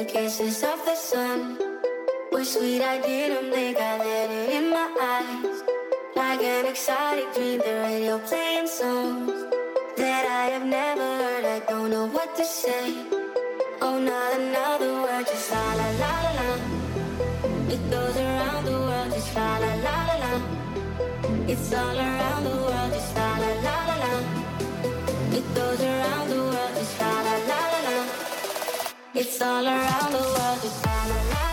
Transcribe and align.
the 0.00 0.06
kisses 0.06 0.62
of 0.62 0.82
the 0.86 0.94
sun 0.94 1.58
were 2.32 2.44
sweet. 2.44 2.80
I 2.80 3.02
didn't 3.02 3.52
think 3.52 3.76
I 3.76 3.98
let 3.98 4.30
it 4.30 4.48
in 4.58 4.70
my 4.70 4.88
eyes. 5.16 5.58
Like 6.16 6.40
an 6.40 6.64
exotic 6.72 7.28
dream, 7.34 7.58
the 7.58 7.74
radio 7.86 8.18
playing 8.20 8.66
songs 8.66 9.30
that 9.98 10.24
I 10.40 10.44
have 10.54 10.64
never 10.64 11.08
heard. 11.22 11.44
I 11.44 11.58
don't 11.68 11.90
know 11.90 12.06
what 12.06 12.34
to 12.36 12.44
say. 12.44 12.86
Oh, 13.82 13.98
not 13.98 14.40
another 14.40 14.92
word, 15.02 15.26
just 15.26 15.50
la 15.52 15.66
la 15.80 15.88
la 16.02 16.12
la 16.24 16.32
la. 16.40 16.50
It 17.74 17.82
goes 17.90 18.16
around 18.16 18.64
the 18.64 18.76
world, 18.86 19.10
just 19.12 19.36
la 19.36 19.58
la 19.64 19.72
la 19.86 19.96
la 20.08 20.16
la. 20.24 20.32
It's 21.52 21.72
all 21.74 21.98
around 22.06 22.44
the 22.48 22.56
world, 22.64 22.90
just 22.94 23.16
la 23.16 23.30
la 23.42 23.52
la 23.66 23.76
la 23.88 23.96
la. 24.04 24.12
It 25.38 25.46
goes 25.54 25.80
around 25.92 26.26
the 26.30 26.40
world, 26.48 26.72
just 26.78 27.00
la 27.00 27.12
la. 27.26 27.39
It's 29.22 29.42
all 29.42 29.66
around 29.66 30.12
the 30.12 30.18
world. 30.18 31.49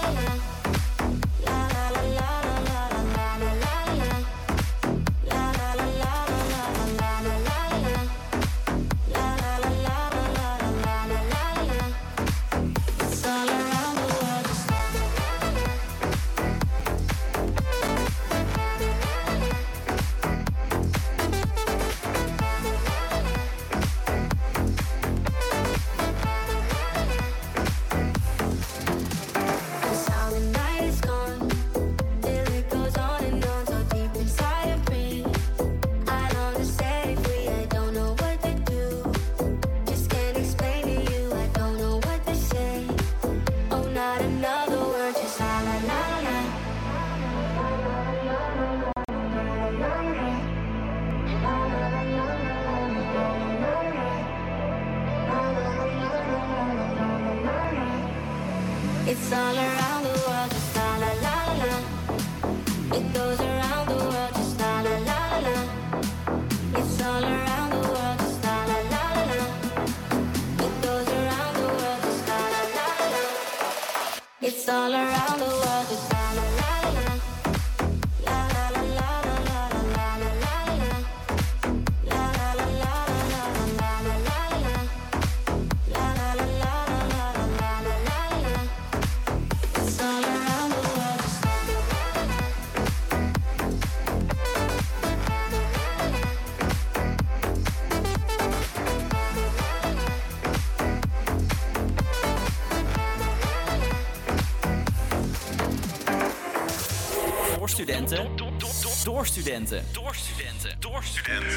Studenten. 109.27 109.83
Door 109.91 110.15
studenten. 110.15 110.79
Door 110.79 111.03
studenten. 111.03 111.49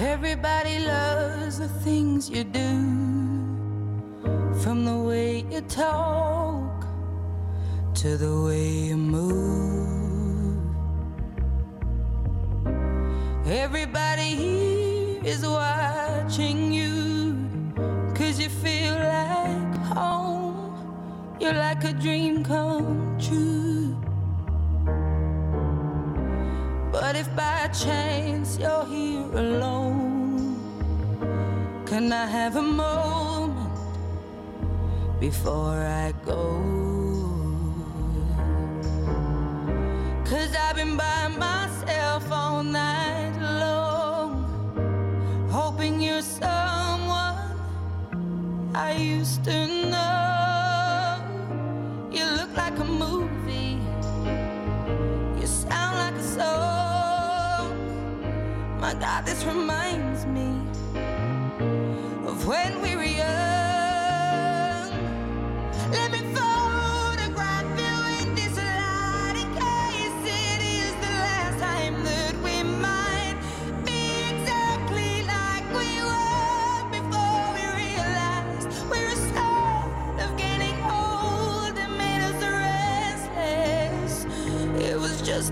Everybody 0.00 0.78
loves 0.78 1.56
the 1.56 1.68
things 1.84 2.28
you 2.28 2.50
do. 2.50 2.80
From 4.60 4.84
the 4.84 5.04
way 5.06 5.44
you 5.50 5.60
talk 5.66 6.86
to 7.94 8.16
the 8.16 8.43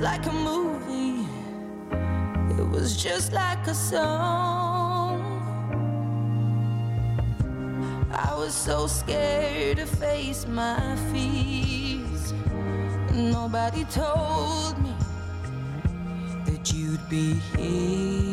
like 0.02 0.26
a 0.26 0.32
movie, 0.32 1.28
it 2.58 2.68
was 2.68 3.00
just 3.00 3.32
like 3.32 3.64
a 3.68 3.74
song. 3.74 5.22
I 8.10 8.34
was 8.34 8.52
so 8.52 8.88
scared 8.88 9.76
to 9.76 9.86
face 9.86 10.44
my 10.48 10.96
fears. 11.12 12.34
Nobody 13.12 13.84
told 13.84 14.76
me 14.82 14.92
that 16.46 16.72
you'd 16.72 17.08
be 17.08 17.34
here. 17.56 18.31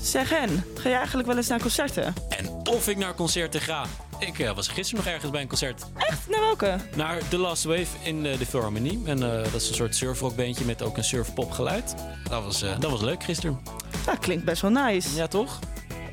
Zeg 0.00 0.32
en, 0.32 0.64
ga 0.74 0.88
je 0.88 0.94
eigenlijk 0.94 1.28
wel 1.28 1.36
eens 1.36 1.48
naar 1.48 1.60
concerten? 1.60 2.14
En 2.28 2.48
of 2.70 2.88
ik 2.88 2.96
naar 2.96 3.14
concerten 3.14 3.60
ga. 3.60 3.86
Ik 4.18 4.38
eh, 4.38 4.54
was 4.54 4.68
gisteren 4.68 5.04
nog 5.04 5.14
ergens 5.14 5.30
bij 5.30 5.40
een 5.40 5.48
concert. 5.48 5.86
Echt? 5.96 6.28
Naar 6.28 6.40
welke? 6.40 6.76
Naar 6.94 7.28
The 7.28 7.38
Last 7.38 7.64
Wave 7.64 7.86
in 8.02 8.26
eh, 8.26 8.38
de 8.38 8.46
Philharmonie. 8.46 9.02
En 9.04 9.22
eh, 9.22 9.42
dat 9.42 9.60
is 9.60 9.68
een 9.68 9.74
soort 9.74 9.96
surfrockbeentje 9.96 10.64
met 10.64 10.82
ook 10.82 10.96
een 10.96 11.04
surfpop 11.04 11.50
geluid. 11.50 11.94
Dat 12.28 12.44
was, 12.44 12.60
dat 12.60 12.90
was 12.90 13.00
leuk 13.00 13.22
gisteren. 13.24 13.60
Nou, 14.06 14.18
klinkt 14.18 14.44
best 14.44 14.62
wel 14.62 14.70
nice. 14.70 15.16
Ja, 15.16 15.26
toch? 15.26 15.58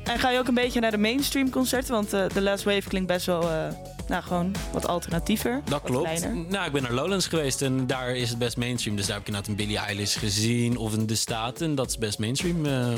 En 0.04 0.18
ga 0.18 0.30
je 0.30 0.38
ook 0.38 0.48
een 0.48 0.54
beetje 0.54 0.80
naar 0.80 0.90
de 0.90 0.98
mainstream 0.98 1.50
concerten? 1.50 1.92
Want 1.94 2.12
eh 2.12 2.24
The 2.24 2.40
Last 2.42 2.64
Wave 2.64 2.88
klinkt 2.88 3.08
best 3.08 3.26
wel, 3.26 3.42
eh, 3.42 3.66
nou 4.08 4.22
gewoon 4.22 4.54
wat 4.72 4.86
alternatiever. 4.86 5.60
Dat 5.64 5.70
wat 5.72 5.82
klopt. 5.90 6.04
kleiner. 6.20 6.44
Nou, 6.48 6.66
ik 6.66 6.72
ben 6.72 6.82
naar 6.82 6.92
Lowlands 6.92 7.26
geweest 7.26 7.62
en 7.62 7.86
daar 7.86 8.16
is 8.16 8.28
het 8.28 8.38
best 8.38 8.56
mainstream. 8.56 8.96
Dus 8.96 9.06
daar 9.06 9.16
heb 9.16 9.22
ik 9.28 9.28
inderdaad 9.34 9.50
een 9.50 9.66
Billie 9.66 9.78
Eilish 9.78 10.18
gezien 10.18 10.76
of 10.76 10.92
een 10.92 11.06
De 11.06 11.14
Staten. 11.14 11.74
Dat 11.74 11.88
is 11.88 11.98
best 11.98 12.18
mainstream, 12.18 12.66
eh 12.66 12.88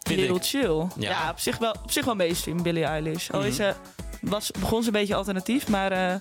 vind 0.00 0.20
Heel 0.20 0.36
ik. 0.36 0.42
chill. 0.44 0.76
Ja. 0.96 1.10
Ja. 1.10 1.30
op, 1.30 1.38
zich 1.38 1.58
wel, 1.58 1.74
op 1.82 1.90
zich 1.90 2.04
wel 2.04 2.14
mainstream, 2.14 2.62
Billie 2.62 2.84
Eilish. 2.84 3.30
Al 3.30 3.40
is 3.42 3.56
Mhm. 3.58 3.62
ze, 3.70 3.74
was, 4.20 4.50
begon 4.50 4.80
ze 4.80 4.86
een 4.86 4.92
beetje 4.92 5.14
alternatief, 5.14 5.68
maar... 5.68 5.92
eh 5.92 6.14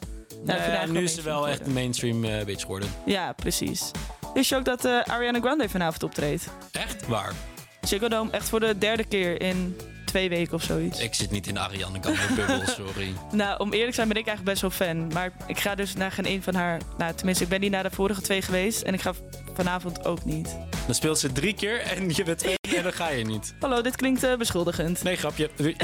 nou, 0.45 0.91
nu 0.91 1.03
is 1.03 1.15
ze 1.15 1.21
wel 1.21 1.47
echt 1.47 1.65
een 1.65 1.73
mainstream 1.73 2.23
eh 2.23 2.45
bitch 2.45 2.61
geworden. 2.61 2.89
Ja, 3.05 3.31
precies. 3.33 3.91
Wist 4.33 4.49
je 4.49 4.55
ook 4.55 4.65
dat 4.65 4.85
eh, 4.85 4.99
Ariana 5.03 5.39
Grande 5.39 5.69
vanavond 5.69 6.03
optreedt? 6.03 6.47
Echt? 6.71 7.07
Waar? 7.07 7.33
Ziggo 7.81 8.07
Dome 8.07 8.31
echt 8.31 8.49
voor 8.49 8.59
de 8.59 8.77
derde 8.77 9.03
keer 9.03 9.41
in 9.41 9.77
twee 10.17 10.29
weken 10.29 10.53
of 10.53 10.63
zoiets. 10.63 10.99
Ik 10.99 11.13
zit 11.13 11.31
niet 11.31 11.47
in 11.47 11.53
de 11.53 11.59
Ariana 11.59 11.97
Grande 12.01 12.33
bubbel, 12.35 12.61
sorry. 12.85 13.13
Nou, 13.31 13.59
om 13.59 13.71
eerlijk 13.71 13.89
te 13.89 13.95
zijn 13.95 14.07
ben 14.07 14.17
ik 14.17 14.27
eigenlijk 14.27 14.59
best 14.59 14.61
wel 14.61 14.87
fan. 14.87 15.07
Maar 15.07 15.31
ik 15.47 15.59
ga 15.59 15.75
dus 15.75 15.93
naar 15.93 16.11
geen 16.11 16.27
een 16.27 16.43
van 16.43 16.55
haar... 16.55 16.81
Nou, 16.97 17.13
tenminste, 17.13 17.43
ik 17.43 17.49
ben 17.49 17.59
niet 17.59 17.71
naar 17.71 17.83
de 17.83 17.91
vorige 17.91 18.21
twee 18.21 18.41
geweest. 18.41 18.81
En 18.81 18.93
ik 18.93 19.01
ga 19.01 19.13
vanavond 19.53 20.05
ook 20.05 20.25
niet. 20.25 20.57
Dan 20.85 20.95
speelt 20.95 21.19
ze 21.19 21.31
drie 21.31 21.53
keer 21.53 21.81
en 21.81 22.09
je 22.09 22.23
bent 22.23 22.39
twee 22.39 22.55
en 22.77 22.83
dan 22.83 22.93
ga 22.93 23.09
je 23.09 23.25
niet. 23.25 23.53
Hallo, 23.59 23.81
dit 23.81 23.95
klinkt 23.95 24.23
eh, 24.23 24.35
beschuldigend. 24.37 25.03
Nee, 25.03 25.15
grapje. 25.15 25.49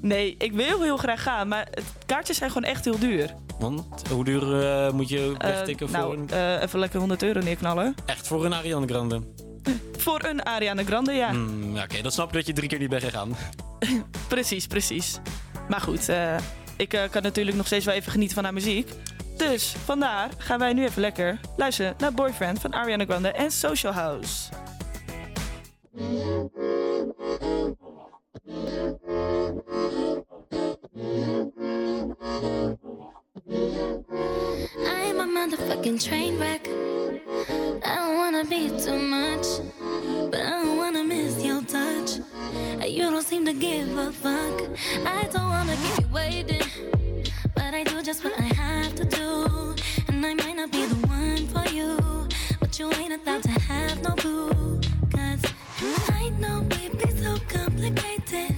Nee, 0.00 0.34
ik 0.38 0.52
wil 0.52 0.82
heel 0.82 0.96
graag 0.96 1.22
gaan. 1.22 1.48
Maar 1.48 1.66
het, 1.70 1.84
kaartjes 2.06 2.36
zijn 2.36 2.50
gewoon 2.50 2.68
echt 2.70 2.84
heel 2.84 2.98
duur. 2.98 3.34
Want 3.58 4.08
hoe 4.08 4.24
duur 4.24 4.62
eh, 4.62 4.92
moet 4.92 5.08
je 5.08 5.34
Eh, 5.38 5.48
wegtikken 5.50 5.88
voor 5.88 5.98
nou, 5.98 6.18
een... 6.32 6.60
even 6.62 6.78
lekker 6.78 6.98
100 6.98 7.22
euro 7.22 7.40
neerknallen. 7.40 7.94
Echt 8.06 8.26
voor 8.26 8.44
een 8.44 8.54
Ariana 8.54 8.86
Grande? 8.86 9.20
Voor 9.98 10.24
een 10.24 10.42
Ariana 10.42 10.84
Grande, 10.84 11.12
ja. 11.12 11.30
Ja, 11.72 11.82
Oké, 11.82 12.02
dan 12.02 12.12
snap 12.12 12.30
je 12.30 12.36
dat 12.36 12.46
je 12.46 12.52
drie 12.52 12.68
keer 12.68 12.78
niet 12.78 12.88
bent 12.88 13.02
gegaan. 13.02 13.36
Precies, 14.28 14.66
precies. 14.66 15.18
Maar 15.68 15.80
goed, 15.80 16.08
ik 16.76 16.88
kan 17.10 17.22
natuurlijk 17.22 17.56
nog 17.56 17.66
steeds 17.66 17.84
wel 17.84 17.94
even 17.94 18.12
genieten 18.12 18.34
van 18.34 18.44
haar 18.44 18.52
muziek. 18.52 18.90
Dus 19.36 19.74
vandaar 19.84 20.28
gaan 20.38 20.58
wij 20.58 20.72
nu 20.72 20.84
even 20.84 21.00
lekker 21.00 21.40
luisteren 21.56 21.94
naar 21.98 22.12
Boyfriend 22.12 22.60
van 22.60 22.72
Ariana 22.74 23.04
Grande 23.04 23.28
en 23.28 23.50
Social 23.50 23.92
House. 23.92 24.48
I'm 25.94 26.00
a 35.20 35.26
motherfucking 35.26 36.02
train 36.02 36.38
wreck. 36.38 36.66
I 37.84 37.96
don't 37.96 38.16
wanna 38.16 38.44
be 38.46 38.70
too 38.80 38.98
much, 38.98 39.46
but 40.30 40.40
I 40.40 40.50
don't 40.62 40.78
wanna 40.78 41.04
miss 41.04 41.44
your 41.44 41.60
touch. 41.62 42.20
You 42.86 43.10
don't 43.10 43.22
seem 43.22 43.44
to 43.44 43.52
give 43.52 43.94
a 43.98 44.10
fuck. 44.12 44.62
I 45.04 45.28
don't 45.30 45.50
wanna 45.50 45.76
keep 45.76 46.00
you 46.00 46.08
waiting, 46.10 46.62
but 47.54 47.74
I 47.74 47.84
do 47.84 48.02
just 48.02 48.24
what 48.24 48.32
I 48.38 48.44
have 48.54 48.94
to 48.94 49.04
do. 49.04 49.74
And 50.08 50.24
I 50.24 50.32
might 50.32 50.56
not 50.56 50.72
be 50.72 50.86
the 50.86 51.06
one 51.06 51.46
for 51.48 51.68
you, 51.70 51.98
but 52.60 52.78
you 52.78 52.90
ain't 52.94 53.12
about 53.12 53.42
to 53.42 53.50
have 53.50 54.00
no 54.02 54.14
boo. 54.14 54.80
Cause 55.82 56.10
I 56.12 56.28
know 56.38 56.60
we 56.70 56.90
be 56.90 57.10
so 57.10 57.36
complicated, 57.48 58.56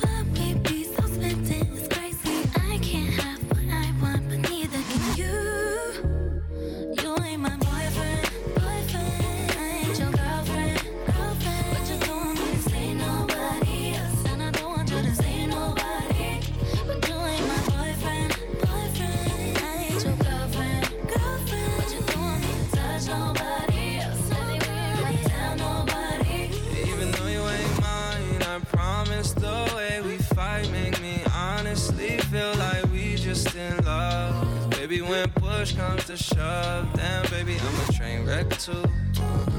push 35.65 35.77
comes 35.77 36.05
to 36.05 36.17
shove, 36.17 36.93
then 36.95 37.25
baby, 37.31 37.57
I'm 37.59 37.89
a 37.89 37.93
train 37.93 38.27
wreck 38.27 38.51
too. 38.59 38.85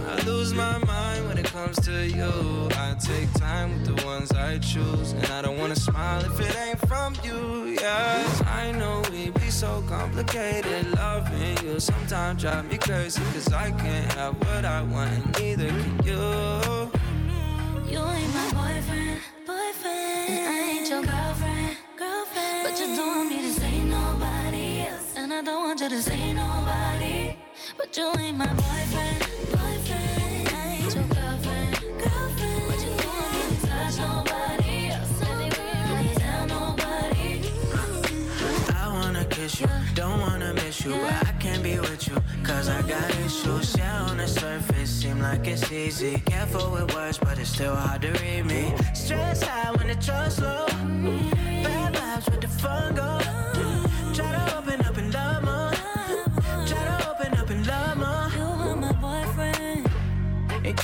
I 0.07 0.21
lose 0.23 0.53
my 0.53 0.77
mind 0.85 1.27
when 1.27 1.37
it 1.39 1.45
comes 1.45 1.77
to 1.87 2.07
you. 2.07 2.69
I 2.73 2.95
take 2.99 3.31
time 3.33 3.71
with 3.73 3.85
the 3.95 4.05
ones 4.05 4.31
I 4.31 4.59
choose, 4.59 5.13
and 5.13 5.25
I 5.25 5.41
don't 5.41 5.57
wanna 5.57 5.75
smile 5.75 6.23
if 6.23 6.39
it 6.39 6.55
ain't 6.57 6.79
from 6.87 7.15
you. 7.23 7.77
Yeah, 7.81 8.23
I 8.45 8.71
know 8.73 9.01
we 9.11 9.31
be 9.31 9.49
so 9.49 9.83
complicated. 9.87 10.93
Loving 10.93 11.57
you 11.65 11.79
sometimes 11.79 12.39
drive 12.39 12.69
me 12.69 12.77
crazy, 12.77 13.23
cause 13.33 13.51
I 13.51 13.71
can't 13.71 14.11
have 14.13 14.35
what 14.45 14.63
I 14.63 14.83
want, 14.83 15.11
and 15.11 15.39
neither 15.39 15.69
can 15.69 16.05
you. 16.05 16.21
You 17.91 18.01
ain't 18.15 18.33
my 18.39 18.47
boyfriend, 18.59 19.19
boyfriend. 19.47 20.29
And 20.29 20.47
I 20.53 20.59
ain't 20.69 20.87
your 20.87 21.03
girlfriend, 21.03 21.77
girlfriend. 21.97 22.63
But 22.63 22.79
you 22.79 22.95
don't 22.95 23.25
and 25.25 25.33
I 25.33 25.41
don't 25.41 25.63
want 25.63 25.81
you 25.81 25.89
to 25.89 26.01
see 26.03 26.33
nobody. 26.33 27.35
But 27.75 27.97
you 27.97 28.11
ain't 28.19 28.37
my 28.37 28.45
boyfriend, 28.45 29.19
boyfriend. 29.49 30.49
I 30.53 30.77
ain't 30.77 30.93
your 30.93 31.03
girlfriend, 31.15 31.73
girlfriend. 32.03 32.61
What 32.69 32.79
you 32.85 32.93
doing 33.01 33.31
when 33.33 33.49
you 33.49 33.57
touch 33.65 33.97
nobody 33.97 34.89
else 34.93 35.21
anywhere, 35.23 36.13
tell 36.13 36.45
nobody. 36.45 37.41
I 38.75 38.87
wanna 38.87 39.25
kiss 39.25 39.59
you, 39.59 39.67
don't 39.95 40.19
wanna 40.21 40.53
miss 40.53 40.85
you 40.85 40.91
But 40.91 41.27
I 41.27 41.33
can't 41.39 41.63
be 41.63 41.79
with 41.79 42.07
you, 42.07 42.21
cause 42.43 42.69
I 42.69 42.83
got 42.83 43.09
issues. 43.25 43.75
Yeah, 43.75 44.03
on 44.03 44.17
the 44.17 44.27
surface, 44.27 44.91
seem 44.91 45.19
like 45.21 45.47
it's 45.47 45.71
easy. 45.71 46.21
Careful 46.27 46.69
with 46.69 46.93
words, 46.93 47.17
but 47.17 47.39
it's 47.39 47.49
still 47.49 47.75
hard 47.75 48.03
to 48.03 48.11
read 48.21 48.45
me. 48.45 48.75
Stress 48.93 49.41
high 49.41 49.71
when 49.71 49.87
the 49.87 49.95
trust 49.95 50.43
low. 50.43 50.67
Bad 50.67 51.95
vibes 51.95 52.29
with 52.29 52.41
the 52.41 52.47
fun 52.47 52.93
go. 52.93 53.34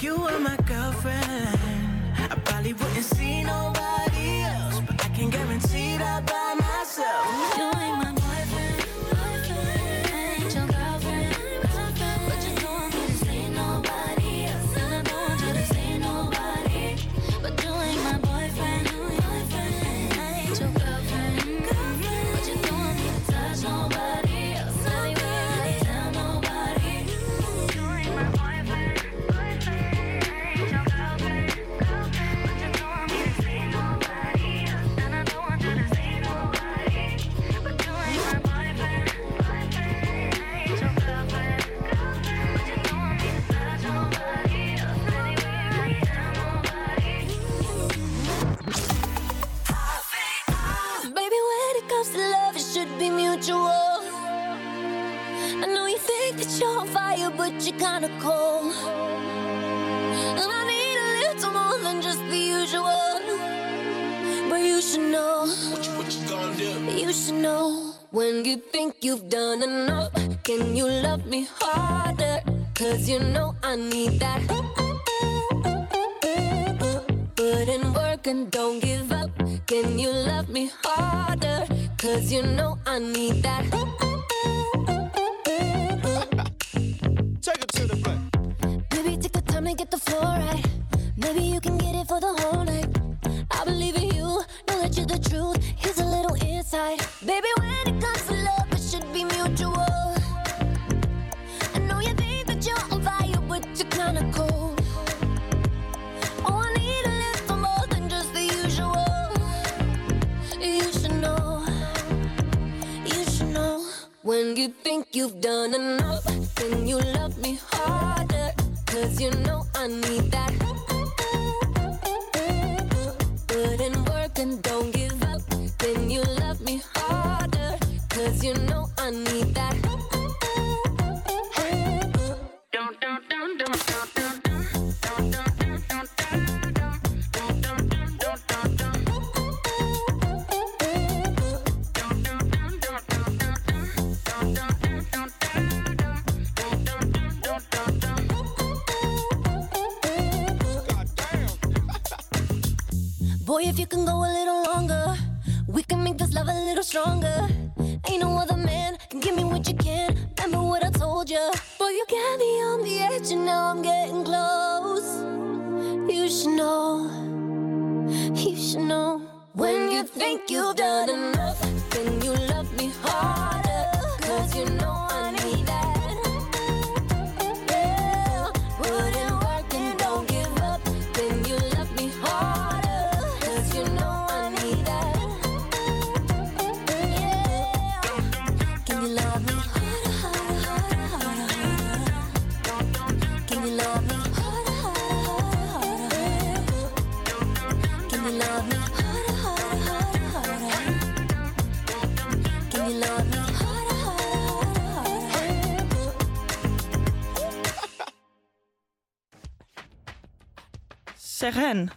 you 0.03 0.15
were 0.15 0.39
my 0.39 0.57
girlfriend, 0.65 1.59
I 2.17 2.35
probably 2.43 2.73
wouldn't 2.73 3.05
see 3.05 3.43
nobody 3.43 4.41
else. 4.41 4.79
But 4.87 5.05
I 5.05 5.09
can 5.09 5.29
guarantee 5.29 5.97
that 5.97 6.25
by 6.25 6.55
myself. 6.55 7.30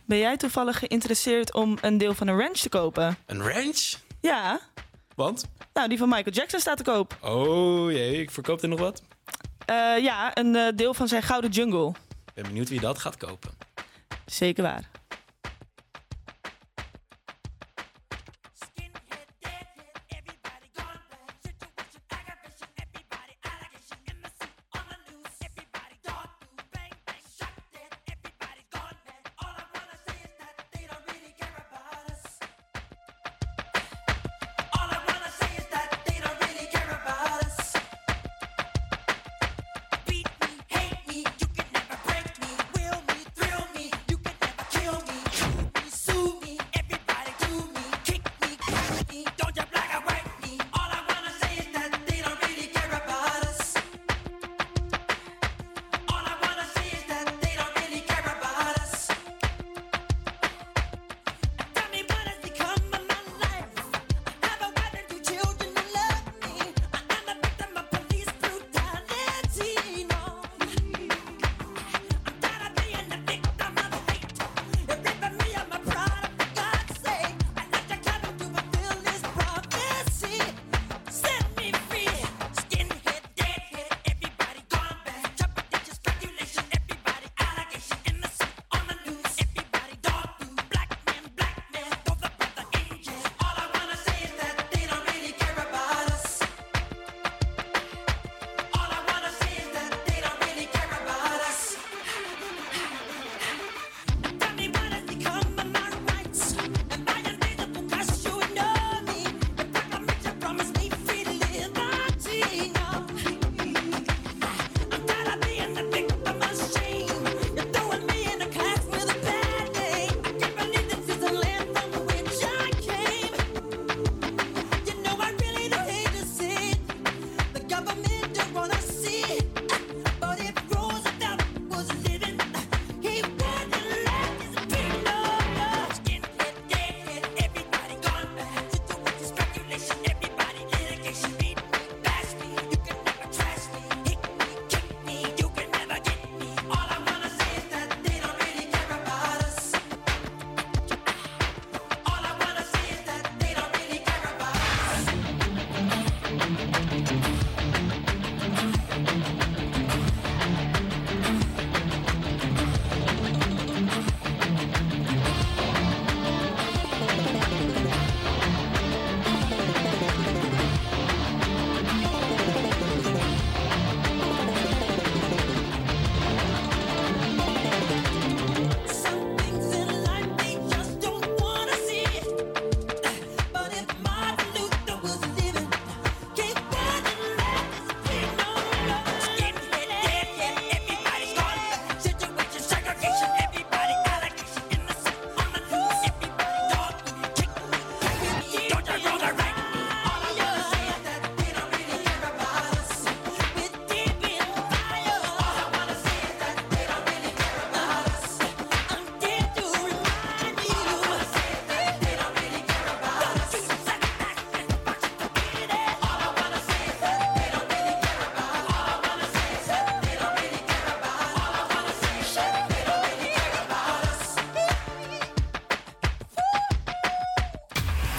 Ben 0.07 0.19
jij 0.19 0.37
toevallig 0.37 0.79
geïnteresseerd 0.79 1.55
om 1.55 1.79
een 1.81 1.99
deel 1.99 2.15
van 2.15 2.29
een 2.29 2.39
ranch 2.39 2.57
te 2.57 2.69
kopen? 2.69 3.17
Een 3.27 3.43
ranch? 3.43 3.95
Ja. 4.21 4.61
Want? 5.15 5.45
Nou, 5.73 5.89
die 5.89 5.99
van 5.99 6.09
Michael 6.09 6.35
Jackson 6.35 6.61
staat 6.61 6.77
te 6.77 6.83
koop. 6.83 7.19
Oh 7.23 7.93
jee, 7.93 8.21
ik 8.21 8.31
verkoop 8.31 8.63
er 8.63 8.69
nog 8.69 8.79
wat. 8.79 9.03
Eh, 9.67 9.99
ja, 9.99 10.37
een 10.37 10.57
eh, 10.57 10.77
deel 10.77 10.95
van 10.95 11.09
zijn 11.09 11.23
gouden 11.23 11.51
jungle. 11.51 11.89
Ik 11.89 12.35
ben 12.35 12.45
benieuwd 12.45 12.69
wie 12.69 12.81
dat 12.81 12.99
gaat 12.99 13.17
kopen. 13.17 13.51
Zeker 14.27 14.63
waar. 14.63 14.91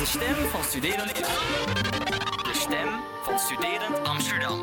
De 0.06 0.12
stem 0.12 0.36
van 0.52 0.64
Studerend 0.64 1.16
De 1.16 2.54
stem 2.54 2.88
van 3.24 3.40
Studerend 3.40 4.08
Amsterdam. 4.08 4.60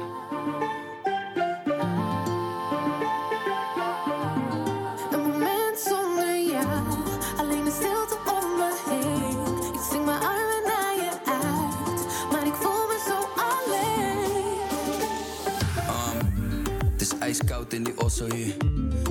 Een 5.11 5.21
moment 5.21 5.79
zonder 5.79 6.43
jou, 6.51 6.67
alleen 7.37 7.65
de 7.65 7.71
stilte 7.71 8.17
om 8.31 8.57
me 8.57 8.71
heen. 8.89 9.73
Ik 9.73 9.81
zing 9.91 10.05
mijn 10.05 10.21
armen 10.21 10.63
naar 10.67 10.95
je 10.95 11.11
uit, 11.25 12.31
maar 12.33 12.47
ik 12.47 12.55
voel 12.55 12.87
me 12.87 13.05
zo 13.07 13.29
alleen. 13.35 14.61
Het 16.93 17.01
is 17.01 17.19
ijskoud 17.19 17.73
in 17.73 17.85
die 17.85 17.99
osso 18.01 18.35
hier. 18.35 18.57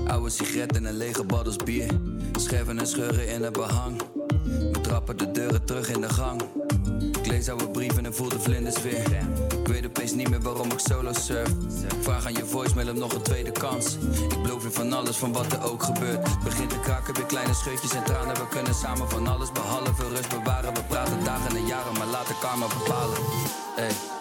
Oude 0.08 0.30
sigaretten 0.30 0.86
en 0.86 0.98
lege 0.98 1.24
baddels 1.24 1.58
bier. 1.58 1.92
Scherven 2.40 2.80
en 2.80 2.88
scheuren 2.88 3.28
in 3.28 3.44
het 3.44 3.54
behang. 3.54 4.02
Terug 5.72 5.90
in 5.90 6.02
de 6.02 6.10
gang. 6.10 6.42
Ik 7.18 7.28
lees 7.28 7.50
oude 7.50 7.70
brieven 7.70 8.06
en 8.06 8.14
voel 8.14 8.30
de 8.30 8.40
vlinders 8.40 8.82
weer. 8.82 9.12
Ik 9.60 9.68
weet 9.68 9.86
opeens 9.86 10.14
niet 10.14 10.30
meer 10.30 10.42
waarom 10.42 10.72
ik 10.72 10.80
solo 10.80 11.14
surf. 11.14 11.50
Vraag 12.02 12.26
aan 12.26 12.34
je 12.34 12.46
voicemail 12.46 12.90
om 12.90 12.98
nog 12.98 13.14
een 13.14 13.22
tweede 13.22 13.52
kans. 13.52 13.98
Ik 14.30 14.42
beloof 14.42 14.64
je 14.64 14.72
van 14.72 14.94
alles, 14.94 15.18
van 15.18 15.34
wat 15.34 15.52
er 15.52 15.72
ook 15.72 15.84
gebeurt. 15.84 16.44
Begint 16.44 16.70
te 16.70 16.80
kraken, 16.80 17.14
weer 17.14 17.26
kleine 17.26 17.54
scheutjes 17.54 17.94
en 17.94 18.04
tranen. 18.04 18.36
We 18.36 18.48
kunnen 18.48 18.76
samen 18.76 19.10
van 19.10 19.28
alles 19.28 19.52
behalve 19.52 20.08
rust 20.08 20.30
bewaren. 20.30 20.74
We 20.74 20.84
praten 20.84 21.24
dagen 21.24 21.56
en 21.56 21.66
jaren, 21.66 21.94
maar 21.98 22.08
laten 22.08 22.36
karma 22.42 22.68
bepalen. 22.68 23.18
Hey. 23.76 24.21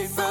Mis 0.00 0.21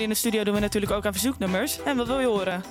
Hier 0.00 0.08
in 0.08 0.14
de 0.14 0.20
studio 0.20 0.44
doen 0.44 0.54
we 0.54 0.60
natuurlijk 0.60 0.92
ook 0.92 1.06
aan 1.06 1.12
verzoeknummers. 1.12 1.82
En 1.82 1.96
wat 1.96 2.06
wil 2.06 2.20
je 2.20 2.26
horen? 2.26 2.64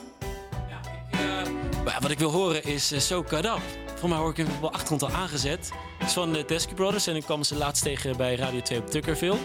Ja, 1.85 1.99
wat 1.99 2.11
ik 2.11 2.19
wil 2.19 2.31
horen 2.31 2.63
is 2.63 2.91
uh, 2.91 2.99
So 2.99 3.23
Cut 3.23 3.45
Up. 3.45 3.61
Voor 3.95 4.09
mij 4.09 4.17
hoor 4.17 4.29
ik 4.29 4.37
hem 4.37 4.47
de 4.61 4.69
achtergrond 4.69 5.03
al 5.03 5.11
aangezet. 5.11 5.71
Het 5.97 6.07
is 6.07 6.13
van 6.13 6.33
de 6.33 6.45
Teskey 6.45 6.73
Brothers 6.73 7.07
en 7.07 7.15
ik 7.15 7.23
kwam 7.23 7.43
ze 7.43 7.55
laatst 7.55 7.83
tegen 7.83 8.17
bij 8.17 8.35
Radio 8.35 8.61
2 8.61 8.79
op 8.79 8.87
Tuckerville. 8.87 9.37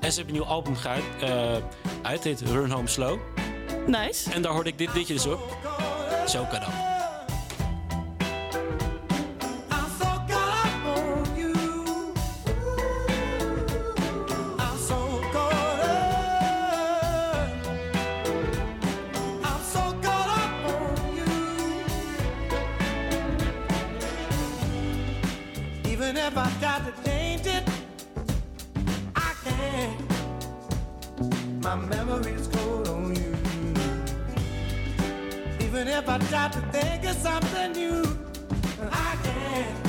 En 0.00 0.12
ze 0.12 0.18
hebben 0.18 0.34
een 0.34 0.40
nieuw 0.40 0.50
album 0.50 0.76
geuit, 0.76 1.04
eh 1.20 1.52
uit, 2.02 2.24
het 2.24 2.24
heet 2.24 2.40
Run 2.40 2.70
Home 2.70 2.88
Slow. 2.88 3.18
Nice. 3.86 4.30
En 4.30 4.42
daar 4.42 4.52
hoorde 4.52 4.70
ik 4.70 4.78
dit 4.78 4.94
liedje 4.94 5.14
dus 5.14 5.26
op. 5.26 5.56
Zo 6.26 6.44
kan 6.44 6.60
dat. 6.60 6.87
If 26.28 26.36
I 26.36 26.50
got 26.60 26.84
to 26.84 26.92
change 27.08 27.46
it, 27.46 27.64
I 29.16 29.32
can't. 29.44 30.00
My 31.62 31.74
memory's 31.76 32.46
cold 32.48 32.88
on 32.88 33.16
you. 33.16 33.34
Even 35.66 35.88
if 35.88 36.06
I 36.06 36.18
try 36.30 36.48
to 36.48 36.60
think 36.70 37.06
of 37.06 37.16
something 37.16 37.72
new, 37.72 38.04
I 38.90 39.16
can't. 39.22 39.88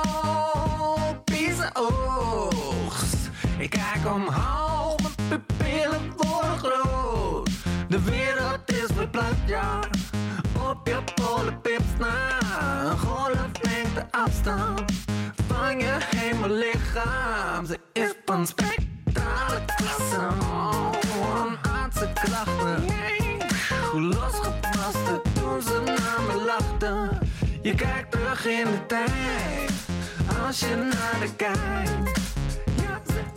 Ik 3.61 3.69
kijk 3.69 4.13
omhoog, 4.15 4.95
mijn 5.01 5.29
pupillen 5.29 6.11
worden 6.17 6.57
groot. 6.57 7.49
De 7.87 8.01
wereld 8.01 8.71
is 8.71 8.87
verplaatst, 8.95 9.47
ja. 9.47 9.79
Op 10.69 10.87
je 10.87 10.97
polenpips 11.15 11.97
na. 11.99 12.39
Een 12.83 12.97
golflengte 12.97 14.07
afstand 14.11 14.91
van 15.47 15.77
je 15.77 15.97
hemellichaam. 16.15 17.65
Ze 17.65 17.79
is 17.93 18.13
van 18.25 18.47
spectrale 18.47 19.65
klasse. 19.75 20.27
Een 21.35 21.71
aardse 21.71 22.11
krachten. 22.13 22.85
Hoe 23.91 24.01
losgeplaste 24.01 25.21
toen 25.33 25.61
ze 25.61 25.81
naar 25.85 26.21
me 26.27 26.43
lachten. 26.45 27.19
Je 27.61 27.75
kijkt 27.75 28.11
terug 28.11 28.45
in 28.45 28.65
de 28.65 28.85
tijd, 28.85 29.71
als 30.45 30.59
je 30.59 30.75
naar 30.75 31.19
de 31.19 31.35
kijkt. 31.35 32.30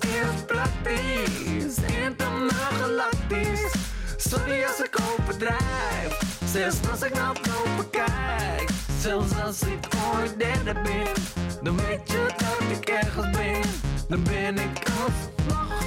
Is 0.01 0.43
praktisch, 0.47 1.77
intergalactisch. 2.05 3.73
Sorry 4.17 4.63
als 4.65 4.79
ik 4.79 4.99
overdrijf, 5.11 6.19
Zelfs 6.55 6.77
als 6.91 7.03
ik 7.03 7.15
naar 7.15 7.33
boven 7.33 7.91
kijk, 7.91 8.69
zelfs 9.01 9.41
als 9.45 9.63
ik 9.63 9.89
ooit 10.15 10.39
derde 10.39 10.81
ben, 10.83 11.09
dan 11.63 11.77
weet 11.77 12.11
je 12.11 12.27
dat 12.37 12.79
ik 12.79 12.89
ergens 12.89 13.37
ben. 13.37 13.63
Dan 14.09 14.23
ben 14.23 14.59
ik 14.59 14.83
alsnog 14.89 15.83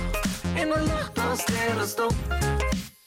in 0.56 0.68
de 0.68 0.84
lucht 0.84 1.20
als 1.30 1.40
sterrenstof. 1.42 2.14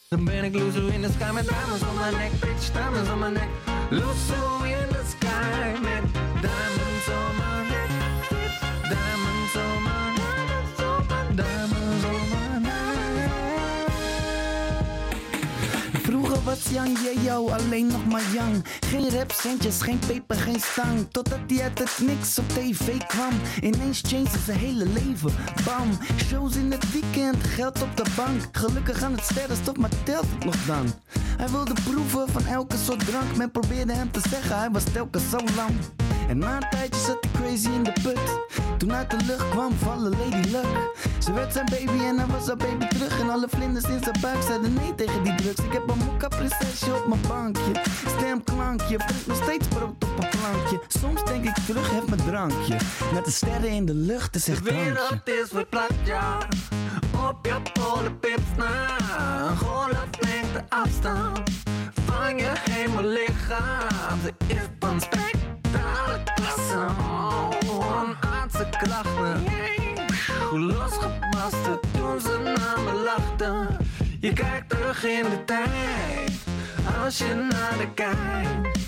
Dan 0.09 0.25
ben 0.25 0.45
ik 0.45 0.55
loezo 0.55 0.87
in 0.87 1.03
de 1.03 1.11
sky 1.19 1.31
met 1.33 1.49
diamonds 1.49 1.83
om 1.91 1.95
mijn 1.95 2.13
nek, 2.17 2.31
bitch, 2.41 2.71
diamonds 2.73 3.11
om 3.11 3.19
mijn 3.19 3.33
nek. 3.33 3.49
Loezo 3.91 4.63
in 4.63 4.89
de 4.89 5.03
sky 5.09 5.81
met 5.81 6.05
diamonds 6.41 7.07
om 7.09 7.37
mijn 7.37 7.67
nek, 7.69 7.91
bitch, 8.29 8.61
diamonds 8.89 9.40
Was 16.51 16.73
Yang 16.73 16.99
Yeo 16.99 17.49
alleen 17.49 17.87
nog 17.87 18.07
maar 18.07 18.23
Yang. 18.33 18.65
Geen 18.81 19.11
rapcentjes, 19.11 19.83
geen 19.83 19.99
peper, 19.99 20.37
geen 20.37 20.61
stang. 20.61 21.07
Totdat 21.11 21.39
hij 21.47 21.63
uit 21.63 21.79
het 21.79 21.99
niks 22.07 22.39
op 22.39 22.49
tv 22.49 22.97
kwam. 23.07 23.33
Ineens 23.61 24.03
changed 24.07 24.41
zijn 24.45 24.59
hele 24.59 24.87
leven. 24.87 25.33
Bam, 25.65 25.89
shows 26.29 26.57
in 26.57 26.71
het 26.71 26.93
weekend, 26.93 27.45
geld 27.45 27.83
op 27.83 27.97
de 27.97 28.05
bank. 28.17 28.41
Gelukkig 28.53 29.03
aan 29.03 29.13
het 29.13 29.25
sterrenstof, 29.25 29.77
maar 29.77 29.91
telt 30.05 30.27
het 30.35 30.45
nog 30.45 30.57
dan? 30.67 30.93
Hij 31.37 31.49
wilde 31.49 31.75
proeven 31.85 32.29
van 32.29 32.47
elke 32.47 32.77
soort 32.85 33.07
drank. 33.07 33.37
Men 33.37 33.51
probeerde 33.51 33.93
hem 33.93 34.11
te 34.11 34.21
zeggen, 34.31 34.59
hij 34.59 34.71
was 34.71 34.85
telkens 34.93 35.31
zo 35.31 35.39
lang. 35.57 35.75
En 36.31 36.39
na 36.39 36.57
een 36.57 36.69
tijdje 36.71 37.01
zat 37.01 37.19
hij 37.21 37.43
crazy 37.43 37.69
in 37.69 37.83
de 37.83 37.93
put. 38.03 38.19
Toen 38.79 38.93
uit 38.93 39.11
de 39.11 39.17
lucht 39.27 39.49
kwam 39.49 39.73
vallen 39.73 40.11
Lady 40.11 40.51
Luck. 40.51 40.95
Ze 41.19 41.33
werd 41.33 41.53
zijn 41.53 41.67
baby 41.71 42.05
en 42.05 42.19
hij 42.19 42.27
was 42.27 42.47
haar 42.47 42.57
baby 42.57 42.87
terug. 42.87 43.21
En 43.21 43.31
alle 43.31 43.47
vlinders 43.49 43.85
in 43.85 44.03
zijn 44.03 44.17
buik 44.21 44.43
zeiden 44.43 44.75
nee 44.75 44.95
tegen 44.95 45.23
die 45.23 45.35
drugs. 45.35 45.61
Ik 45.61 45.73
heb 45.73 45.89
een 45.89 45.99
mokka 45.99 46.29
prinsesje 46.29 46.95
op 46.95 47.07
mijn 47.07 47.21
bankje. 47.29 47.73
Stemklankje, 48.07 48.97
brengt 48.97 49.27
nog 49.27 49.37
steeds 49.43 49.69
brood 49.69 50.05
op 50.05 50.19
een 50.19 50.29
plankje. 50.41 50.81
Soms 50.89 51.25
denk 51.25 51.45
ik 51.45 51.57
terug, 51.67 51.91
heb 51.91 52.09
mijn 52.09 52.25
drankje. 52.27 52.77
Met 53.13 53.25
de 53.25 53.31
sterren 53.31 53.71
in 53.71 53.87
de 53.87 53.95
lucht, 53.95 54.35
is 54.35 54.49
echt 54.49 54.65
De 54.65 54.75
wereld 54.75 55.29
is 55.29 55.49
verplaatst, 55.49 56.05
ja. 56.05 56.39
Op 57.29 57.47
je 57.47 57.57
polenpips 57.73 58.51
na. 58.57 58.97
Een 59.49 59.57
golflengte 59.57 60.65
afstand 60.69 61.51
van 62.05 62.37
je 62.37 62.53
hemellichaam. 62.71 64.19
Ze 64.23 64.33
is 64.47 64.67
van 64.79 65.01
Oh, 66.73 68.11
aardse 68.21 68.69
krachten. 68.71 69.45
Hoe 70.51 70.61
losgebarsten 70.61 71.81
toen 71.93 72.21
ze 72.21 72.39
naar 72.45 72.81
me 72.85 72.93
lachten. 73.05 73.77
Je 74.21 74.33
kijkt 74.33 74.69
terug 74.69 75.05
in 75.05 75.23
de 75.23 75.45
tijd. 75.45 76.33
Als 77.05 77.19
je 77.19 77.35
naar 77.35 77.75
de 77.79 77.89
kijkt. 77.95 78.79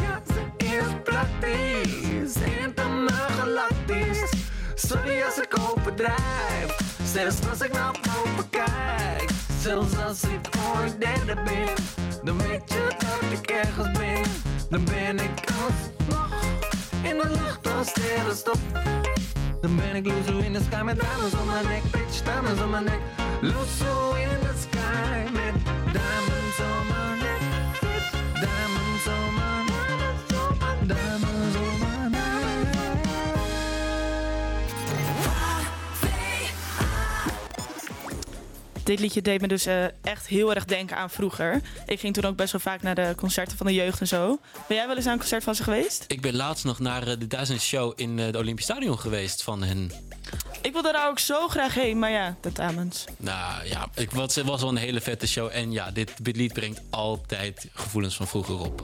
Ja, 0.00 0.20
ze 0.26 0.64
is 0.64 1.02
praktisch. 1.04 2.34
Intermaal 2.60 3.28
galactisch. 3.38 4.32
Sorry 4.74 5.22
als 5.22 5.38
ik 5.38 5.58
overdrijf. 5.70 6.76
Zelfs 7.04 7.48
als 7.50 7.60
ik 7.60 7.72
naar 7.72 7.92
boven 8.02 8.50
kijk. 8.50 9.30
Zelfs 9.60 9.96
als 10.06 10.22
ik 10.22 10.48
ooit 10.76 11.00
derde 11.00 11.34
ben. 11.34 11.74
Dan 12.24 12.38
weet 12.38 12.62
je 12.66 12.86
dat 12.98 13.38
ik 13.38 13.50
ergens 13.50 13.98
ben. 13.98 14.22
Dan 14.70 14.84
ben 14.84 15.18
ik 15.18 15.44
alsnog 15.46 16.21
in 17.12 17.18
de 17.18 17.28
lucht 17.28 17.66
als 17.78 17.88
sterrenstof. 17.88 18.58
Dan 19.60 19.76
ben 19.76 19.94
ik 19.94 20.06
loezo 20.06 20.38
in 20.38 20.52
de 20.52 20.60
sky 20.60 20.82
met 20.82 21.00
diamonds 21.00 21.34
om 21.40 21.46
mijn 21.46 21.64
nek. 21.68 21.82
Bitch, 21.90 22.22
diamonds 22.22 22.62
om 22.62 22.70
mijn 22.70 22.84
nek. 22.84 23.00
Loezo 23.40 24.14
in 24.14 24.38
de 24.46 24.54
sky 24.64 25.30
met 25.38 25.54
diamonds 25.96 26.58
om 26.70 26.86
mijn 26.92 27.18
nek. 27.24 27.40
Bitch, 27.80 28.10
diamonds 28.40 28.71
Dit 38.92 39.00
liedje 39.00 39.22
deed 39.22 39.40
me 39.40 39.48
dus 39.48 39.66
eh, 39.66 39.84
echt 40.02 40.26
heel 40.26 40.54
erg 40.54 40.64
denken 40.64 40.96
aan 40.96 41.10
vroeger. 41.10 41.60
Ik 41.86 42.00
ging 42.00 42.14
toen 42.14 42.24
ook 42.24 42.36
best 42.36 42.52
wel 42.52 42.60
vaak 42.60 42.82
naar 42.82 42.94
de 42.94 43.12
concerten 43.16 43.56
van 43.56 43.66
de 43.66 43.74
jeugd 43.74 44.00
en 44.00 44.06
zo. 44.08 44.38
Ben 44.68 44.76
jij 44.76 44.86
wel 44.86 44.96
eens 44.96 45.06
aan 45.06 45.12
een 45.12 45.18
concert 45.18 45.44
van 45.44 45.54
ze 45.54 45.62
geweest? 45.62 46.04
Ik 46.08 46.20
ben 46.20 46.36
laatst 46.36 46.64
nog 46.64 46.78
naar 46.78 47.02
eh, 47.06 47.18
de 47.18 47.26
Duizend 47.26 47.60
Show 47.60 47.92
in 47.96 48.18
eh, 48.18 48.24
het 48.26 48.36
Olympisch 48.36 48.64
Stadion 48.64 48.98
geweest 48.98 49.42
van 49.42 49.62
hen. 49.62 49.90
Ik 50.62 50.72
wilde 50.72 50.92
daar 50.92 51.08
ook 51.08 51.18
zo 51.18 51.48
graag 51.48 51.74
heen, 51.74 51.98
maar 51.98 52.10
ja, 52.10 52.36
tentamens. 52.40 53.04
Nou 53.16 53.66
ja, 53.66 53.86
ik, 53.94 54.10
was- 54.10 54.34
het 54.34 54.46
was 54.46 54.60
wel 54.60 54.70
een 54.70 54.76
hele 54.76 55.00
vette 55.00 55.26
show. 55.26 55.48
En 55.52 55.72
ja, 55.72 55.90
dit, 55.90 56.24
dit 56.24 56.36
lied 56.36 56.52
brengt 56.52 56.80
altijd 56.90 57.66
gevoelens 57.72 58.16
van 58.16 58.26
vroeger 58.28 58.58
op. 58.58 58.82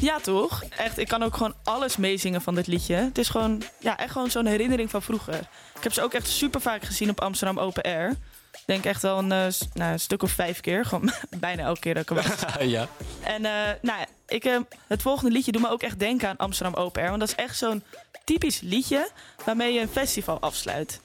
Ja, 0.00 0.18
toch? 0.20 0.62
Echt, 0.76 0.98
ik 0.98 1.08
kan 1.08 1.22
ook 1.22 1.36
gewoon 1.36 1.54
alles 1.64 1.96
meezingen 1.96 2.42
van 2.42 2.54
dit 2.54 2.66
liedje. 2.66 2.94
Het 2.94 3.18
is 3.18 3.28
gewoon, 3.28 3.62
ja, 3.80 3.98
echt 3.98 4.12
gewoon 4.12 4.30
zo'n 4.30 4.46
herinnering 4.46 4.90
van 4.90 5.02
vroeger. 5.02 5.34
Ik 5.76 5.82
heb 5.82 5.92
ze 5.92 6.02
ook 6.02 6.14
echt 6.14 6.28
super 6.28 6.60
vaak 6.60 6.82
gezien 6.84 7.10
op 7.10 7.20
Amsterdam 7.20 7.58
Open 7.58 7.82
Air. 7.82 8.16
Ik 8.60 8.66
denk 8.66 8.84
echt 8.84 9.02
wel 9.02 9.18
een, 9.18 9.32
eh, 9.32 9.46
nou, 9.74 9.92
een 9.92 10.00
stuk 10.00 10.22
of 10.22 10.30
vijf 10.30 10.60
keer. 10.60 10.84
Gewoon 10.84 11.10
bijna 11.38 11.62
elke 11.62 11.80
keer 11.80 11.94
dat 11.94 12.02
ik 12.02 12.10
er 12.10 12.14
was. 12.14 12.26
ja. 12.76 12.88
En 13.22 13.44
eh, 13.44 13.74
nou, 13.82 14.04
ik, 14.26 14.44
eh, 14.44 14.58
het 14.86 15.02
volgende 15.02 15.32
liedje 15.32 15.52
doet 15.52 15.62
me 15.62 15.70
ook 15.70 15.82
echt 15.82 15.98
denken 15.98 16.28
aan 16.28 16.36
Amsterdam 16.36 16.74
Open 16.74 17.00
Air. 17.00 17.08
Want 17.10 17.20
dat 17.20 17.28
is 17.28 17.44
echt 17.44 17.56
zo'n 17.56 17.82
typisch 18.24 18.60
liedje 18.60 19.10
waarmee 19.44 19.72
je 19.72 19.80
een 19.80 19.88
festival 19.88 20.40
afsluit. 20.40 21.00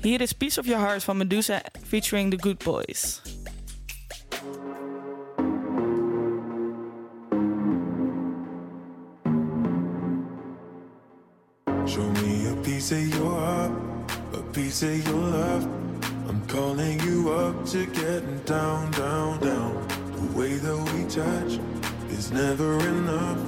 Hier 0.00 0.20
is 0.20 0.32
Piece 0.32 0.60
of 0.60 0.66
Your 0.66 0.86
Heart 0.86 1.04
van 1.04 1.16
Medusa 1.16 1.60
featuring 1.86 2.30
The 2.30 2.42
Good 2.42 2.64
Boys. 2.64 3.20
Show 11.86 12.10
me 12.22 12.48
a 12.48 12.54
piece 12.62 12.92
of 12.92 13.14
your 13.14 13.40
heart, 13.40 13.72
a 14.34 14.42
piece 14.52 14.82
of 14.82 15.06
your 15.06 15.20
love. 15.20 15.89
Calling 16.50 16.98
you 17.02 17.30
up 17.30 17.64
to 17.66 17.86
getting 17.86 18.38
down, 18.40 18.90
down, 18.90 19.38
down. 19.38 19.86
The 20.16 20.36
way 20.36 20.54
that 20.54 20.78
we 20.92 21.04
touch 21.04 21.60
is 22.10 22.32
never 22.32 22.76
enough. 22.88 23.38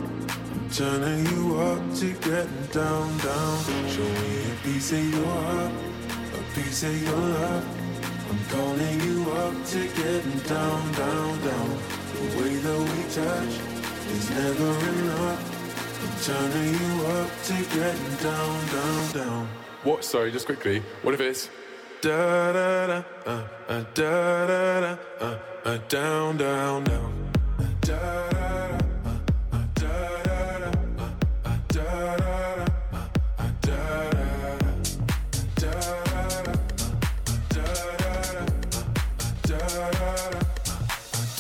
I'm 0.52 0.70
turning 0.70 1.26
you 1.26 1.58
up 1.58 1.82
to 1.96 2.12
getting 2.12 2.66
down, 2.70 3.18
down. 3.18 3.58
Show 3.90 4.06
me 4.06 4.52
a 4.52 4.56
piece 4.62 4.92
of 4.92 5.10
your 5.10 5.26
heart, 5.26 5.72
a 6.32 6.54
piece 6.54 6.84
of 6.84 7.02
your 7.02 7.16
love. 7.16 7.66
I'm 8.30 8.38
calling 8.54 9.00
you 9.00 9.32
up 9.32 9.66
to 9.66 9.80
getting 10.00 10.38
down, 10.46 10.92
down, 10.92 11.40
down. 11.42 11.70
The 12.14 12.38
way 12.38 12.54
that 12.54 12.80
we 12.86 13.02
touch 13.10 13.54
is 14.14 14.30
never 14.30 14.70
enough. 14.94 15.42
I'm 16.04 16.14
turning 16.22 16.74
you 16.78 17.06
up 17.18 17.30
to 17.46 17.54
getting 17.74 18.16
down, 18.22 18.66
down, 18.68 19.12
down. 19.12 19.48
What? 19.82 20.04
Sorry, 20.04 20.30
just 20.30 20.46
quickly. 20.46 20.84
What 21.02 21.14
if 21.14 21.20
it's 21.20 21.50
Da 22.02 22.52
da 22.52 22.86
da, 22.88 23.04
uh, 23.26 23.32
uh, 23.68 23.84
da 23.94 24.46
da 24.46 24.80
da, 24.80 24.98
uh, 25.20 25.38
uh, 25.64 25.78
down, 25.88 26.36
down, 26.36 26.82
down. 26.82 27.12
Uh, 27.60 27.64
Da 27.80 27.96
da 28.20 28.58
da, 28.58 28.92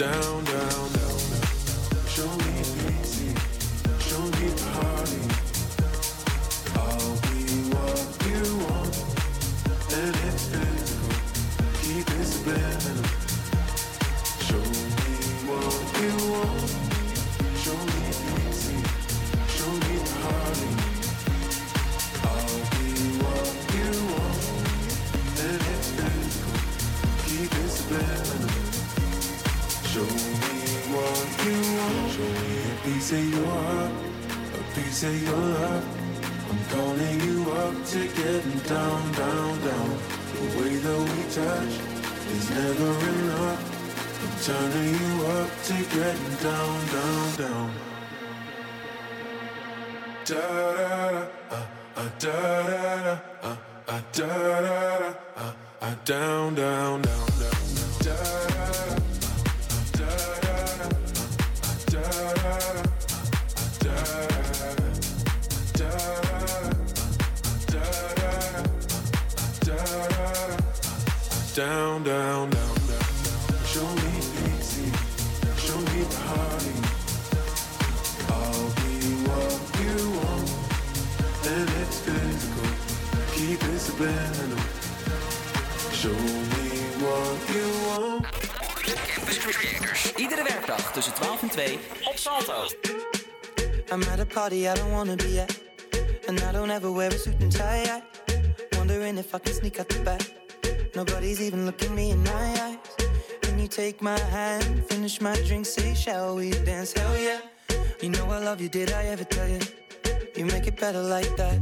uh, 0.06 0.41
piece 33.02 33.12
of 33.14 33.34
your 33.34 33.46
heart, 33.46 33.92
a 34.54 34.74
piece 34.76 35.02
of 35.02 35.22
your 35.22 35.36
love. 35.36 35.84
I'm 36.50 36.60
calling 36.70 37.20
you 37.20 37.50
up 37.50 37.84
to 37.86 37.98
getting 37.98 38.58
down, 38.60 39.12
down, 39.12 39.60
down. 39.66 39.90
The 40.30 40.42
way 40.56 40.76
that 40.76 41.00
we 41.10 41.22
touch 41.34 41.74
is 42.30 42.50
never 42.50 42.90
enough. 43.10 43.60
I'm 44.22 44.34
turning 44.46 44.94
you 45.02 45.26
up 45.26 45.50
to 45.64 45.74
getting 45.96 46.34
down, 46.46 46.78
down, 46.94 47.36
down. 47.42 47.70
Da 50.24 50.40
da 50.76 51.10
da, 51.10 51.26
uh, 51.50 52.08
da 52.20 52.36
da 52.62 52.80
da, 53.02 53.18
uh, 53.42 53.56
da 53.82 54.26
da 54.26 54.60
da, 54.60 55.14
uh, 55.36 55.52
uh, 55.80 55.94
down, 56.04 56.54
down, 56.54 57.02
down, 57.02 57.26
down. 57.38 57.42
Uh, 57.42 57.80
uh, 57.82 58.00
da 58.00 58.20
da, 58.22 58.52
uh, 58.52 58.52
uh, 58.52 58.86
da 58.86 58.86
da 58.86 58.91
down, 71.54 72.02
down, 72.02 72.48
down, 72.48 72.74
down. 72.88 73.64
Show 73.66 73.86
me 73.94 74.18
easy, 74.56 74.90
show 75.58 75.78
me 75.78 76.04
party. 76.24 76.72
I'll 78.28 78.70
be 78.80 78.96
what 79.28 79.60
you 79.82 79.96
want, 80.20 80.48
and 81.46 81.68
it's 81.82 82.00
physical. 82.00 82.68
Keep 83.34 83.62
it 83.62 83.78
subliminal. 83.78 84.64
Show 85.92 86.16
me 86.52 86.68
what 87.04 87.38
you 87.54 87.66
want. 87.86 88.26
Campus 89.06 89.38
Creators. 89.38 90.12
Iedere 90.16 90.42
werkdag 90.42 90.92
tussen 90.92 91.14
12 91.14 91.42
en 91.42 91.48
2 91.48 91.78
op 92.04 92.16
Salto. 92.16 92.66
I'm 93.92 94.02
at 94.02 94.20
a 94.20 94.26
party 94.26 94.68
I 94.68 94.74
don't 94.74 94.92
wanna 94.92 95.16
be 95.16 95.42
at. 95.42 95.60
And 96.28 96.40
I 96.40 96.52
don't 96.52 96.70
ever 96.70 96.92
wear 96.92 97.08
a 97.08 97.18
suit 97.18 97.42
and 97.42 97.52
tie. 97.52 97.84
I 97.84 98.02
wondering 98.78 99.18
if 99.18 99.34
I 99.34 99.38
can 99.38 99.54
sneak 99.54 99.78
out 99.78 99.88
the 99.88 100.00
back. 100.02 100.22
Nobody's 100.94 101.40
even 101.40 101.64
looking 101.66 101.94
me 101.94 102.10
in 102.10 102.22
my 102.22 102.60
eyes. 102.60 102.78
Can 103.42 103.58
you 103.58 103.66
take 103.68 104.02
my 104.02 104.18
hand, 104.18 104.84
finish 104.86 105.20
my 105.20 105.34
drink, 105.46 105.64
say, 105.66 105.94
shall 105.94 106.36
we 106.36 106.50
dance? 106.50 106.92
Hell 106.92 107.18
yeah. 107.18 107.40
You 108.02 108.10
know 108.10 108.26
I 108.30 108.38
love 108.38 108.60
you, 108.60 108.68
did 108.68 108.92
I 108.92 109.04
ever 109.06 109.24
tell 109.24 109.48
you? 109.48 109.60
You 110.36 110.44
make 110.46 110.66
it 110.66 110.78
better 110.78 111.02
like 111.02 111.34
that. 111.36 111.58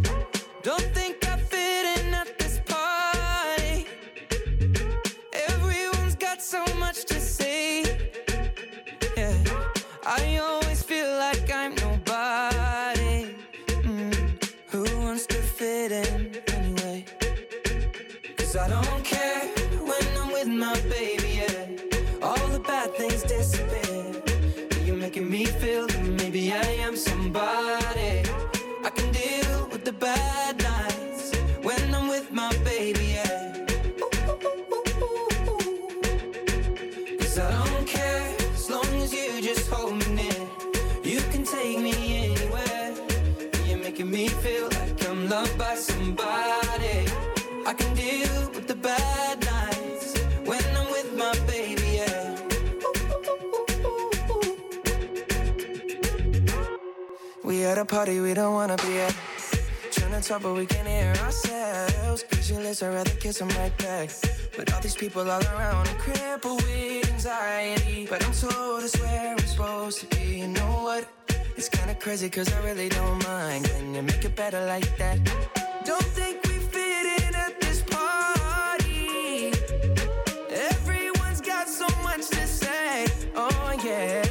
Don't 0.63 0.83
think 0.95 1.27
I 1.29 1.37
fit 1.37 2.05
in 2.05 2.15
at 2.15 2.39
this 2.39 2.61
party. 2.67 3.87
Everyone's 5.49 6.17
got 6.17 6.43
so 6.43 6.65
much 6.79 7.05
to 7.07 7.21
say. 7.21 7.83
Yeah, 9.17 9.37
I 10.07 10.39
always 10.39 10.83
feel 10.83 11.09
like 11.19 11.51
I'm 11.53 11.75
nobody. 11.77 13.35
Mm, 13.87 14.45
Who 14.71 14.83
wants 14.99 15.27
to 15.27 15.37
fit 15.37 15.93
in 15.93 16.37
anyway? 16.49 17.05
Cause 18.37 18.57
I 18.57 18.69
don't 18.69 19.05
care 19.05 19.10
me 25.41 25.47
feel 25.47 25.87
that 25.87 26.05
maybe 26.19 26.53
I 26.53 26.63
am 26.85 26.95
somebody. 26.97 27.80
Party 57.91 58.21
we 58.21 58.33
don't 58.35 58.55
wanna 58.55 58.77
be 58.77 59.01
at. 59.01 59.17
Trying 59.91 60.13
to 60.13 60.21
talk, 60.21 60.43
but 60.43 60.55
we 60.55 60.65
can't 60.65 60.87
hear 60.87 61.13
ourselves. 61.25 62.23
Pictureless, 62.23 62.85
I'd 62.85 62.95
rather 62.95 63.17
kiss 63.17 63.39
them 63.41 63.49
right 63.49 63.77
back. 63.79 64.11
But 64.57 64.73
all 64.73 64.81
these 64.81 64.95
people 64.95 65.29
all 65.29 65.43
around, 65.43 65.89
I'm 65.89 65.97
crippled 65.97 66.63
with 66.63 67.11
anxiety. 67.11 68.07
But 68.09 68.25
I'm 68.25 68.33
told 68.33 68.85
it's 68.85 68.97
where 69.01 69.33
I'm 69.33 69.39
supposed 69.39 69.99
to 70.03 70.07
be. 70.15 70.39
You 70.43 70.49
know 70.49 70.73
what? 70.87 71.05
It's 71.57 71.69
kinda 71.69 71.97
crazy, 71.97 72.31
cause 72.31 72.53
I 72.53 72.61
really 72.63 72.89
don't 72.89 73.27
mind. 73.27 73.65
Can 73.65 73.93
you 73.93 74.03
make 74.03 74.25
it 74.25 74.37
better 74.37 74.65
like 74.67 74.97
that? 74.99 75.19
Don't 75.85 76.11
think 76.19 76.45
we 76.47 76.59
fit 76.75 77.07
in 77.25 77.35
at 77.35 77.61
this 77.61 77.83
party. 77.83 79.51
Everyone's 80.71 81.41
got 81.41 81.69
so 81.69 81.89
much 82.05 82.29
to 82.37 82.47
say. 82.47 83.07
Oh, 83.35 83.73
yeah, 83.85 84.30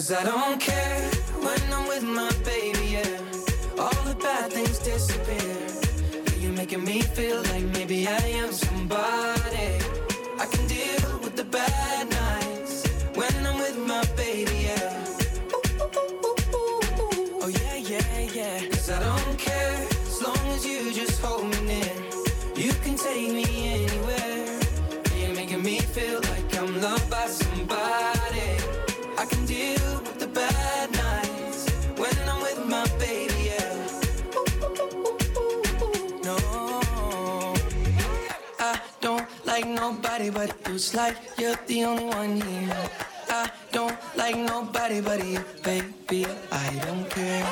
Cause 0.00 0.12
I 0.12 0.24
don't 0.24 0.58
care 0.58 1.10
when 1.44 1.60
I'm 1.70 1.86
with 1.86 2.02
my 2.02 2.32
baby, 2.42 2.86
yeah. 2.96 3.78
All 3.78 4.02
the 4.08 4.16
bad 4.18 4.50
things 4.50 4.78
disappear. 4.78 5.58
You're 6.40 6.56
making 6.56 6.84
me 6.84 7.02
feel 7.02 7.42
like 7.42 7.64
maybe 7.64 8.08
I 8.08 8.16
am 8.40 8.50
somebody. 8.50 9.76
I 10.38 10.46
can 10.46 10.66
deal 10.66 11.20
with 11.22 11.36
the 11.36 11.44
bad 11.44 12.08
nights 12.08 12.86
when 13.14 13.46
I'm 13.46 13.58
with 13.58 13.76
my 13.86 14.02
baby, 14.16 14.68
yeah. 14.68 15.04
Oh, 17.42 17.48
yeah, 17.60 17.76
yeah, 17.76 18.20
yeah. 18.38 18.68
Cause 18.70 18.88
I 18.88 19.00
don't 19.00 19.38
care 19.38 19.86
as 20.06 20.22
long 20.22 20.46
as 20.54 20.64
you 20.64 20.94
just 20.94 21.09
nobody 40.10 40.30
but 40.30 40.68
you. 40.68 40.98
Like 40.98 41.16
you're 41.38 41.54
the 41.66 41.84
only 41.84 42.04
one 42.06 42.40
here. 42.40 42.90
I 43.28 43.50
don't 43.70 43.96
like 44.16 44.36
nobody 44.36 45.00
but 45.00 45.24
you, 45.24 45.40
baby. 45.62 46.26
I 46.50 46.70
don't 46.84 47.08
care. 47.08 47.44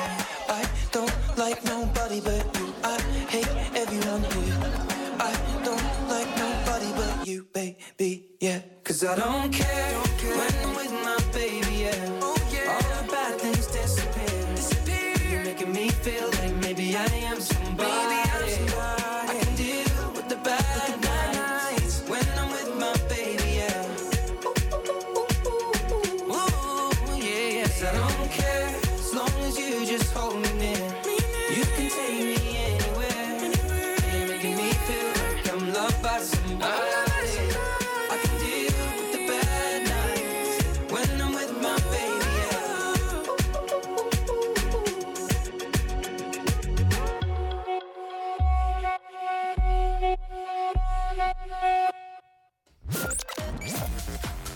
I 0.49 0.65
don't 0.91 1.13
like 1.37 1.63
nobody 1.63 2.19
but 2.19 2.43
you. 2.59 2.73
I 2.83 2.99
hate 3.29 3.47
everyone 3.75 4.23
here. 4.33 4.57
I 5.19 5.31
don't 5.63 6.09
like 6.09 6.29
nobody 6.37 6.91
but 6.95 7.27
you, 7.27 7.47
baby. 7.53 8.25
Yeah, 8.41 8.59
cause 8.83 9.05
I 9.05 9.15
don't 9.15 9.53
care 9.53 9.93
when 10.39 10.53
I'm 10.63 10.75
with 10.75 10.91
my 10.91 11.17
baby. 11.31 11.75
Yeah, 11.85 12.19
oh, 12.21 12.35
all 12.71 12.83
the 12.93 13.11
bad 13.11 13.39
things 13.39 13.67
disappear. 13.67 15.31
You're 15.31 15.43
making 15.45 15.71
me 15.71 15.89
feel 15.89 16.27
like 16.39 16.55
maybe 16.55 16.95
I 16.95 17.05
am 17.31 17.39
somebody. 17.39 17.87
I 17.87 18.28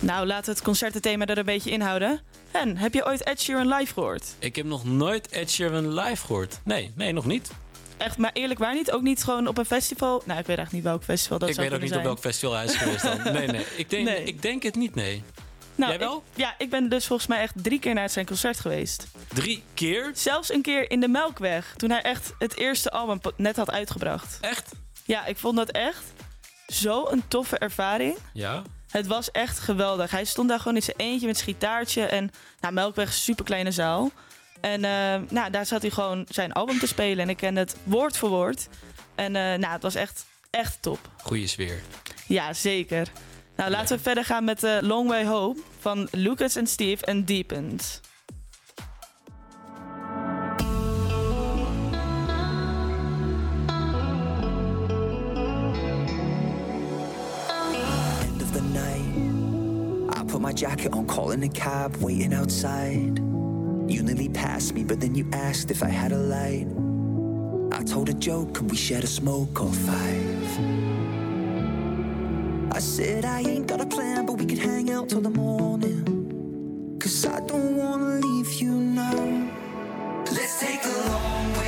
Nou, 0.04 0.26
laten 0.28 0.46
we 0.46 0.52
het 0.52 0.62
concertenthema 0.62 1.26
er 1.26 1.38
een 1.38 1.46
beetje 1.46 1.70
inhouden. 1.72 2.22
En 2.52 2.78
heb 2.78 2.94
je 2.94 3.06
ooit 3.06 3.24
Ed 3.24 3.42
Sheeran 3.42 3.68
live 3.74 3.94
gehoord? 3.94 4.26
Ik 4.40 4.56
heb 4.56 4.66
nog 4.66 4.86
nooit 4.86 5.28
Ed 5.30 5.52
Sheeran 5.52 5.94
live 5.94 6.26
gehoord. 6.26 6.60
Nee, 6.64 6.92
nee, 6.96 7.12
nog 7.12 7.26
niet. 7.26 7.52
Echt, 7.98 8.18
maar 8.18 8.32
eerlijk 8.34 8.60
waar 8.60 8.74
niet? 8.74 8.92
Ook 8.92 9.02
niet 9.02 9.24
gewoon 9.24 9.48
op 9.48 9.58
een 9.58 9.66
festival? 9.66 10.24
Nou, 10.26 10.40
ik 10.40 10.46
weet 10.46 10.58
eigenlijk 10.58 10.72
niet 10.72 10.84
welk 10.84 11.04
festival 11.04 11.40
dat 11.40 11.50
ik 11.50 11.56
zou 11.56 11.68
weet 11.68 11.76
ook 11.78 11.84
niet 11.84 11.96
op 11.96 12.04
welk 12.04 12.20
festival 12.20 12.56
hij 12.56 12.66
is 12.66 12.76
geweest 12.76 13.02
dan. 13.04 13.34
Nee, 13.34 13.48
nee. 13.48 13.66
Ik 13.78 13.90
denk, 13.90 14.06
Nee. 14.08 14.24
Ik 14.24 14.42
denk 14.42 14.64
het 14.64 14.76
niet, 14.76 14.96
nee. 14.96 15.24
Nou, 15.76 15.92
Jij 15.92 16.00
wel? 16.00 16.18
ik- 16.34 16.38
ja, 16.40 16.56
ik 16.58 16.70
ben 16.70 16.90
dus 16.90 17.06
volgens 17.08 17.28
mij 17.28 17.40
echt 17.42 17.54
drie 17.56 17.80
keer 17.80 17.94
naar 17.94 18.10
zijn 18.10 18.26
concert 18.26 18.60
geweest. 18.60 19.08
Drie 19.28 19.64
keer? 19.74 20.12
Zelfs 20.16 20.52
een 20.54 20.62
keer 20.62 20.92
in 20.92 21.00
de 21.00 21.08
Melkweg, 21.08 21.74
toen 21.78 21.90
hij 21.90 22.02
echt 22.02 22.34
het 22.40 22.56
eerste 22.58 22.92
album 22.92 23.20
net 23.38 23.56
had 23.56 23.72
uitgebracht. 23.72 24.38
Echt? 24.42 24.72
Ja, 25.06 25.26
ik 25.26 25.38
vond 25.38 25.56
dat 25.58 25.70
echt 25.72 26.04
zo'n 26.68 27.24
toffe 27.28 27.58
ervaring. 27.58 28.18
Ja. 28.34 28.62
Het 28.94 29.08
was 29.08 29.32
echt 29.32 29.60
geweldig. 29.60 30.12
Hij 30.12 30.26
stond 30.26 30.50
daar 30.50 30.60
gewoon 30.60 30.76
in 30.76 30.84
zijn 30.84 30.98
eentje 30.98 31.28
met 31.28 31.38
zijn 31.38 31.50
gitaartje. 31.50 32.06
En 32.06 32.32
nou, 32.60 32.74
Melkweg 32.74 33.08
is 33.08 33.16
een 33.16 33.22
super 33.22 33.46
kleine 33.46 33.72
zaal. 33.72 34.12
En 34.62 34.84
eh, 34.84 35.30
nou, 35.30 35.52
daar 35.52 35.66
zat 35.66 35.82
hij 35.82 35.92
gewoon 35.92 36.26
zijn 36.30 36.52
album 36.52 36.80
te 36.80 36.88
spelen. 36.88 37.24
En 37.24 37.30
ik 37.30 37.38
kende 37.38 37.60
het 37.60 37.76
woord 37.84 38.18
voor 38.18 38.30
woord. 38.30 38.68
En 39.16 39.36
eh, 39.36 39.42
nou, 39.42 39.74
het 39.74 39.82
was 39.82 39.96
echt, 39.96 40.26
echt 40.50 40.82
top. 40.82 41.00
Goeie 41.22 41.48
sfeer. 41.48 41.82
Ja, 42.28 42.54
zeker. 42.54 43.08
Nou, 43.56 43.72
laten 43.72 43.98
we 43.98 44.04
verder 44.04 44.26
gaan 44.26 44.44
met 44.44 44.64
eh, 44.64 44.78
Long 44.82 45.10
Way 45.10 45.26
Home 45.26 45.60
van 45.80 46.08
Lucas 46.12 46.56
en 46.56 46.68
Steve 46.68 47.06
en 47.06 47.26
Deepened. 47.26 48.02
jacket 60.54 60.94
on, 60.94 61.06
calling 61.08 61.44
a 61.44 61.50
cab, 61.50 61.96
waiting 61.98 62.34
outside. 62.34 63.20
You 63.88 64.04
nearly 64.04 64.30
passed 64.30 64.74
me, 64.74 64.84
but 64.84 65.00
then 65.00 65.16
you 65.16 65.28
asked 65.34 65.72
if 65.72 65.84
I 65.84 65.90
had 65.90 66.12
a 66.12 66.18
light. 66.18 66.68
I 67.72 67.84
told 67.84 68.10
a 68.10 68.14
joke, 68.14 68.54
could 68.54 68.70
we 68.70 68.78
share 68.78 69.02
a 69.02 69.08
smoke 69.08 69.62
or 69.62 69.74
five? 69.74 70.60
I 72.72 72.80
said, 72.80 73.26
I 73.26 73.42
ain't 73.42 73.68
got 73.68 73.82
a 73.82 73.86
plan, 73.86 74.26
but 74.26 74.34
we 74.34 74.46
could 74.46 74.60
hang 74.60 74.92
out 74.92 75.10
till 75.10 75.22
the 75.22 75.30
morning. 75.30 76.98
Cause 77.00 77.26
I 77.26 77.40
don't 77.42 77.76
wanna 77.76 78.20
leave 78.20 78.54
you 78.54 78.72
now. 78.72 79.52
Let's 80.32 80.60
take 80.60 80.84
a 80.86 81.10
long 81.10 81.54
way. 81.58 81.63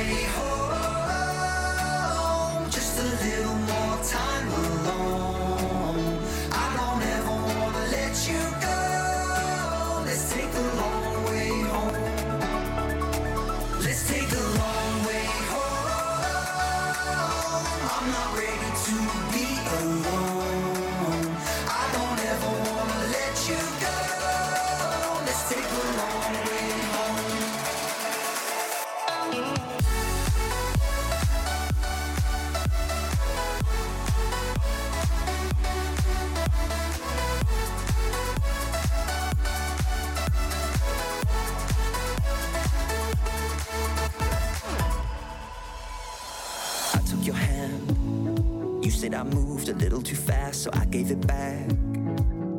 I 49.16 49.22
moved 49.22 49.68
a 49.70 49.74
little 49.74 50.02
too 50.02 50.14
fast, 50.14 50.64
so 50.64 50.70
I 50.74 50.84
gave 50.84 51.10
it 51.10 51.26
back. 51.26 51.70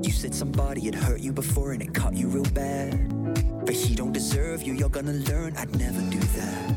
You 0.01 0.11
said 0.11 0.33
somebody 0.33 0.81
had 0.85 0.95
hurt 0.95 1.19
you 1.19 1.31
before 1.31 1.73
and 1.73 1.83
it 1.83 1.93
caught 1.93 2.15
you 2.15 2.27
real 2.29 2.49
bad. 2.51 3.13
But 3.63 3.75
he 3.75 3.93
don't 3.93 4.11
deserve 4.11 4.63
you, 4.63 4.73
you're 4.73 4.89
gonna 4.89 5.13
learn 5.13 5.55
I'd 5.55 5.77
never 5.77 6.01
do 6.09 6.17
that. 6.19 6.75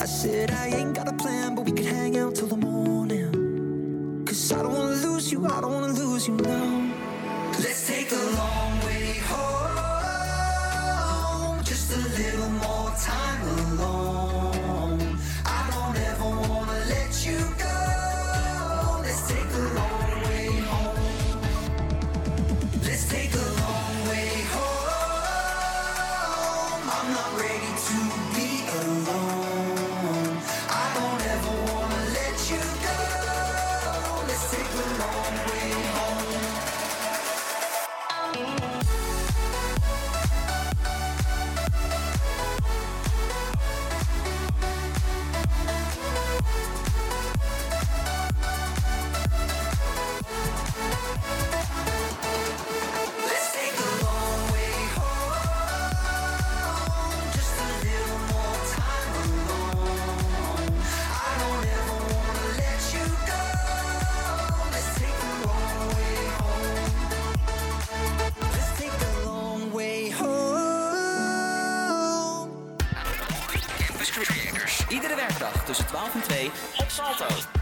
I 0.00 0.06
said, 0.06 0.52
I 0.52 0.68
ain't 0.68 0.94
got 0.94 1.08
a 1.08 1.12
plan, 1.14 1.56
but 1.56 1.64
we 1.64 1.72
could 1.72 1.86
hang 1.86 2.16
out 2.16 2.36
till 2.36 2.46
the 2.46 2.56
morning. 2.56 4.22
Cause 4.24 4.52
I 4.52 4.62
don't 4.62 4.72
wanna 4.72 4.94
lose 4.94 5.32
you, 5.32 5.44
I 5.44 5.60
don't 5.60 5.72
wanna 5.72 5.94
lose 5.94 6.28
you 6.28 6.36
now. 6.36 6.92
Let's 7.58 7.88
take 7.88 8.12
a 8.12 8.24
long 8.40 8.78
way 8.86 9.18
home, 9.32 10.44
just 11.64 11.92
a 11.92 11.96
little 11.98 12.50
more 12.50 12.92
time 13.00 13.42
alone. 13.58 14.33
Conte, 76.14 76.52
ex 76.78 77.00
Altos. 77.00 77.53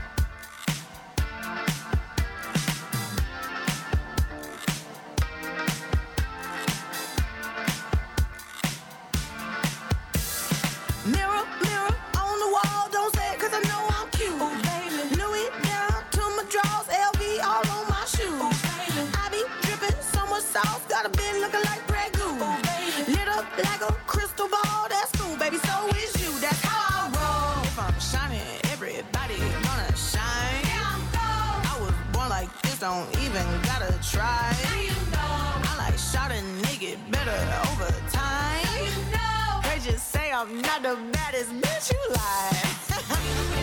I'm 40.43 40.61
not 40.61 40.83
the 40.83 40.99
baddest 41.13 41.53
bitch 41.53 41.93
you 41.93 42.01
like. 42.11 43.59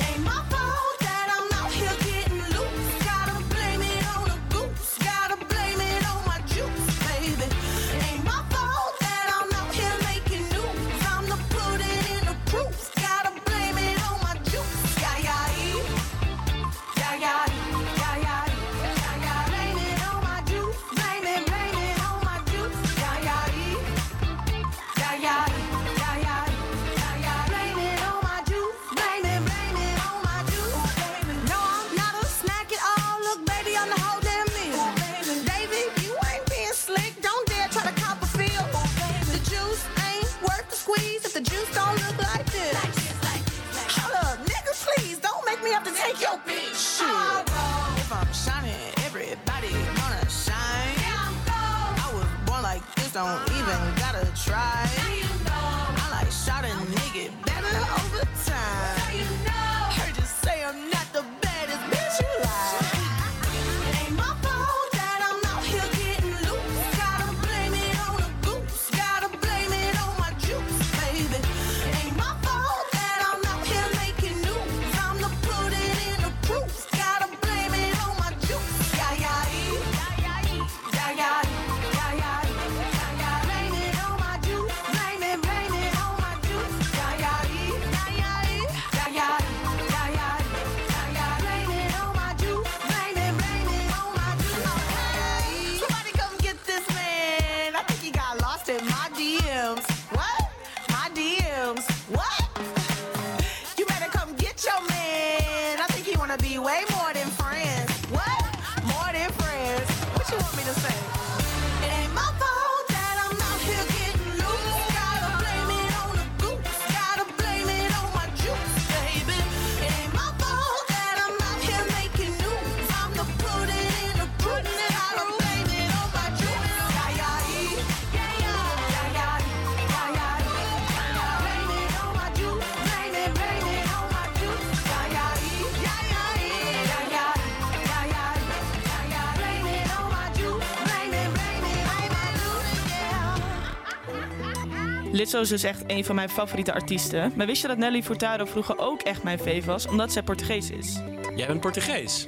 Lizzo 145.39 145.55
is 145.55 145.61
dus 145.61 145.71
echt 145.71 145.83
een 145.87 146.05
van 146.05 146.15
mijn 146.15 146.29
favoriete 146.29 146.73
artiesten. 146.73 147.33
Maar 147.35 147.45
wist 147.45 147.61
je 147.61 147.67
dat 147.67 147.77
Nelly 147.77 148.03
Furtado 148.03 148.45
vroeger 148.45 148.77
ook 148.77 149.01
echt 149.01 149.23
mijn 149.23 149.39
fave 149.39 149.65
was, 149.65 149.87
omdat 149.87 150.11
zij 150.11 150.23
Portugees 150.23 150.69
is? 150.69 150.99
Jij 151.35 151.47
bent 151.47 151.59
Portugees. 151.59 152.27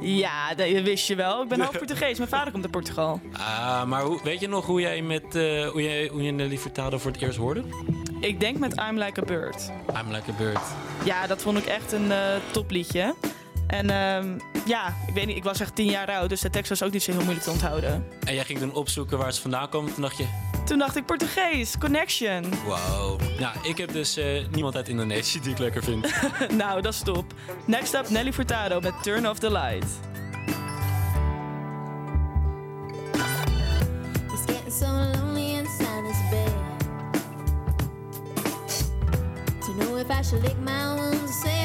Ja, 0.00 0.54
dat 0.54 0.68
wist 0.68 1.06
je 1.06 1.14
wel. 1.14 1.42
Ik 1.42 1.48
ben 1.48 1.60
half 1.60 1.78
Portugees. 1.84 2.18
Mijn 2.18 2.30
vader 2.30 2.52
komt 2.52 2.62
uit 2.62 2.72
Portugal. 2.72 3.20
Ah, 3.32 3.84
maar 3.84 4.02
hoe, 4.02 4.20
weet 4.22 4.40
je 4.40 4.48
nog 4.48 4.66
hoe 4.66 4.80
jij 4.80 5.02
met 5.02 5.34
eh, 5.34 5.68
hoe, 5.68 5.82
jij, 5.82 6.08
hoe 6.12 6.22
je 6.22 6.30
Nelly 6.30 6.58
Furtado 6.58 6.98
voor 6.98 7.10
het 7.10 7.20
eerst 7.20 7.38
hoorde? 7.38 7.62
Ik 8.20 8.40
denk 8.40 8.58
met 8.58 8.80
I'm 8.88 8.98
Like 8.98 9.20
a 9.20 9.24
Bird. 9.24 9.70
I'm 10.02 10.12
Like 10.12 10.30
a 10.30 10.34
Bird. 10.34 10.62
Ja, 11.04 11.26
dat 11.26 11.42
vond 11.42 11.58
ik 11.58 11.64
echt 11.66 11.92
een 11.92 12.12
eh, 12.12 12.34
topliedje. 12.50 13.14
En 13.66 13.90
ehm, 13.90 14.38
ja, 14.66 14.96
ik 15.06 15.14
weet 15.14 15.26
niet, 15.26 15.36
ik 15.36 15.44
was 15.44 15.60
echt 15.60 15.74
tien 15.74 15.90
jaar 15.90 16.10
oud, 16.10 16.28
dus 16.28 16.40
de 16.40 16.50
tekst 16.50 16.68
was 16.68 16.82
ook 16.82 16.92
niet 16.92 17.02
zo 17.02 17.10
heel 17.10 17.20
moeilijk 17.20 17.44
te 17.44 17.50
onthouden. 17.50 18.06
En 18.24 18.34
jij 18.34 18.44
ging 18.44 18.58
toen 18.58 18.74
opzoeken 18.74 19.18
waar 19.18 19.32
ze 19.32 19.40
vandaan 19.40 19.68
kwam. 19.68 19.92
Toen 19.92 20.02
dacht 20.02 20.16
je, 20.16 20.26
Toen 20.68 20.78
dacht 20.78 20.96
ik 20.96 21.04
Portugees, 21.06 21.78
connection. 21.78 22.44
wow. 22.64 23.20
Ja, 23.38 23.52
ik 23.62 23.78
heb 23.78 23.92
dus 23.92 24.16
eh, 24.16 24.46
niemand 24.50 24.76
uit 24.76 24.88
Indonesië 24.88 25.40
die 25.40 25.50
ik 25.50 25.58
lekker 25.58 25.82
vind. 25.82 26.12
nou, 26.62 26.82
dat 26.82 26.92
is 26.92 27.00
top. 27.00 27.24
Next 27.64 27.94
up, 27.94 28.08
Nelly 28.08 28.32
Furtado 28.32 28.80
met 28.80 28.92
Turn 29.02 29.28
Off 29.28 29.38
the 29.38 29.50
Light. 29.50 29.84
It's 34.32 34.44
getting 34.46 34.72
so 34.72 34.86
lonely 34.86 35.54
inside 35.54 36.02
this 36.06 36.20
bed. 36.30 36.52
To 39.60 39.72
know 39.84 39.98
if 39.98 40.10
I 40.10 40.22
should 40.22 40.42
lick 40.42 40.56
my 40.64 40.94
wounds 40.94 41.22
or 41.22 41.48
say 41.48 41.57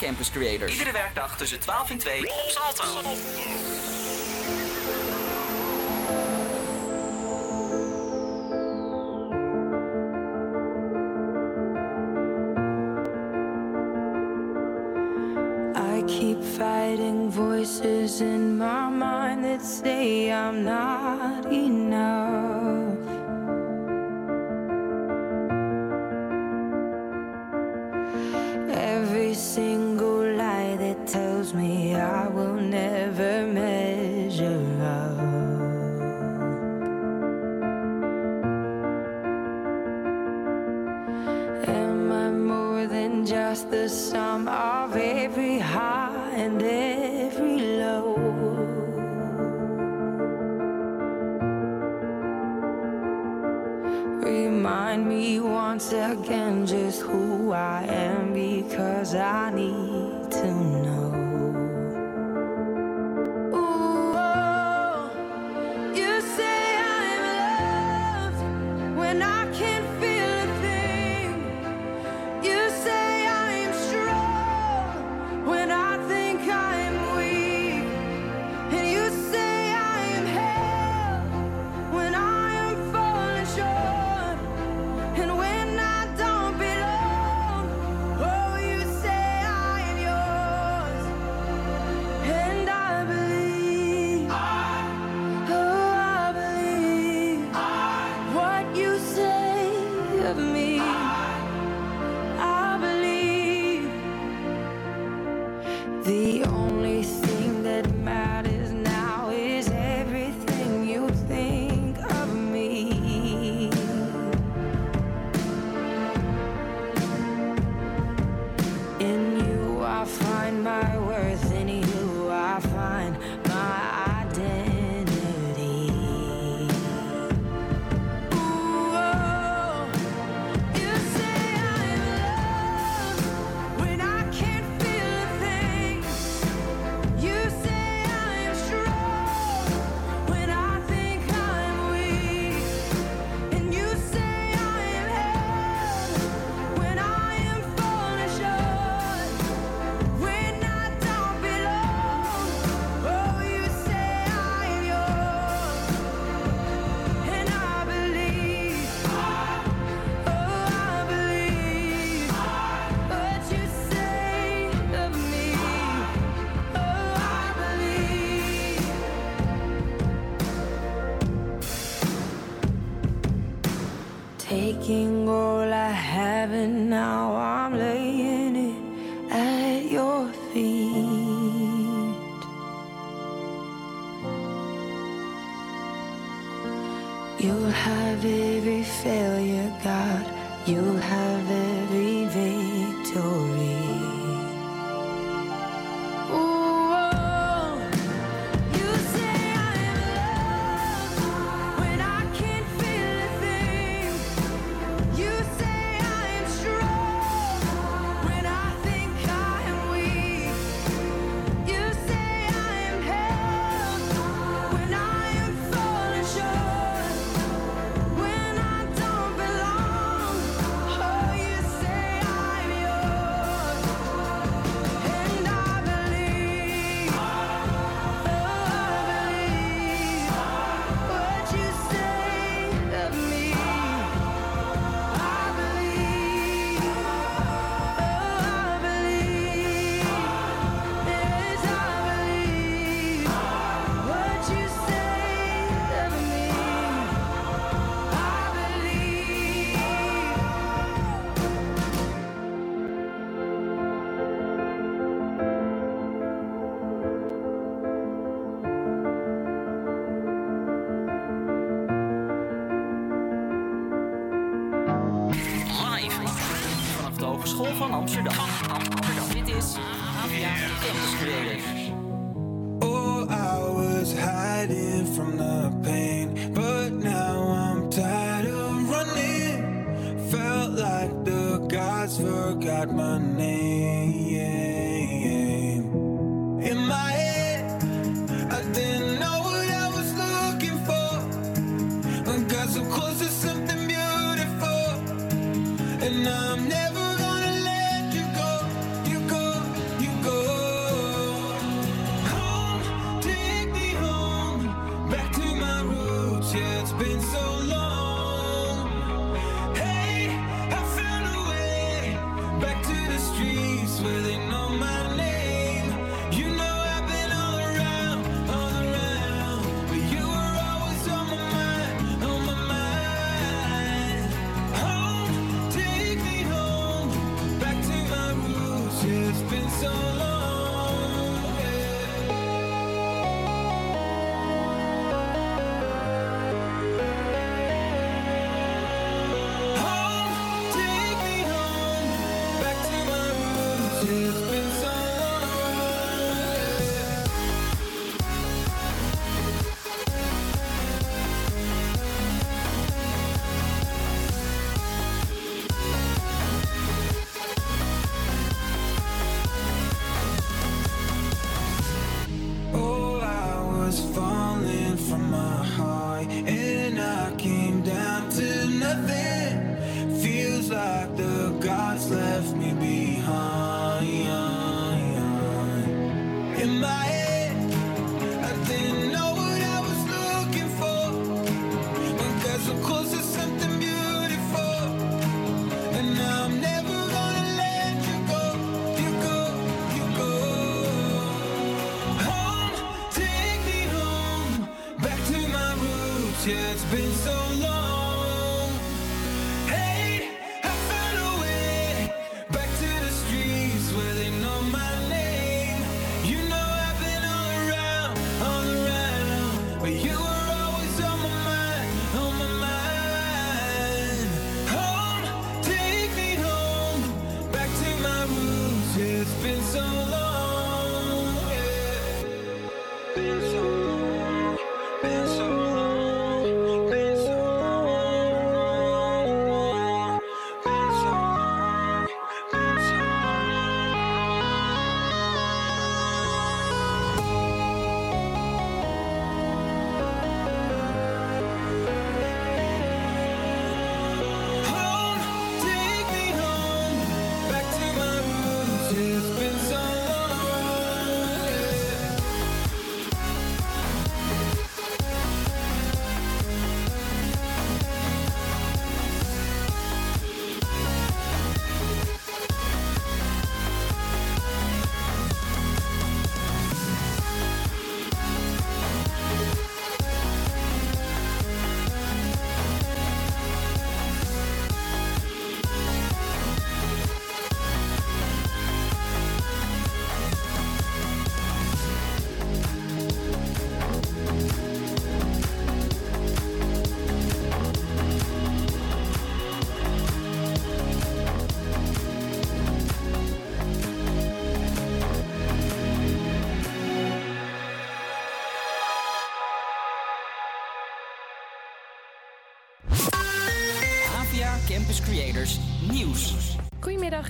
Campus 0.00 0.30
Creators. 0.30 0.72
Iedere 0.72 0.92
werkdag 0.92 1.36
tussen 1.36 1.60
12 1.60 1.90
en 1.90 1.98
2 1.98 2.20
op 2.20 2.48
Salto. 2.48 2.84
I 15.74 16.02
keep 16.06 16.42
fighting 16.42 17.32
voices 17.32 18.20
in 18.20 18.56
my 18.56 18.88
mind 18.90 19.44
that 19.44 19.64
say 19.64 20.30
I'm 20.32 20.64
not 20.64 20.97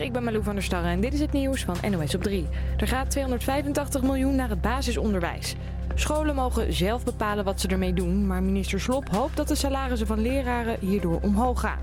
Ik 0.01 0.13
ben 0.13 0.25
Malou 0.25 0.43
van 0.43 0.55
der 0.55 0.63
Starre 0.63 0.89
en 0.89 1.01
dit 1.01 1.13
is 1.13 1.21
het 1.21 1.33
nieuws 1.33 1.65
van 1.65 1.77
NOS 1.91 2.15
op 2.15 2.23
3. 2.23 2.47
Er 2.77 2.89
gaat 2.89 3.11
285 3.11 4.03
miljoen 4.03 4.35
naar 4.35 4.49
het 4.49 4.61
basisonderwijs. 4.61 5.55
Scholen 5.95 6.35
mogen 6.35 6.73
zelf 6.73 7.05
bepalen 7.05 7.45
wat 7.45 7.61
ze 7.61 7.69
ermee 7.69 7.93
doen, 7.93 8.27
maar 8.27 8.43
minister 8.43 8.81
Slop 8.81 9.09
hoopt 9.09 9.37
dat 9.37 9.49
de 9.49 9.55
salarissen 9.55 10.07
van 10.07 10.21
leraren 10.21 10.77
hierdoor 10.81 11.19
omhoog 11.23 11.61
gaan. 11.61 11.79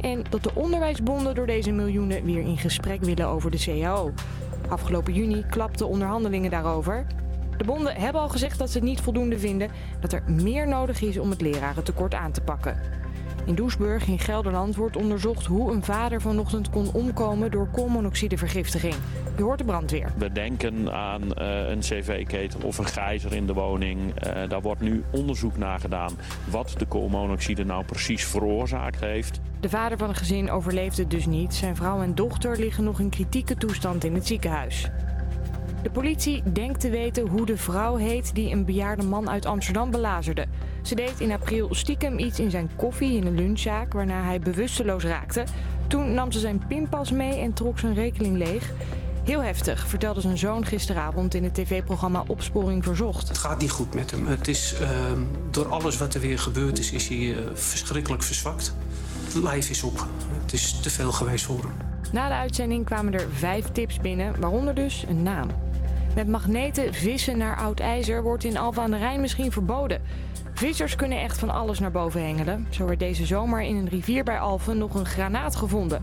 En 0.00 0.24
dat 0.30 0.42
de 0.42 0.50
onderwijsbonden 0.54 1.34
door 1.34 1.46
deze 1.46 1.72
miljoenen 1.72 2.24
weer 2.24 2.40
in 2.40 2.58
gesprek 2.58 3.00
willen 3.00 3.26
over 3.26 3.50
de 3.50 3.58
CAO. 3.58 4.12
Afgelopen 4.68 5.12
juni 5.12 5.44
klapten 5.50 5.88
onderhandelingen 5.88 6.50
daarover. 6.50 7.06
De 7.56 7.64
bonden 7.64 7.94
hebben 7.94 8.20
al 8.20 8.28
gezegd 8.28 8.58
dat 8.58 8.70
ze 8.70 8.78
het 8.78 8.86
niet 8.86 9.00
voldoende 9.00 9.38
vinden, 9.38 9.70
dat 10.00 10.12
er 10.12 10.22
meer 10.26 10.68
nodig 10.68 11.02
is 11.02 11.18
om 11.18 11.30
het 11.30 11.40
lerarentekort 11.40 12.14
aan 12.14 12.32
te 12.32 12.40
pakken. 12.40 13.03
In 13.46 13.54
Doesburg 13.54 14.06
in 14.06 14.18
Gelderland 14.18 14.76
wordt 14.76 14.96
onderzocht 14.96 15.46
hoe 15.46 15.72
een 15.72 15.84
vader 15.84 16.20
vanochtend 16.20 16.70
kon 16.70 16.90
omkomen 16.92 17.50
door 17.50 17.68
koolmonoxidevergiftiging. 17.68 18.94
Je 19.36 19.42
hoort 19.42 19.58
de 19.58 19.64
brandweer. 19.64 20.12
We 20.16 20.32
denken 20.32 20.92
aan 20.92 21.34
eh, 21.34 21.68
een 21.68 21.78
cv-ketel 21.78 22.60
of 22.62 22.78
een 22.78 22.86
gijzer 22.86 23.32
in 23.32 23.46
de 23.46 23.52
woning. 23.52 24.14
Eh, 24.14 24.48
daar 24.48 24.62
wordt 24.62 24.80
nu 24.80 25.04
onderzoek 25.10 25.56
naar 25.56 25.80
gedaan 25.80 26.12
wat 26.50 26.74
de 26.78 26.86
koolmonoxide 26.86 27.64
nou 27.64 27.84
precies 27.84 28.24
veroorzaakt 28.24 29.00
heeft. 29.00 29.40
De 29.60 29.68
vader 29.68 29.98
van 29.98 30.08
het 30.08 30.18
gezin 30.18 30.50
overleefde 30.50 31.06
dus 31.06 31.26
niet. 31.26 31.54
Zijn 31.54 31.76
vrouw 31.76 32.02
en 32.02 32.14
dochter 32.14 32.58
liggen 32.58 32.84
nog 32.84 33.00
in 33.00 33.08
kritieke 33.08 33.54
toestand 33.54 34.04
in 34.04 34.14
het 34.14 34.26
ziekenhuis. 34.26 34.90
De 35.82 35.90
politie 35.90 36.42
denkt 36.52 36.80
te 36.80 36.90
weten 36.90 37.28
hoe 37.28 37.46
de 37.46 37.56
vrouw 37.56 37.96
heet 37.96 38.34
die 38.34 38.52
een 38.52 38.64
bejaarde 38.64 39.02
man 39.02 39.30
uit 39.30 39.46
Amsterdam 39.46 39.90
belazerde. 39.90 40.46
Ze 40.84 40.94
deed 40.94 41.20
in 41.20 41.32
april 41.32 41.74
stiekem 41.74 42.18
iets 42.18 42.38
in 42.38 42.50
zijn 42.50 42.70
koffie 42.76 43.16
in 43.16 43.26
een 43.26 43.34
lunchzaak 43.34 43.92
waarna 43.92 44.22
hij 44.22 44.38
bewusteloos 44.38 45.02
raakte. 45.02 45.44
Toen 45.86 46.14
nam 46.14 46.32
ze 46.32 46.38
zijn 46.38 46.66
pinpas 46.68 47.10
mee 47.10 47.38
en 47.38 47.52
trok 47.52 47.78
zijn 47.78 47.94
rekening 47.94 48.36
leeg. 48.36 48.72
Heel 49.24 49.42
heftig, 49.42 49.86
vertelde 49.88 50.20
zijn 50.20 50.38
zoon 50.38 50.64
gisteravond 50.64 51.34
in 51.34 51.44
het 51.44 51.54
tv-programma 51.54 52.24
Opsporing 52.26 52.84
Verzocht. 52.84 53.28
Het 53.28 53.38
gaat 53.38 53.60
niet 53.60 53.70
goed 53.70 53.94
met 53.94 54.10
hem. 54.10 54.26
Het 54.26 54.48
is, 54.48 54.74
ehm, 54.80 55.20
door 55.50 55.68
alles 55.68 55.96
wat 55.96 56.14
er 56.14 56.20
weer 56.20 56.38
gebeurd 56.38 56.78
is, 56.78 56.92
is 56.92 57.08
hij 57.08 57.36
eh, 57.36 57.42
verschrikkelijk 57.54 58.22
verzwakt. 58.22 58.74
Het 59.24 59.34
lijf 59.34 59.70
is 59.70 59.82
op. 59.82 60.06
Het 60.42 60.52
is 60.52 60.80
te 60.80 60.90
veel 60.90 61.12
geweest 61.12 61.44
voor 61.44 61.58
hem. 61.58 61.72
Na 62.12 62.28
de 62.28 62.34
uitzending 62.34 62.84
kwamen 62.84 63.12
er 63.12 63.26
vijf 63.32 63.72
tips 63.72 63.98
binnen, 63.98 64.40
waaronder 64.40 64.74
dus 64.74 65.04
een 65.08 65.22
naam. 65.22 65.48
Met 66.14 66.28
magneten 66.28 66.94
vissen 66.94 67.38
naar 67.38 67.56
oud 67.56 67.80
ijzer 67.80 68.22
wordt 68.22 68.44
in 68.44 68.56
Alphen 68.56 68.82
aan 68.82 68.90
de 68.90 68.96
Rijn 68.96 69.20
misschien 69.20 69.52
verboden. 69.52 70.02
Vissers 70.54 70.96
kunnen 70.96 71.20
echt 71.20 71.38
van 71.38 71.50
alles 71.50 71.78
naar 71.78 71.90
boven 71.90 72.24
hengelen. 72.24 72.66
Zo 72.70 72.86
werd 72.86 72.98
deze 72.98 73.26
zomer 73.26 73.62
in 73.62 73.76
een 73.76 73.88
rivier 73.88 74.24
bij 74.24 74.38
Alphen 74.38 74.78
nog 74.78 74.94
een 74.94 75.06
granaat 75.06 75.56
gevonden. 75.56 76.02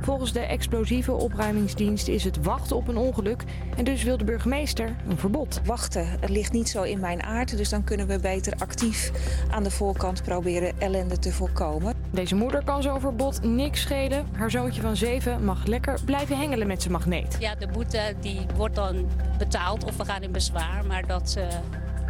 Volgens 0.00 0.32
de 0.32 0.40
explosieve 0.40 1.12
opruimingsdienst 1.12 2.08
is 2.08 2.24
het 2.24 2.42
wachten 2.42 2.76
op 2.76 2.88
een 2.88 2.96
ongeluk 2.96 3.44
en 3.76 3.84
dus 3.84 4.02
wil 4.02 4.16
de 4.16 4.24
burgemeester 4.24 4.96
een 5.08 5.18
verbod. 5.18 5.60
Wachten, 5.64 6.06
het 6.20 6.30
ligt 6.30 6.52
niet 6.52 6.68
zo 6.68 6.82
in 6.82 7.00
mijn 7.00 7.22
aard, 7.22 7.56
dus 7.56 7.68
dan 7.68 7.84
kunnen 7.84 8.06
we 8.06 8.18
beter 8.18 8.52
actief 8.58 9.12
aan 9.50 9.62
de 9.62 9.70
voorkant 9.70 10.22
proberen 10.22 10.80
ellende 10.80 11.18
te 11.18 11.32
voorkomen. 11.32 11.99
Deze 12.12 12.34
moeder 12.34 12.64
kan 12.64 12.82
zo'n 12.82 13.00
verbod 13.00 13.42
niks 13.42 13.80
schelen. 13.80 14.28
Haar 14.32 14.50
zoontje 14.50 14.80
van 14.80 14.96
zeven 14.96 15.44
mag 15.44 15.66
lekker 15.66 15.98
blijven 16.04 16.38
hengelen 16.38 16.66
met 16.66 16.80
zijn 16.80 16.92
magneet. 16.92 17.36
Ja, 17.40 17.54
de 17.54 17.66
boete 17.66 18.14
die 18.20 18.46
wordt 18.56 18.74
dan 18.74 19.08
betaald 19.38 19.84
of 19.84 19.96
we 19.96 20.04
gaan 20.04 20.22
in 20.22 20.32
bezwaar. 20.32 20.84
Maar 20.86 21.06
dat, 21.06 21.34
eh, 21.38 21.46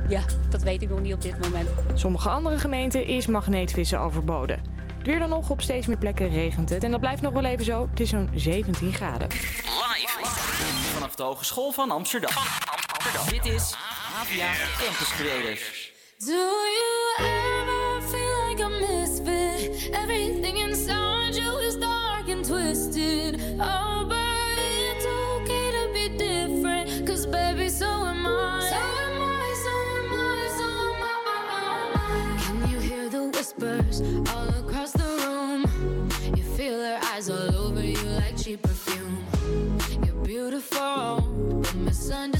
ja, 0.09 0.23
dat 0.51 0.63
weet 0.63 0.83
ik 0.83 0.89
nog 0.89 1.01
niet 1.01 1.15
op 1.15 1.23
dit 1.23 1.39
moment. 1.41 1.69
Sommige 1.95 2.29
andere 2.29 2.59
gemeenten 2.59 3.07
is 3.07 3.27
magneetvissen 3.27 4.01
overboden. 4.01 4.61
Het 4.99 5.07
Weer 5.07 5.19
dan 5.19 5.29
nog, 5.29 5.51
op 5.51 5.61
steeds 5.61 5.87
meer 5.87 5.99
plekken 5.99 6.29
regent 6.29 6.71
het. 6.71 6.85
En 6.85 6.91
dat 6.91 7.01
blijft 7.01 7.23
nog 7.23 7.33
wel 7.33 7.45
even 7.45 7.65
zo. 7.65 7.89
Het 7.91 8.01
is 8.01 8.09
zo'n 8.09 8.31
17 8.35 8.93
graden. 8.93 9.29
Live 9.29 10.19
vanaf 10.95 11.15
de 11.15 11.23
Hogeschool 11.23 11.73
van 11.73 11.91
Amsterdam. 11.91 12.33
Dit 13.31 13.47
is 13.47 13.75
Avia 14.21 14.53
Campus 14.79 15.09
Creators. 15.09 15.93
Do 16.19 16.33
you 16.33 17.29
ever 17.29 18.09
feel 18.09 18.49
like 18.49 18.69
misfit? 18.69 18.90
Everything 19.95 20.59
inside 20.59 21.35
you 21.35 21.59
is 21.59 21.77
dark 21.77 22.29
and 22.29 22.45
twisted. 22.45 23.41
Oh, 23.61 24.07
but 24.09 24.59
it's 24.59 25.07
okay 25.07 25.71
to 25.77 25.93
be 25.93 26.17
different. 26.19 27.07
Cause 27.07 27.27
baby, 27.27 27.69
so 27.69 27.87
am 27.87 28.27
I. 28.27 28.61
So 28.71 28.77
am 28.77 29.23
I, 29.23 29.55
so 29.65 29.75
am 29.99 30.13
I, 30.21 30.49
so 30.59 30.67
am 30.95 31.03
I. 31.03 31.17
Oh, 31.27 31.43
oh, 31.57 31.97
oh, 31.97 32.45
Can 32.47 32.71
you 32.71 32.79
hear 32.79 33.09
the 33.09 33.25
whispers 33.25 34.01
all 34.35 34.49
across 34.63 34.93
the 34.93 35.09
room? 35.27 36.09
You 36.37 36.43
feel 36.43 36.79
their 36.79 37.01
eyes 37.13 37.31
all 37.31 37.55
over 37.57 37.83
you 37.85 37.99
like 38.21 38.37
cheap 38.37 38.63
perfume. 38.63 39.25
You're 40.05 40.25
beautiful, 40.25 41.23
but 41.63 41.75
misunderstood. 41.77 42.40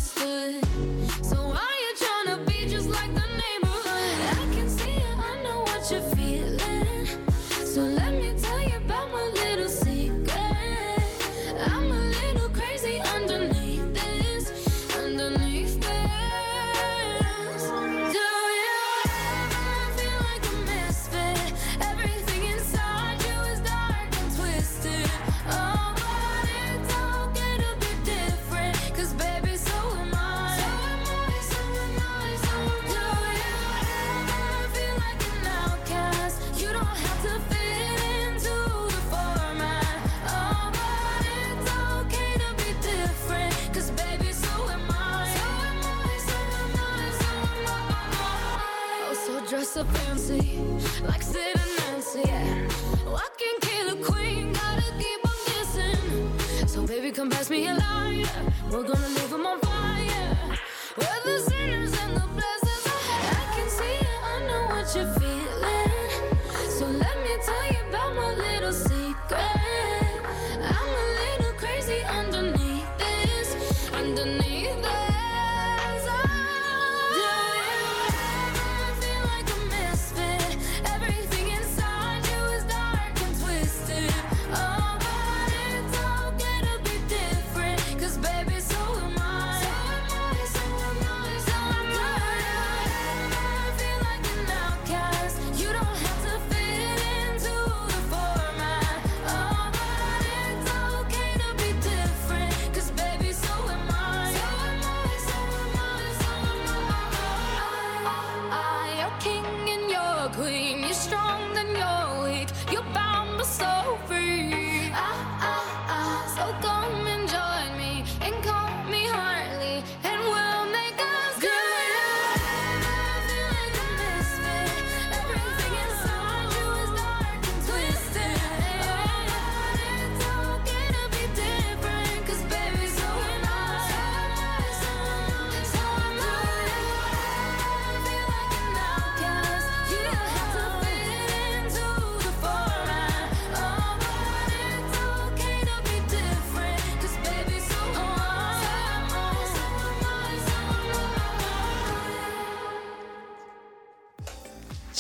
We're 58.71 58.85
gonna 58.85 59.09
leave 59.09 59.40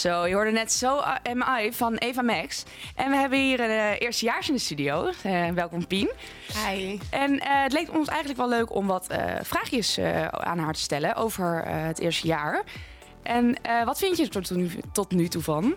Zo, 0.01 0.26
je 0.26 0.34
hoorde 0.34 0.51
net 0.51 0.72
Zo 0.72 1.01
MI 1.34 1.72
van 1.72 1.94
Eva 1.94 2.22
Max. 2.22 2.62
En 2.94 3.11
we 3.11 3.16
hebben 3.16 3.38
hier 3.38 3.61
een 3.61 3.70
uh, 3.70 4.01
eerstejaars 4.01 4.48
in 4.48 4.55
de 4.55 4.61
studio. 4.61 5.11
Eh, 5.22 5.48
welkom 5.48 5.86
Pien. 5.86 6.11
Hi. 6.66 6.98
En 7.11 7.38
eh, 7.40 7.62
het 7.62 7.72
leek 7.72 7.92
ons 7.94 8.09
eigenlijk 8.09 8.38
wel 8.38 8.48
leuk 8.48 8.74
om 8.74 8.86
wat 8.86 9.07
eh, 9.09 9.34
vraagjes 9.42 9.96
eh, 9.96 10.26
aan 10.26 10.59
haar 10.59 10.72
te 10.72 10.80
stellen 10.80 11.14
over 11.14 11.62
eh, 11.62 11.86
het 11.86 11.98
eerste 11.98 12.26
jaar. 12.26 12.62
En 13.22 13.62
eh, 13.62 13.84
wat 13.84 13.98
vind 13.98 14.16
je 14.16 14.22
er 14.22 14.30
tot 14.30 14.51
nu, 14.51 14.70
tot 14.92 15.11
nu 15.11 15.28
toe 15.28 15.42
van? 15.42 15.74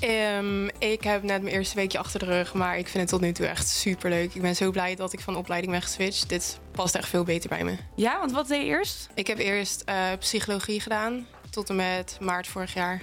Ehm, 0.00 0.66
ik 0.78 1.04
heb 1.04 1.22
net 1.22 1.42
mijn 1.42 1.54
eerste 1.54 1.74
weekje 1.76 1.98
achter 1.98 2.18
de 2.20 2.26
rug, 2.26 2.54
maar 2.54 2.78
ik 2.78 2.88
vind 2.88 2.98
het 3.02 3.08
tot 3.08 3.20
nu 3.20 3.32
toe 3.32 3.46
echt 3.46 3.68
super 3.68 4.10
leuk. 4.10 4.34
Ik 4.34 4.42
ben 4.42 4.56
zo 4.56 4.70
blij 4.70 4.94
dat 4.94 5.12
ik 5.12 5.20
van 5.20 5.36
opleiding 5.36 5.72
ben 5.72 5.82
geswitcht. 5.82 6.28
Dit 6.28 6.58
past 6.70 6.94
echt 6.94 7.08
veel 7.08 7.24
beter 7.24 7.48
bij 7.48 7.64
me. 7.64 7.76
Ja, 7.94 8.18
want 8.18 8.32
wat 8.32 8.48
deed 8.48 8.60
je 8.60 8.66
eerst? 8.66 9.08
Ik 9.14 9.26
heb 9.26 9.38
eerst 9.38 9.82
eh, 9.84 9.96
psychologie 10.18 10.80
gedaan, 10.80 11.26
tot 11.50 11.68
en 11.68 11.76
met 11.76 12.18
maart 12.20 12.46
vorig 12.46 12.74
jaar. 12.74 13.00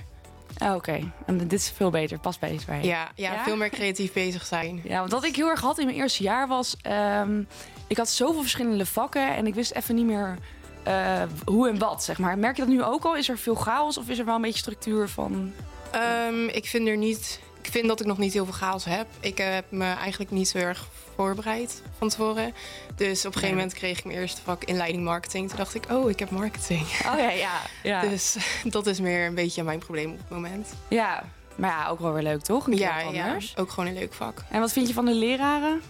Ah, 0.57 0.75
Oké, 0.75 1.11
en 1.25 1.37
dit 1.37 1.53
is 1.53 1.71
veel 1.75 1.89
beter, 1.89 2.19
past 2.19 2.39
beter 2.39 2.65
bij 2.65 2.81
je. 2.81 2.87
Ja, 2.87 3.11
ja, 3.15 3.43
veel 3.43 3.55
meer 3.55 3.69
creatief 3.69 4.13
bezig 4.13 4.45
zijn. 4.45 4.81
Ja, 4.83 4.99
want 4.99 5.11
wat 5.11 5.23
ik 5.23 5.35
heel 5.35 5.47
erg 5.49 5.61
had 5.61 5.77
in 5.79 5.85
mijn 5.85 5.97
eerste 5.97 6.23
jaar 6.23 6.47
was... 6.47 6.75
ehm, 6.81 7.41
ik 7.87 7.97
had 7.97 8.09
zoveel 8.09 8.41
verschillende 8.41 8.85
vakken 8.85 9.35
en 9.35 9.47
ik 9.47 9.55
wist 9.55 9.71
even 9.71 9.95
niet 9.95 10.05
meer 10.05 10.37
eh, 10.83 11.21
hoe 11.45 11.69
en 11.69 11.77
wat, 11.77 12.03
zeg 12.03 12.17
maar. 12.17 12.37
Merk 12.37 12.55
je 12.55 12.61
dat 12.61 12.71
nu 12.71 12.83
ook 12.83 13.03
al? 13.03 13.15
Is 13.15 13.29
er 13.29 13.37
veel 13.37 13.55
chaos 13.55 13.97
of 13.97 14.09
is 14.09 14.19
er 14.19 14.25
wel 14.25 14.35
een 14.35 14.41
beetje 14.41 14.59
structuur 14.59 15.09
van... 15.09 15.53
Ehm, 15.91 16.47
ik 16.47 16.65
vind 16.65 16.87
er 16.87 16.97
niet. 16.97 17.39
Ik 17.63 17.71
vind 17.71 17.87
dat 17.87 17.99
ik 17.99 18.05
nog 18.05 18.17
niet 18.17 18.33
heel 18.33 18.45
veel 18.45 18.53
chaos 18.53 18.85
heb. 18.85 19.07
Ik 19.19 19.39
eh, 19.39 19.53
heb 19.53 19.65
me 19.69 19.85
eigenlijk 19.85 20.31
niet 20.31 20.47
zo 20.49 20.57
erg 20.57 20.87
voorbereid 21.15 21.81
van 21.97 22.09
tevoren. 22.09 22.53
Dus 22.95 23.19
op 23.19 23.25
een 23.25 23.33
gegeven 23.33 23.55
moment 23.55 23.73
kreeg 23.73 23.97
ik 23.97 24.05
mijn 24.05 24.17
eerste 24.19 24.41
vak 24.41 24.63
inleiding 24.63 25.03
marketing. 25.03 25.47
Toen 25.47 25.57
dacht 25.57 25.75
ik, 25.75 25.85
oh, 25.91 26.09
ik 26.09 26.19
heb 26.19 26.29
marketing. 26.29 26.81
Oh 26.81 27.17
ja, 27.17 27.29
ja. 27.29 27.61
ja. 27.83 28.01
Dus 28.01 28.35
dat 28.75 28.87
is 28.87 28.99
meer 28.99 29.25
een 29.25 29.35
beetje 29.35 29.63
mijn 29.63 29.79
probleem 29.79 30.11
op 30.11 30.17
het 30.19 30.29
moment. 30.29 30.73
Ja, 30.87 31.23
maar 31.55 31.69
ja, 31.69 31.87
ook 31.87 31.99
wel 31.99 32.13
weer 32.13 32.23
leuk, 32.23 32.41
toch? 32.41 32.67
Een 32.67 32.77
Ja, 32.77 33.03
wat 33.03 33.13
ja, 33.13 33.25
anders. 33.27 33.57
ook 33.57 33.69
gewoon 33.69 33.89
een 33.89 33.93
leuk 33.99 34.13
vak. 34.13 34.43
En 34.49 34.59
wat 34.59 34.71
vind 34.71 34.87
je 34.87 34.93
van 34.93 35.05
de 35.05 35.13
leraren? 35.13 35.81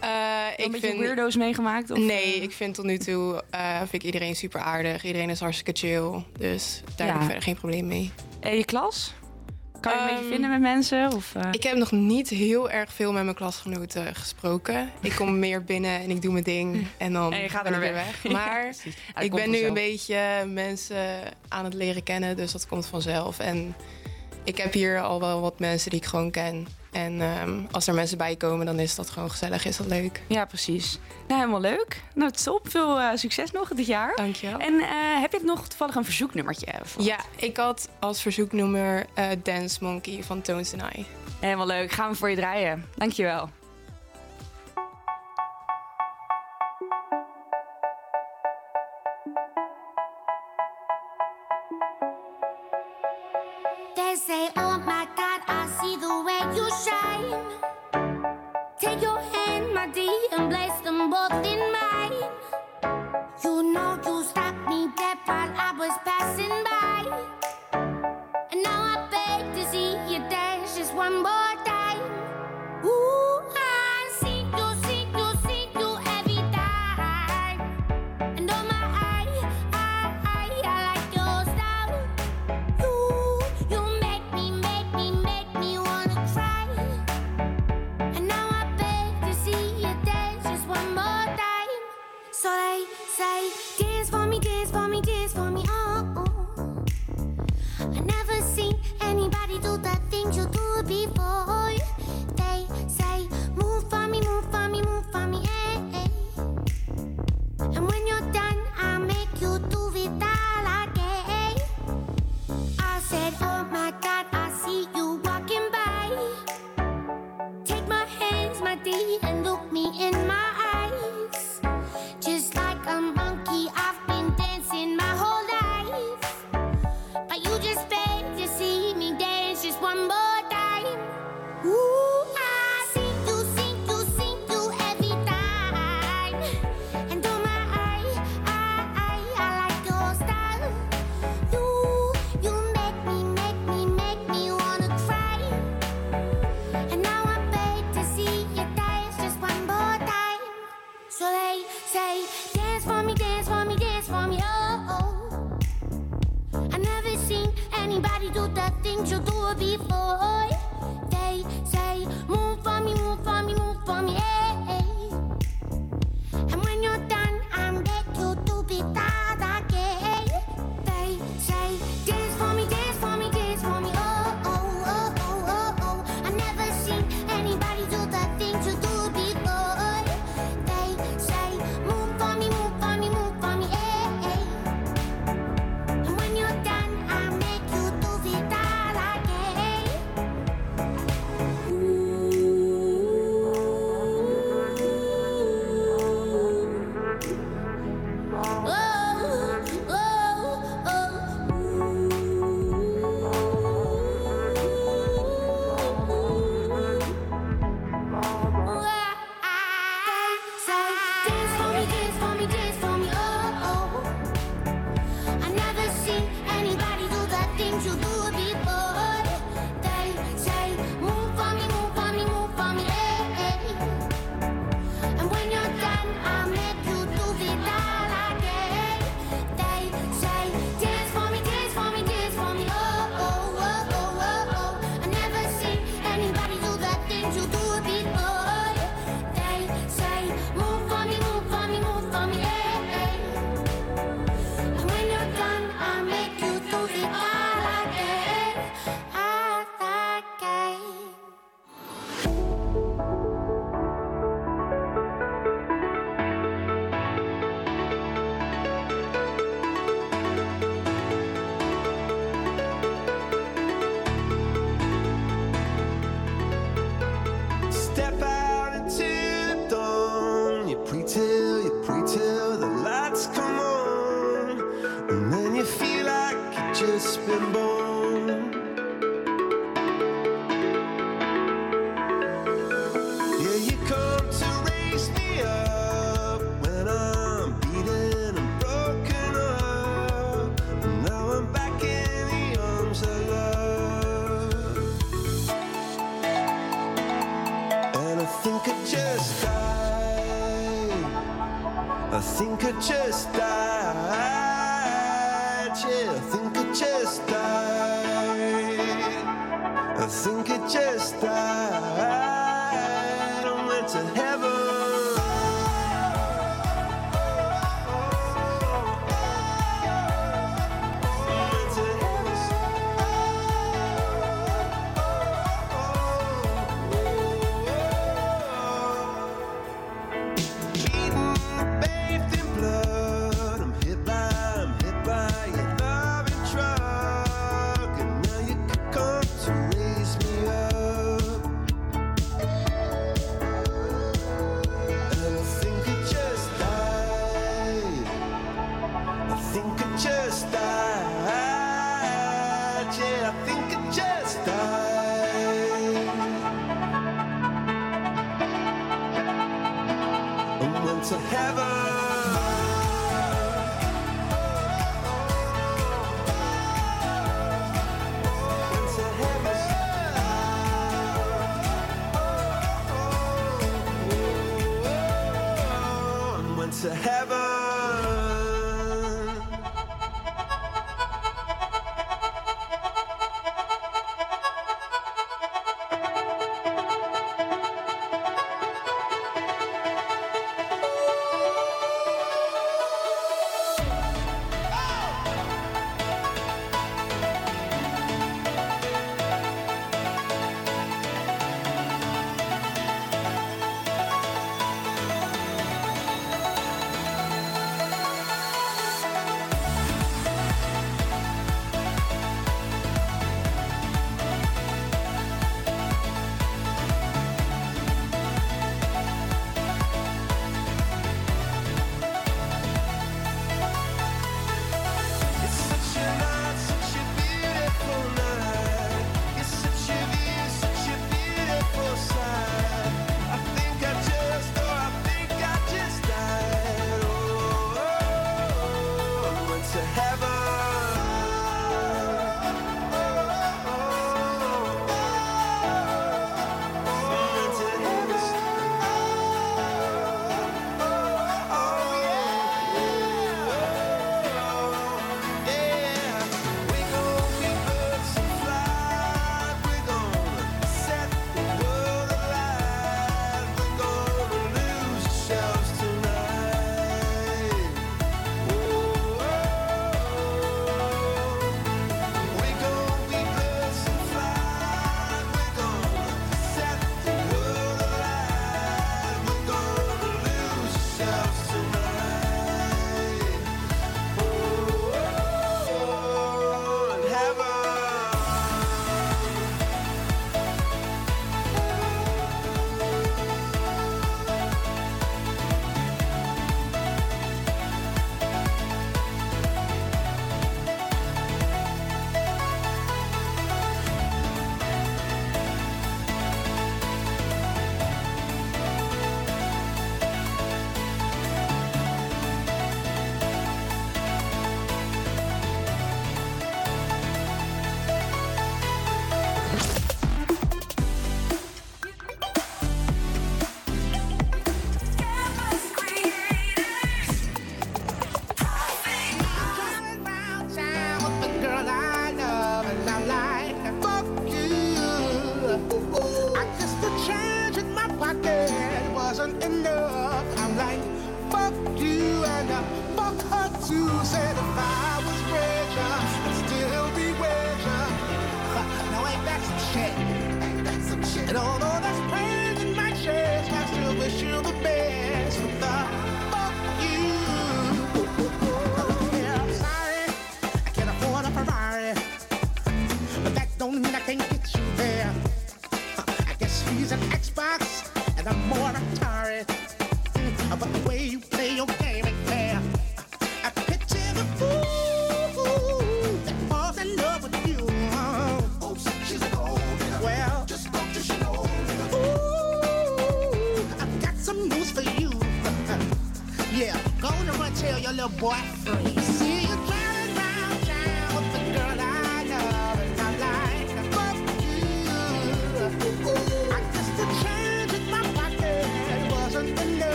Een 0.00 0.64
ik 0.64 0.70
beetje 0.72 0.86
vind 0.88 0.98
weirdo's 0.98 1.36
meegemaakt? 1.36 1.90
Of, 1.90 1.98
nee, 1.98 2.34
eh? 2.34 2.42
ik 2.42 2.52
vind 2.52 2.74
tot 2.74 2.84
nu 2.84 2.98
toe 2.98 3.42
vind 3.78 3.92
ik 3.92 4.02
iedereen 4.02 4.36
super 4.36 4.60
aardig. 4.60 5.04
Iedereen 5.04 5.30
is 5.30 5.40
hartstikke 5.40 5.72
chill. 5.86 6.24
Dus 6.38 6.82
daar 6.96 7.06
Ja. 7.06 7.12
heb 7.12 7.20
ik 7.20 7.26
verder 7.26 7.42
geen 7.44 7.56
probleem 7.56 7.86
mee. 7.86 8.12
En 8.40 8.56
je 8.56 8.64
klas? 8.64 9.12
Kan 9.86 9.94
je 9.94 10.00
een 10.00 10.06
beetje 10.06 10.22
Ehm, 10.22 10.32
vinden 10.32 10.50
met 10.50 10.60
mensen? 10.60 11.12
Of, 11.12 11.34
eh? 11.34 11.42
Ik 11.50 11.62
heb 11.62 11.76
nog 11.76 11.92
niet 11.92 12.28
heel 12.28 12.70
erg 12.70 12.92
veel 12.92 13.12
met 13.12 13.22
mijn 13.24 13.36
klasgenoten 13.36 14.14
gesproken. 14.14 14.90
Ik 15.00 15.12
kom 15.16 15.38
meer 15.46 15.64
binnen 15.64 16.00
en 16.00 16.10
ik 16.10 16.22
doe 16.22 16.32
mijn 16.32 16.44
ding. 16.44 16.86
En 16.96 17.12
dan 17.12 17.32
En 17.32 17.42
je 17.42 17.48
gaat 17.48 17.62
ben 17.62 17.72
er 17.72 17.82
ik 17.82 17.84
weer 17.84 18.04
weg. 18.04 18.32
Maar 18.32 18.74
Ja, 19.14 19.20
ik 19.20 19.34
ben 19.34 19.50
nu 19.50 19.64
een 19.64 19.74
beetje 19.74 20.44
mensen 20.46 21.20
aan 21.48 21.64
het 21.64 21.74
leren 21.74 22.02
kennen. 22.02 22.36
Dus 22.36 22.52
dat 22.52 22.66
komt 22.66 22.86
vanzelf. 22.86 23.38
En 23.38 23.74
ik 24.44 24.56
heb 24.56 24.72
hier 24.72 25.00
al 25.00 25.20
wel 25.20 25.40
wat 25.40 25.58
mensen 25.58 25.90
die 25.90 25.98
ik 26.00 26.06
gewoon 26.06 26.30
ken. 26.30 26.66
En 26.90 27.20
ehm, 27.20 27.60
als 27.70 27.86
er 27.86 27.94
mensen 27.94 28.18
bij 28.18 28.36
komen, 28.36 28.66
dan 28.66 28.78
is 28.78 28.94
dat 28.94 29.10
gewoon 29.10 29.30
gezellig. 29.30 29.64
Is 29.64 29.76
dat 29.76 29.86
leuk. 29.86 30.22
Ja, 30.26 30.44
precies. 30.44 30.98
Nou, 31.28 31.40
helemaal 31.40 31.60
leuk. 31.60 32.02
Nou, 32.14 32.30
top. 32.30 32.68
Veel 32.70 33.00
eh, 33.00 33.08
succes 33.14 33.50
nog 33.50 33.68
dit 33.68 33.86
jaar. 33.86 34.16
Dankjewel. 34.16 34.58
En 34.58 34.80
eh, 34.80 34.88
heb 35.20 35.32
je 35.32 35.40
nog 35.44 35.68
toevallig 35.68 35.94
een 35.94 36.04
verzoeknummertje? 36.04 36.66
Ja, 36.98 37.18
ik 37.36 37.56
had 37.56 37.88
als 37.98 38.22
verzoeknummer 38.22 39.06
eh, 39.14 39.26
Dance 39.42 39.84
Monkey 39.84 40.22
van 40.22 40.42
Tones 40.42 40.72
and 40.72 40.96
I. 40.96 41.06
Helemaal 41.40 41.66
leuk. 41.66 41.92
Gaan 41.92 42.10
we 42.10 42.16
voor 42.16 42.30
je 42.30 42.36
draaien. 42.36 42.84
Dankjewel. 42.94 43.50
Shine. 56.84 57.32
Take 58.78 59.00
your 59.00 59.18
hand, 59.18 59.72
my 59.72 59.86
dear, 59.88 60.12
and 60.32 60.50
place 60.50 60.78
them 60.84 61.10
both 61.10 61.32
in 61.44 61.58
mine. 61.72 61.85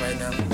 Right 0.00 0.18
now. 0.18 0.51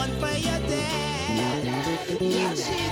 One 0.00 0.12
for 0.18 0.34
your 0.38 0.60
dad. 0.70 2.20
Yeah, 2.20 2.89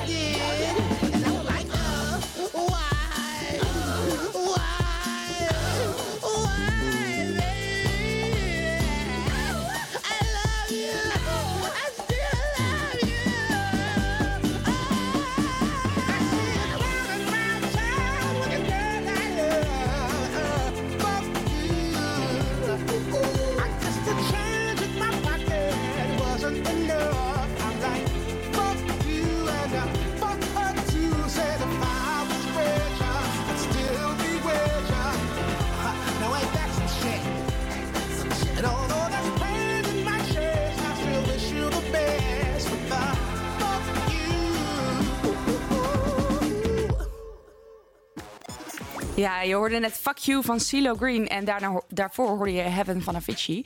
je 49.49 49.55
hoorde 49.55 49.79
net 49.79 49.93
Fuck 49.93 50.19
You 50.19 50.43
van 50.43 50.61
CeeLo 50.61 50.95
Green 50.95 51.29
en 51.29 51.45
daarna, 51.45 51.81
daarvoor 51.89 52.29
hoorde 52.29 52.53
je 52.53 52.61
Heaven 52.63 53.03
van 53.03 53.17
Avicii. 53.17 53.65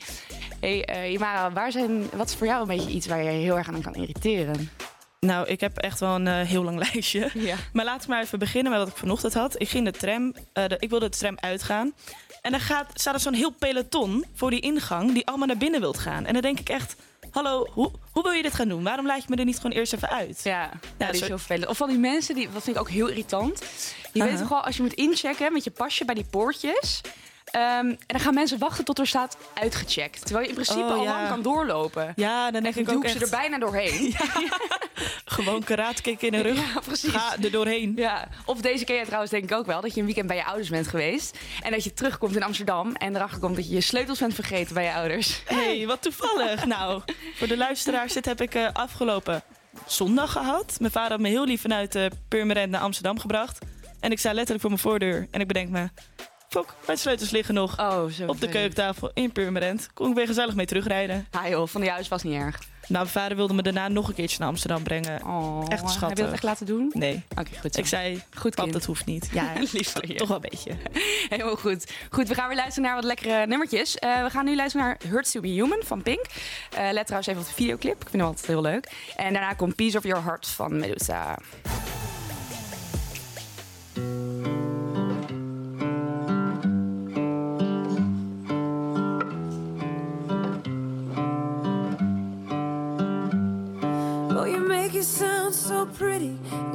Hey, 0.59 0.85
eh 0.85 1.11
Imara, 1.11 1.51
waar 1.51 1.71
zijn, 1.71 2.09
wat 2.13 2.29
is 2.29 2.35
voor 2.35 2.47
jou 2.47 2.61
een 2.61 2.67
beetje 2.77 2.89
iets 2.91 3.07
waar 3.07 3.23
je 3.23 3.29
heel 3.29 3.57
erg 3.57 3.67
aan 3.67 3.81
kan 3.81 3.95
irriteren? 3.95 4.69
Nou, 5.19 5.47
ik 5.47 5.59
heb 5.59 5.77
echt 5.77 5.99
wel 5.99 6.15
een 6.15 6.27
eh, 6.27 6.41
heel 6.47 6.63
lang 6.63 6.77
lijstje. 6.91 7.31
Maar 7.73 7.85
laten 7.85 8.07
we 8.09 8.13
maar 8.13 8.23
even 8.23 8.39
beginnen 8.39 8.71
met 8.71 8.81
wat 8.81 8.89
ik 8.89 8.95
vanochtend 8.97 9.33
had. 9.33 9.61
Ik 9.61 9.69
ging 9.69 9.85
de 9.85 9.91
tram, 9.91 10.33
eh, 10.53 10.67
de- 10.67 10.77
ik 10.79 10.89
wilde 10.89 11.09
de 11.09 11.17
tram 11.17 11.37
uitgaan. 11.39 11.93
En 12.41 12.51
dan 12.51 12.59
gaat, 12.59 12.91
staat 12.93 13.13
er 13.13 13.19
zo'n 13.19 13.33
heel 13.33 13.51
peloton 13.59 14.25
voor 14.33 14.49
die 14.49 14.59
ingang 14.59 15.13
die 15.13 15.27
allemaal 15.27 15.47
naar 15.47 15.57
binnen 15.57 15.79
wilt 15.79 15.97
gaan. 15.97 16.25
En 16.25 16.33
dan 16.33 16.41
denk 16.41 16.59
ik 16.59 16.69
echt, 16.69 16.95
hallo, 17.33 17.67
hoe, 17.71 17.91
hoe 18.11 18.23
wil 18.23 18.31
je 18.31 18.41
dit 18.41 18.53
gaan 18.53 18.67
doen? 18.67 18.83
Waarom 18.83 19.05
laat 19.05 19.17
je 19.21 19.25
me 19.29 19.35
er 19.35 19.45
niet 19.45 19.55
gewoon 19.55 19.71
eerst 19.71 19.93
even 19.93 20.09
uit? 20.09 20.41
Ja, 20.43 20.59
ja, 20.61 20.69
die 20.97 21.07
is 21.09 21.17
zo- 21.19 21.25
heel 21.25 21.37
vervelend. 21.37 21.67
Of 21.69 21.77
van 21.77 21.89
die 21.89 21.97
mensen, 21.97 22.35
die, 22.35 22.49
dat 22.53 22.63
vind 22.63 22.75
ik 22.75 22.81
ook 22.81 22.89
heel 22.89 23.07
irritant. 23.07 23.63
Je 24.13 24.23
weet 24.23 24.37
toch 24.37 24.49
wel, 24.49 24.61
als 24.63 24.75
je 24.75 24.81
moet 24.81 24.93
inchecken 24.93 25.53
met 25.53 25.63
je 25.63 25.71
pasje 25.71 26.05
bij 26.05 26.15
die 26.15 26.25
poortjes... 26.29 27.01
ehm, 27.53 27.87
en 27.87 27.97
dan 28.07 28.19
gaan 28.19 28.33
mensen 28.33 28.59
wachten 28.59 28.85
tot 28.85 28.99
er 28.99 29.07
staat 29.07 29.37
uitgecheckt. 29.53 30.21
Terwijl 30.21 30.43
je 30.43 30.49
in 30.49 30.55
principe 30.55 30.79
Oh, 30.79 30.91
al 30.91 31.03
ja. 31.03 31.15
lang 31.15 31.27
kan 31.27 31.41
doorlopen. 31.41 32.13
Ja, 32.15 32.51
dan 32.51 32.63
denk 32.63 32.75
ik 32.75 32.85
doe 32.85 32.95
ook 32.95 33.03
ik 33.03 33.09
ze 33.09 33.19
er 33.19 33.29
bijna 33.29 33.59
doorheen. 33.59 34.15
Gewoon 35.25 35.63
karatekick 35.63 36.21
in 36.21 36.31
de 36.31 36.41
rug. 36.41 36.73
Ja, 36.73 36.79
precies. 36.85 37.11
Ga 37.11 37.35
er 37.41 37.51
doorheen. 37.51 37.93
Ja, 37.95 38.27
of 38.45 38.61
deze 38.61 38.85
keer 38.85 39.05
trouwens 39.05 39.31
denk 39.31 39.43
ik 39.43 39.51
ook 39.57 39.65
wel. 39.65 39.81
Dat 39.81 39.93
je 39.93 39.99
een 39.99 40.05
weekend 40.05 40.27
bij 40.27 40.35
je 40.35 40.45
ouders 40.45 40.69
bent 40.69 40.87
geweest. 40.87 41.37
En 41.61 41.71
dat 41.71 41.83
je 41.83 41.93
terugkomt 41.93 42.35
in 42.35 42.43
Amsterdam. 42.43 42.95
En 42.95 43.15
erachter 43.15 43.39
komt 43.39 43.55
dat 43.55 43.67
je 43.67 43.73
je 43.73 43.81
sleutels 43.81 44.19
bent 44.19 44.33
vergeten 44.33 44.73
bij 44.73 44.83
je 44.83 44.93
ouders. 44.93 45.41
hey, 45.45 45.87
wat 45.87 46.01
toevallig. 46.01 46.65
nou, 46.75 47.01
voor 47.35 47.47
de 47.47 47.57
luisteraars, 47.57 48.13
dit 48.13 48.25
heb 48.25 48.41
ik 48.41 48.55
eh, 48.55 48.67
afgelopen 48.73 49.43
zondag 49.85 50.31
gehad. 50.31 50.75
Mijn 50.79 50.91
vader 50.91 51.11
had 51.11 51.19
me 51.19 51.29
heel 51.29 51.45
lief 51.45 51.61
vanuit 51.61 51.95
uh, 51.95 52.05
Purmerend 52.27 52.71
naar 52.71 52.81
Amsterdam 52.81 53.19
gebracht. 53.19 53.65
En 53.99 54.11
ik 54.11 54.19
sta 54.19 54.33
letterlijk 54.33 54.61
voor 54.61 54.69
mijn 54.69 54.81
voordeur. 54.81 55.27
En 55.31 55.41
ik 55.41 55.47
bedenk 55.47 55.69
me, 55.69 55.89
fok, 56.53 56.75
mijn 56.85 56.97
sleutels 56.97 57.29
liggen 57.29 57.53
nog 57.53 57.79
Oh, 57.79 58.03
op 58.27 58.39
de 58.39 58.49
keukentafel 58.49 59.11
in 59.13 59.31
Purmerend. 59.31 59.89
Kon 59.93 60.09
ik 60.09 60.15
weer 60.15 60.27
gezellig 60.27 60.55
mee 60.55 60.65
terugrijden. 60.65 61.27
Ah 61.31 61.47
joh, 61.47 61.67
van 61.67 61.81
die 61.81 61.89
huis 61.89 62.07
was 62.07 62.23
niet 62.23 62.33
erg. 62.33 62.59
Nou, 62.87 63.03
mijn 63.03 63.07
vader 63.07 63.37
wilde 63.37 63.53
me 63.53 63.61
daarna 63.61 63.87
nog 63.87 64.07
een 64.07 64.13
keertje 64.13 64.37
naar 64.39 64.47
Amsterdam 64.47 64.83
brengen. 64.83 65.23
Oh, 65.25 65.63
echt 65.67 65.89
schattig. 65.89 66.07
Heb 66.07 66.17
je 66.17 66.23
dat 66.23 66.33
echt 66.33 66.43
laten 66.43 66.65
doen? 66.65 66.91
Nee. 66.93 67.23
Oké, 67.37 67.49
goed 67.61 67.73
zo. 67.73 67.79
Ik 67.79 67.85
zei, 67.87 68.23
Goed 68.35 68.55
pap, 68.55 68.63
kind. 68.63 68.73
dat 68.73 68.85
hoeft 68.85 69.05
niet. 69.05 69.29
Ja, 69.33 69.51
Lief 69.71 69.91
van 69.91 70.03
je. 70.07 70.13
toch 70.13 70.27
wel 70.27 70.39
een 70.43 70.49
beetje. 70.49 70.71
Helemaal 71.29 71.55
goed. 71.55 71.91
Goed, 72.09 72.27
we 72.27 72.33
gaan 72.33 72.47
weer 72.47 72.57
luisteren 72.57 72.83
naar 72.83 72.95
wat 72.95 73.03
lekkere 73.03 73.45
nummertjes. 73.47 73.97
Eh, 73.97 74.23
we 74.23 74.29
gaan 74.29 74.45
nu 74.45 74.55
luisteren 74.55 74.87
naar 74.87 74.97
Hurts 75.07 75.31
to 75.31 75.39
be 75.41 75.47
Human 75.47 75.81
van 75.85 76.01
Pink. 76.01 76.25
Eh, 76.69 76.91
let 76.91 77.03
trouwens 77.03 77.27
even 77.27 77.41
op 77.41 77.47
de 77.47 77.53
videoclip. 77.53 78.01
Ik 78.01 78.09
vind 78.09 78.21
hem 78.21 78.25
altijd 78.31 78.47
heel 78.47 78.61
leuk. 78.61 78.91
En 79.15 79.33
daarna 79.33 79.53
komt 79.53 79.75
Piece 79.75 79.97
of 79.97 80.03
Your 80.03 80.23
Heart 80.23 80.47
van 80.47 80.79
Medusa. 80.79 81.37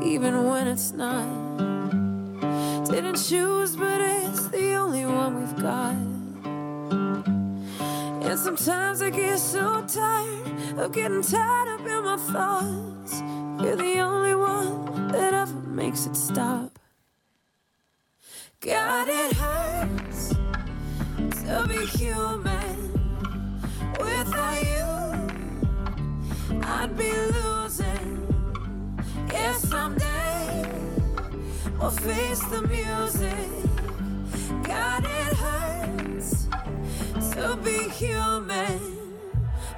Even 0.02 0.44
when 0.48 0.66
it's 0.66 0.92
not. 0.92 1.26
Didn't 2.90 3.16
choose, 3.16 3.76
but 3.76 4.00
it's 4.00 4.48
the 4.48 4.74
only 4.74 5.06
one 5.06 5.40
we've 5.40 5.56
got. 5.62 5.94
And 8.26 8.38
sometimes 8.38 9.00
I 9.02 9.10
get 9.10 9.38
so 9.38 9.84
tired 9.86 10.78
of 10.78 10.92
getting 10.92 11.22
tied 11.22 11.68
up 11.68 11.80
in 11.80 12.04
my 12.04 12.16
thoughts. 12.16 13.22
You're 13.62 13.76
the 13.76 14.00
only 14.00 14.34
one 14.34 15.08
that 15.12 15.34
ever 15.34 15.60
makes 15.68 16.06
it 16.06 16.16
stop. 16.16 16.78
God, 18.60 19.08
it 19.08 19.32
hurts 19.34 20.34
to 21.44 21.66
be 21.68 21.86
human. 21.98 22.76
Without 23.98 24.62
you, 24.62 24.86
I'd 26.62 26.96
be 26.96 27.12
losing. 27.12 28.17
Yeah, 29.32 29.52
someday 29.54 30.66
we'll 31.78 31.90
face 31.90 32.40
the 32.46 32.62
music. 32.62 33.48
God, 34.64 35.04
it 35.04 35.34
hurts 35.36 36.48
to 37.34 37.56
be 37.62 37.88
human, 37.90 38.80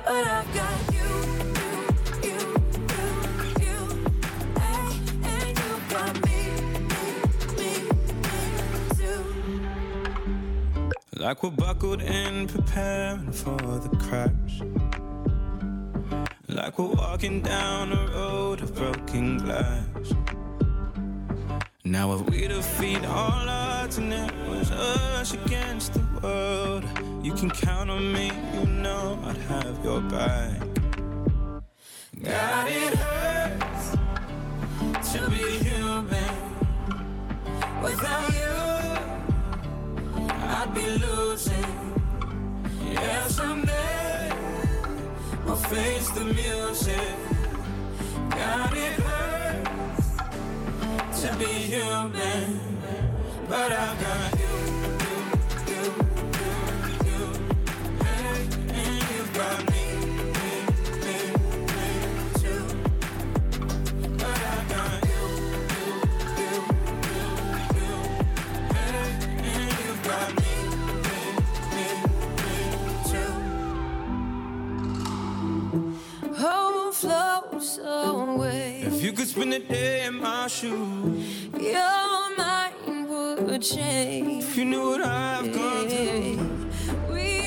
but 0.04 0.26
I've 0.26 0.54
got 0.54 0.94
you. 0.94 1.50
Like 11.20 11.42
we're 11.42 11.50
buckled 11.50 12.00
in, 12.00 12.48
preparing 12.48 13.30
for 13.30 13.54
the 13.54 13.94
crash. 13.98 14.62
Like 16.52 16.80
we're 16.80 16.86
walking 16.86 17.42
down 17.42 17.92
a 17.92 18.06
road 18.08 18.60
of 18.60 18.74
broken 18.74 19.38
glass. 19.38 20.12
Now 21.84 22.12
if 22.14 22.28
we 22.28 22.48
defeat 22.48 23.04
all 23.04 23.48
odds 23.48 23.98
and 23.98 24.12
it 24.12 24.32
was 24.48 24.72
us 24.72 25.32
against 25.32 25.92
the 25.94 26.04
world, 26.20 26.84
you 27.22 27.34
can 27.34 27.50
count 27.50 27.88
on 27.88 28.12
me, 28.12 28.32
you 28.54 28.66
know 28.66 29.16
I'd 29.24 29.36
have 29.36 29.84
your 29.84 30.00
back. 30.00 30.58
God, 32.20 32.66
it 32.68 32.94
hurts 32.94 33.96
to 35.12 35.30
be 35.30 35.58
human. 35.68 36.34
Without 37.80 38.32
you, 38.34 38.56
I'd 40.56 40.72
be 40.74 40.86
losing. 41.06 41.64
Yeah, 42.92 43.28
someday 43.28 44.39
we'll 45.50 45.58
face 45.58 46.08
the 46.10 46.24
music. 46.24 47.16
God, 48.30 48.72
it 48.72 49.00
hurts 49.02 50.12
to 51.22 51.36
be 51.38 51.52
human, 51.74 52.60
but 53.48 53.72
I've 53.72 54.00
got 54.00 54.38
you, 54.38 54.56
you, 55.02 55.12
you, 55.72 55.84
you, 56.38 56.52
you, 57.08 57.22
hey, 58.04 58.38
and 58.78 59.02
you've 59.10 59.32
got 59.34 59.69
Away. 77.42 78.82
If 78.86 79.02
you 79.02 79.12
could 79.12 79.26
spend 79.28 79.52
a 79.54 79.58
day 79.58 80.04
in 80.06 80.14
my 80.16 80.46
shoes, 80.46 81.48
Your 81.58 82.36
mind 82.36 83.08
would 83.46 83.62
change. 83.62 84.44
if 84.44 84.56
you 84.56 84.64
knew 84.66 84.90
what 84.90 85.00
I've 85.02 85.52
gone 85.52 85.88
through. 85.88 87.14
We 87.14 87.39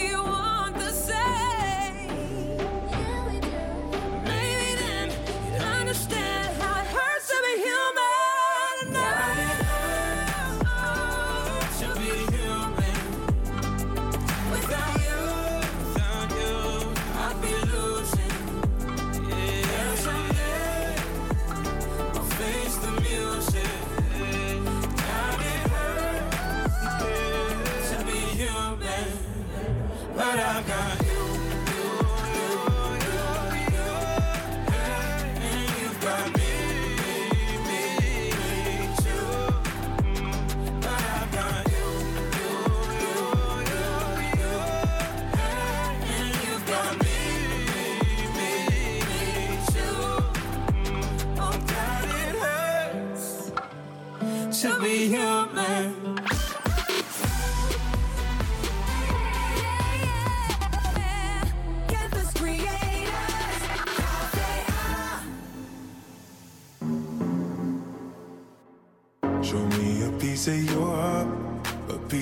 but 30.36 30.42
I 30.42 30.62
got 30.64 31.03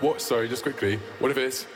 What? 0.00 0.20
Sorry, 0.20 0.48
just 0.48 0.62
quickly. 0.62 0.98
What 1.20 1.30
if 1.30 1.38
it's 1.38 1.66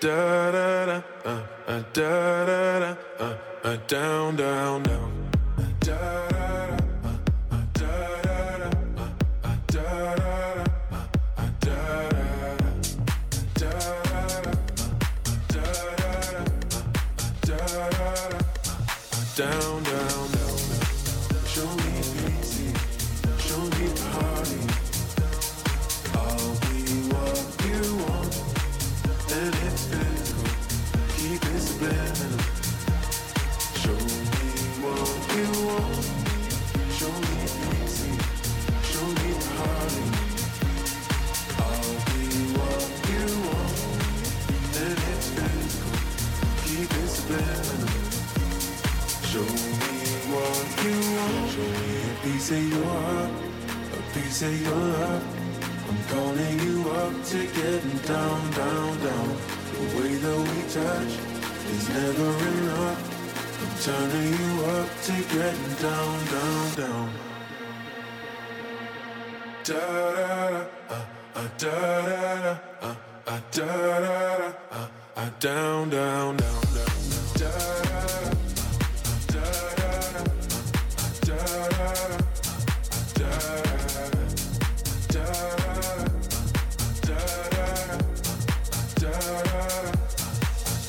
Da 0.00 0.50
da 0.52 0.86
da, 0.86 1.02
uh, 1.24 1.46
uh, 1.66 1.82
da 1.92 2.46
da 2.46 2.78
da, 2.80 2.96
uh, 3.18 3.36
uh, 3.64 3.76
down, 3.88 4.36
down, 4.36 4.82
down. 4.82 5.30
Uh, 5.58 5.62
da 5.80 6.28
da 6.28 6.37
piece 52.48 52.72
of 52.72 52.82
a 53.92 54.02
piece 54.14 54.42
of 54.42 54.62
your 54.62 54.74
love. 54.74 55.22
I'm 55.86 55.98
calling 56.08 56.58
you 56.60 56.90
up 56.90 57.12
to 57.24 57.38
getting 57.46 57.98
down, 58.08 58.50
down, 58.52 58.98
down. 59.04 59.28
The 59.72 59.84
way 59.96 60.14
that 60.16 60.38
we 60.48 60.62
touch 60.72 61.12
is 61.74 61.88
never 61.90 62.30
enough. 62.48 63.00
I'm 63.60 63.74
turning 63.84 64.32
you 64.32 64.64
up 64.64 64.88
to 65.06 65.14
getting 65.34 65.74
down, 65.84 66.16
down, 66.32 66.74
down. 66.80 67.08
da 69.64 69.74
da 70.14 70.40
da, 70.48 70.64
uh, 70.88 71.04
uh, 71.34 71.48
da 71.58 71.74
da 72.00 72.34
da, 72.44 72.52
uh, 72.80 72.94
uh, 73.26 73.40
da 73.52 73.66
da 73.66 73.98
da, 74.00 74.52
uh, 74.70 74.88
uh, 75.16 75.30
down, 75.38 75.90
down, 75.90 76.36
down, 76.36 76.62
down, 76.76 76.96
da 77.36 77.52
da 77.84 78.00
da, 78.00 79.32
da 79.32 79.42
da 79.42 79.52
da, 79.68 80.24
da 80.28 80.62
da 81.26 81.36
da, 81.36 82.08
da 82.08 82.17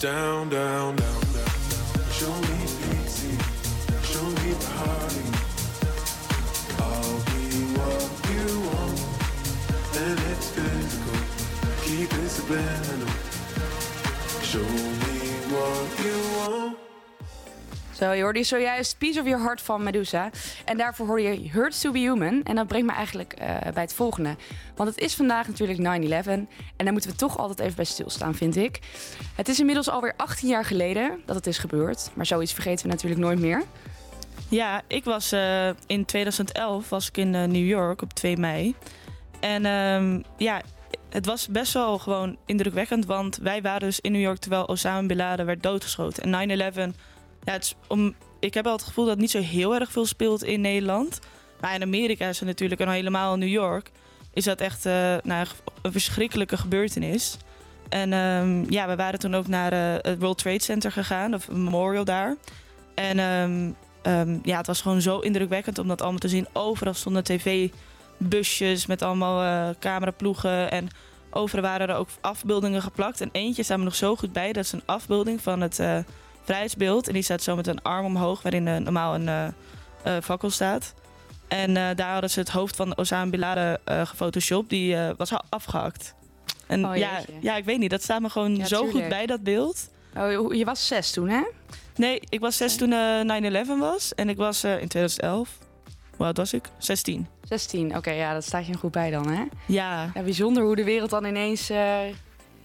down, 0.02 0.48
down, 0.48 0.96
down, 0.96 1.22
down. 1.34 2.12
Show 2.12 2.34
me 2.34 2.58
pity, 2.80 3.36
show 4.02 4.24
me 4.24 4.54
party. 4.72 5.26
I'll 6.80 7.20
be 7.28 7.68
what 7.76 8.08
you 8.32 8.48
want, 8.70 9.00
and 9.98 10.20
it's 10.32 10.50
physical. 10.52 11.20
Keep 11.84 12.14
it 12.14 12.30
subliminal. 12.30 13.14
Show 14.42 14.64
me 14.64 15.20
what 15.52 16.06
you 16.06 16.38
want. 16.38 16.79
Zo, 18.00 18.12
je 18.12 18.22
hoorde 18.22 18.44
zojuist 18.44 18.98
Piece 18.98 19.20
of 19.20 19.26
Your 19.26 19.44
Heart 19.44 19.62
van 19.62 19.84
Medusa. 19.84 20.30
En 20.66 20.78
daarvoor 20.78 21.08
hoorde 21.08 21.24
je 21.24 21.50
Hurts 21.50 21.82
to 21.82 21.92
be 21.92 22.00
Human. 22.00 22.44
En 22.44 22.56
dat 22.56 22.68
brengt 22.68 22.88
me 22.88 22.94
eigenlijk 22.94 23.34
eh, 23.34 23.56
bij 23.74 23.84
het 23.84 23.94
volgende. 23.94 24.36
Want 24.76 24.90
het 24.90 25.00
is 25.00 25.16
vandaag 25.16 25.48
natuurlijk 25.48 25.80
9-11. 25.80 25.82
En 26.30 26.48
daar 26.78 26.92
moeten 26.92 27.10
we 27.10 27.16
toch 27.16 27.38
altijd 27.38 27.60
even 27.60 27.76
bij 27.76 27.86
stilstaan, 27.86 28.36
vind 28.36 28.56
ik. 28.56 28.80
Het 29.36 29.48
is 29.48 29.60
inmiddels 29.60 29.90
alweer 29.90 30.14
18 30.18 30.48
jaar 30.48 30.66
geleden 30.66 31.22
dat 31.26 31.36
het 31.36 31.48
is 31.48 31.58
gebeurd. 31.58 32.10
Maar 32.14 32.26
zoiets 32.26 32.54
vergeten 32.54 32.86
we 32.86 32.92
natuurlijk 32.92 33.22
nooit 33.22 33.40
meer. 33.40 33.64
Ja, 34.50 34.82
ik 34.88 35.04
was 35.04 35.32
eh, 35.32 35.70
in 35.86 36.06
2011 36.06 36.90
was 36.90 37.08
ik 37.08 37.18
in 37.18 37.36
eh, 37.36 37.44
New 37.44 37.68
York 37.68 38.02
op 38.02 38.14
2 38.14 38.38
mei. 38.38 38.76
En 39.40 39.66
ehm, 39.66 40.22
ja, 40.38 40.62
het 41.10 41.26
was 41.26 41.48
best 41.48 41.74
wel 41.74 41.98
gewoon 41.98 42.38
indrukwekkend, 42.46 43.06
want 43.06 43.38
wij 43.38 43.62
waren 43.62 43.80
dus 43.80 44.00
in 44.00 44.12
New 44.12 44.22
York 44.22 44.40
terwijl 44.40 44.64
Osama 44.64 45.08
Bin 45.08 45.18
Laden 45.18 45.46
werd 45.46 45.64
doodgeschoten. 45.64 46.24
En 46.24 46.92
9-11, 46.94 46.96
ja, 47.44 47.52
het 47.52 47.64
is 47.64 47.76
om, 47.88 48.16
ik 48.40 48.54
heb 48.54 48.64
wel 48.64 48.74
het 48.74 48.84
gevoel 48.84 49.06
dat 49.06 49.18
niet 49.18 49.32
zo 49.32 49.40
heel 49.40 49.76
erg 49.76 49.92
veel 49.92 50.06
speelt 50.06 50.44
in 50.44 50.62
Nederland. 50.62 51.20
Maar 51.60 51.76
in 51.76 51.82
Amerika 51.82 52.28
is 52.28 52.40
het 52.40 52.48
natuurlijk, 52.48 52.82
en 52.82 52.88
al 52.88 52.94
helemaal 52.94 53.34
in 53.34 53.40
New 53.40 53.50
York, 53.50 53.92
is 54.34 54.44
dat 54.44 54.62
echt 54.62 54.86
eh, 54.86 55.16
nou, 55.24 55.48
een 55.82 55.92
verschrikkelijke 55.92 56.58
gebeurtenis. 56.58 57.38
En 57.90 58.14
ehm, 58.14 58.72
ja, 58.72 58.88
we 58.88 58.96
waren 58.96 59.20
toen 59.20 59.36
ook 59.36 59.48
naar 59.48 59.72
eh, 59.72 60.12
het 60.12 60.20
World 60.20 60.38
Trade 60.38 60.62
Center 60.62 60.92
gegaan, 60.92 61.34
of 61.34 61.50
memorial 61.52 62.04
daar. 62.04 62.36
En 62.96 63.20
ehm, 63.20 63.72
ehm, 64.02 64.38
ja, 64.44 64.58
het 64.58 64.68
was 64.68 64.82
gewoon 64.82 65.02
zo 65.02 65.20
indrukwekkend 65.20 65.80
om 65.80 65.88
dat 65.88 66.02
allemaal 66.02 66.20
te 66.20 66.28
zien. 66.28 66.48
Overal 66.54 66.94
stonden 66.94 67.24
tv-busjes 67.24 68.86
met 68.86 69.02
allemaal 69.02 69.42
eh, 69.42 69.76
cameraploegen. 69.80 70.72
En 70.72 70.88
overal 71.30 71.64
waren 71.64 71.90
er 71.90 71.96
ook 71.96 72.10
afbeeldingen 72.22 72.82
geplakt. 72.82 73.22
En 73.22 73.30
eentje 73.32 73.64
staat 73.64 73.78
me 73.78 73.84
nog 73.84 73.96
zo 73.96 74.16
goed 74.16 74.34
bij. 74.34 74.54
Dat 74.54 74.64
is 74.64 74.72
een 74.72 74.86
afbeelding 74.86 75.42
van 75.42 75.62
het 75.62 75.80
vrijheidsbeeld. 76.44 77.08
En 77.08 77.14
die 77.14 77.24
staat 77.24 77.42
zo 77.44 77.56
met 77.56 77.68
een 77.68 77.82
arm 77.82 78.06
omhoog, 78.06 78.42
waarin 78.42 78.68
eh, 78.68 78.76
normaal 78.78 79.16
een 79.16 79.54
eh, 80.04 80.18
fakkel 80.24 80.50
staat. 80.50 80.94
En 81.48 81.74
daar 81.74 82.12
hadden 82.12 82.30
ze 82.30 82.40
het 82.40 82.50
hoofd 82.50 82.76
van 82.76 82.98
Osama 82.98 83.30
Bin 83.30 83.40
Laden 83.40 83.80
gefotoshopt. 83.86 84.70
Die 84.70 84.96
was 85.18 85.32
afgehakt. 85.50 86.16
En 86.68 86.86
Oh, 86.86 86.96
ja, 86.96 87.22
ja, 87.42 87.56
ik 87.56 87.66
weet 87.66 87.80
niet. 87.80 87.90
Dat 87.90 88.04
staat 88.04 88.22
me 88.22 88.30
gewoon 88.30 88.56
Ja, 88.56 88.66
zo 88.66 88.88
goed 88.88 89.08
bij, 89.08 89.26
dat 89.26 89.44
beeld. 89.44 89.90
Oh, 90.18 90.54
je 90.54 90.66
was 90.66 90.88
zes 90.88 91.12
toen, 91.12 91.30
hè? 91.30 91.42
Nee, 91.96 92.22
ik 92.30 92.40
was 92.40 92.58
zes 92.58 92.76
toen 92.76 92.94
eh 92.94 93.66
9-11 93.66 93.80
was. 93.80 94.16
En 94.16 94.30
ik 94.30 94.38
was 94.38 94.64
in 94.64 94.88
2011. 94.88 95.58
Hoe 96.16 96.26
oud 96.26 96.38
was 96.38 96.54
ik? 96.54 96.70
16. 96.78 97.28
16, 97.44 97.96
oké, 97.98 98.12
ja, 98.12 98.34
dat 98.34 98.44
staat 98.44 98.68
je 98.68 98.78
goed 98.78 98.92
bij 98.92 99.12
dan, 99.12 99.30
hè? 99.30 99.44
Ja. 99.66 100.12
Ja, 100.14 100.22
bijzonder 100.22 100.64
hoe 100.64 100.76
de 100.76 100.84
wereld 100.84 101.10
dan 101.10 101.26
ineens 101.26 101.70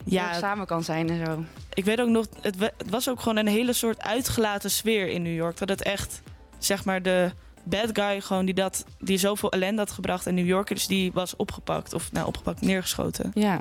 Ja. 0.04 0.32
samen 0.32 0.66
kan 0.66 0.84
zijn 0.84 1.10
en 1.10 1.26
zo. 1.26 1.44
Ik 1.74 1.84
weet 1.84 2.00
ook 2.00 2.08
nog, 2.08 2.26
het, 2.40 2.56
wa- 2.56 2.70
het 2.76 2.90
was 2.90 3.08
ook 3.08 3.20
gewoon 3.20 3.36
een 3.36 3.46
hele 3.46 3.72
soort 3.72 4.02
uitgelaten 4.02 4.70
sfeer 4.70 5.08
in 5.08 5.22
New 5.22 5.34
York. 5.34 5.58
Dat 5.58 5.68
het 5.68 5.82
echt, 5.82 6.22
zeg 6.58 6.84
maar, 6.84 7.02
de 7.02 7.30
bad 7.62 7.88
guy 7.92 8.20
gewoon 8.20 8.44
die, 8.44 8.54
dat, 8.54 8.84
die 8.98 9.18
zoveel 9.18 9.50
ellende 9.52 9.80
had 9.80 9.90
gebracht 9.90 10.26
in 10.26 10.34
New 10.34 10.46
Yorkers, 10.46 10.86
die 10.86 11.12
was 11.12 11.36
opgepakt. 11.36 11.92
Of 11.94 12.12
nou, 12.12 12.26
opgepakt, 12.26 12.60
neergeschoten. 12.60 13.30
Ja. 13.34 13.60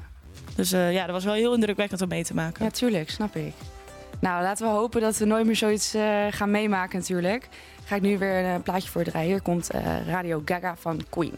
Dus 0.56 0.72
eh, 0.72 0.94
ja, 0.94 1.04
dat 1.06 1.12
was 1.16 1.24
wel 1.24 1.34
heel 1.34 1.54
indrukwekkend 1.54 2.02
om 2.02 2.08
mee 2.08 2.24
te 2.24 2.34
maken. 2.34 2.66
Ja, 2.66 2.72
tuurlijk, 2.72 3.10
snap 3.10 3.36
ik. 3.36 3.54
Nou, 4.20 4.44
laten 4.44 4.66
we 4.68 4.72
hopen 4.74 5.02
dat 5.02 5.18
we 5.18 5.26
nooit 5.26 5.46
meer 5.46 5.56
zoiets 5.56 5.94
eh, 5.94 6.26
gaan 6.30 6.52
meemaken 6.52 7.00
natuurlijk. 7.00 7.50
Ga 7.86 7.96
ik 7.96 8.02
nu 8.02 8.18
weer 8.18 8.46
een 8.46 8.62
plaatje 8.62 8.90
voor 8.90 9.04
draaien. 9.04 9.28
Hier 9.30 9.42
komt 9.42 9.70
eh, 9.70 10.08
Radio 10.08 10.42
Gaga 10.46 10.76
van 10.80 11.02
Queen. 11.10 11.34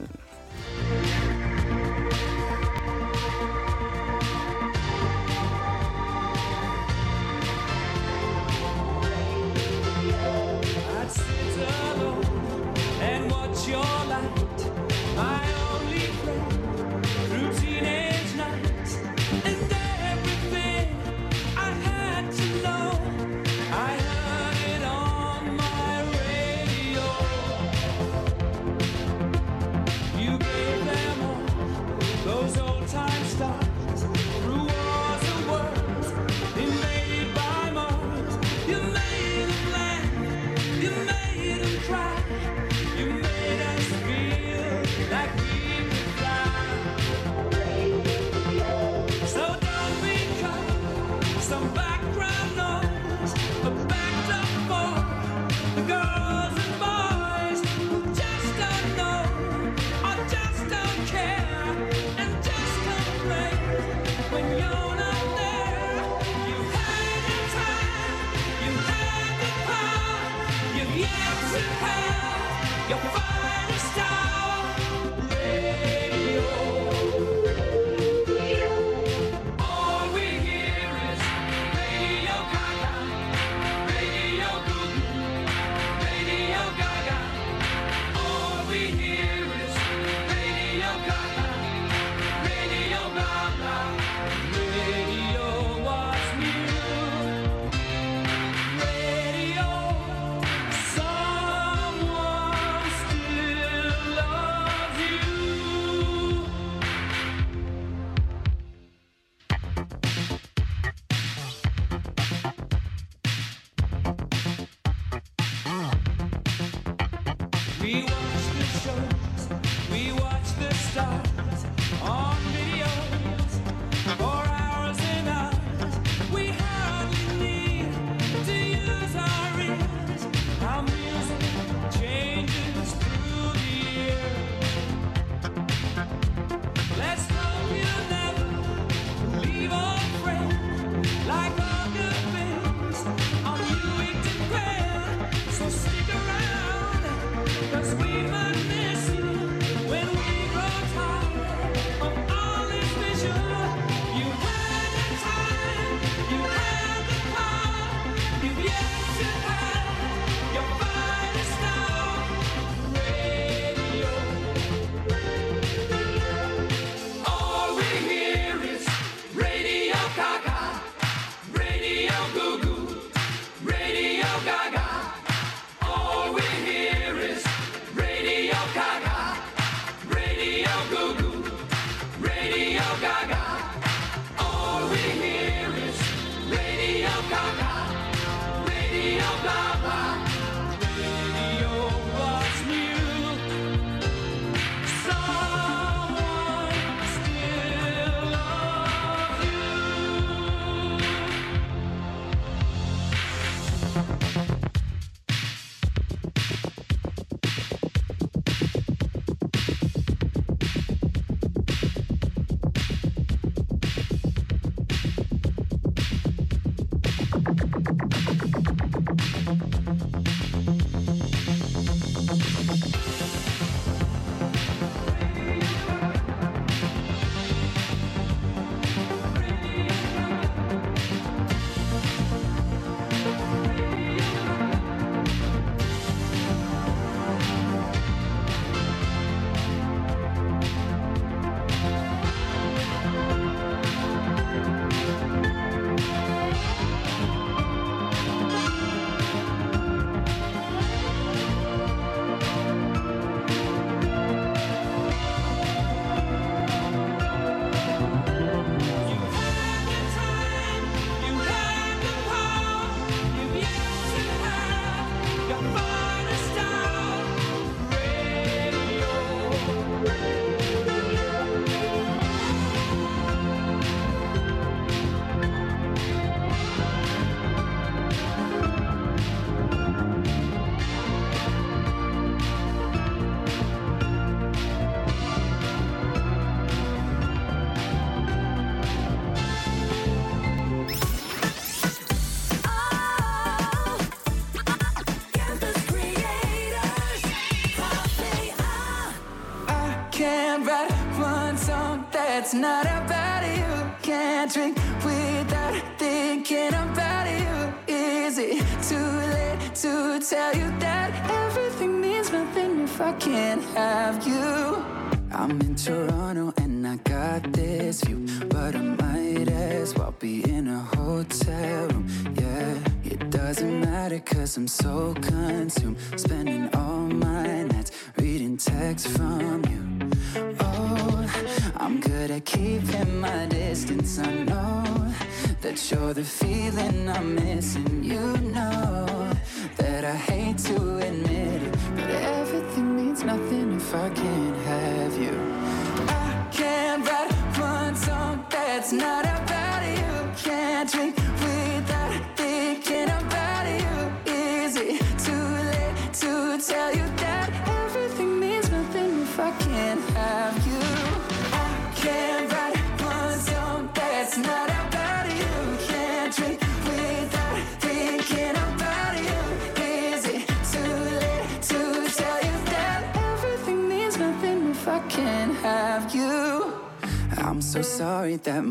not 302.56 302.86
a 302.86 303.05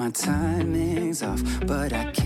my 0.05 0.11
timing's 0.11 1.23
off, 1.23 1.43
but 1.67 1.95
I 1.95 2.05
can't. 2.13 2.24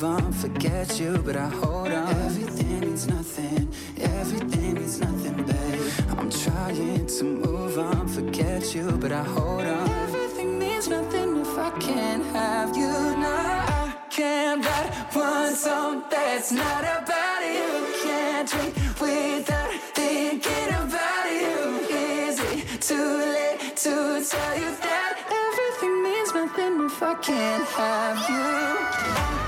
move 0.00 0.22
on, 0.22 0.32
forget 0.32 1.00
you, 1.00 1.18
but 1.24 1.34
I 1.34 1.48
hold 1.48 1.90
on. 1.90 2.08
Everything 2.08 2.80
means 2.80 3.08
nothing, 3.08 3.68
everything 4.00 4.74
means 4.74 5.00
nothing, 5.00 5.42
babe. 5.44 5.92
I'm 6.16 6.30
trying 6.30 7.06
to 7.06 7.24
move 7.24 7.78
on, 7.78 8.06
forget 8.06 8.74
you, 8.76 8.92
but 8.92 9.10
I 9.10 9.24
hold 9.24 9.66
on. 9.66 9.90
Everything 10.02 10.56
means 10.56 10.86
nothing 10.86 11.38
if 11.38 11.58
I 11.58 11.70
can't 11.80 12.24
have 12.26 12.76
you 12.76 12.86
now. 12.86 13.64
I 13.86 13.94
can't 14.08 14.64
write 14.64 14.90
one 15.14 15.54
song 15.56 16.04
that's 16.08 16.52
not 16.52 16.84
about 16.84 17.40
you. 17.42 17.68
Can't 18.04 18.48
drink 18.48 18.74
without 19.00 19.72
thinking 19.98 20.68
about 20.84 21.26
you. 21.42 21.58
Is 21.90 22.38
it 22.38 22.80
too 22.80 23.10
late 23.34 23.76
to 23.84 23.94
tell 24.30 24.54
you 24.62 24.70
that 24.86 25.12
everything 25.42 26.02
means 26.04 26.32
nothing 26.34 26.84
if 26.86 27.02
I 27.02 27.14
can't 27.14 27.64
have 27.64 28.28
you? 28.30 29.47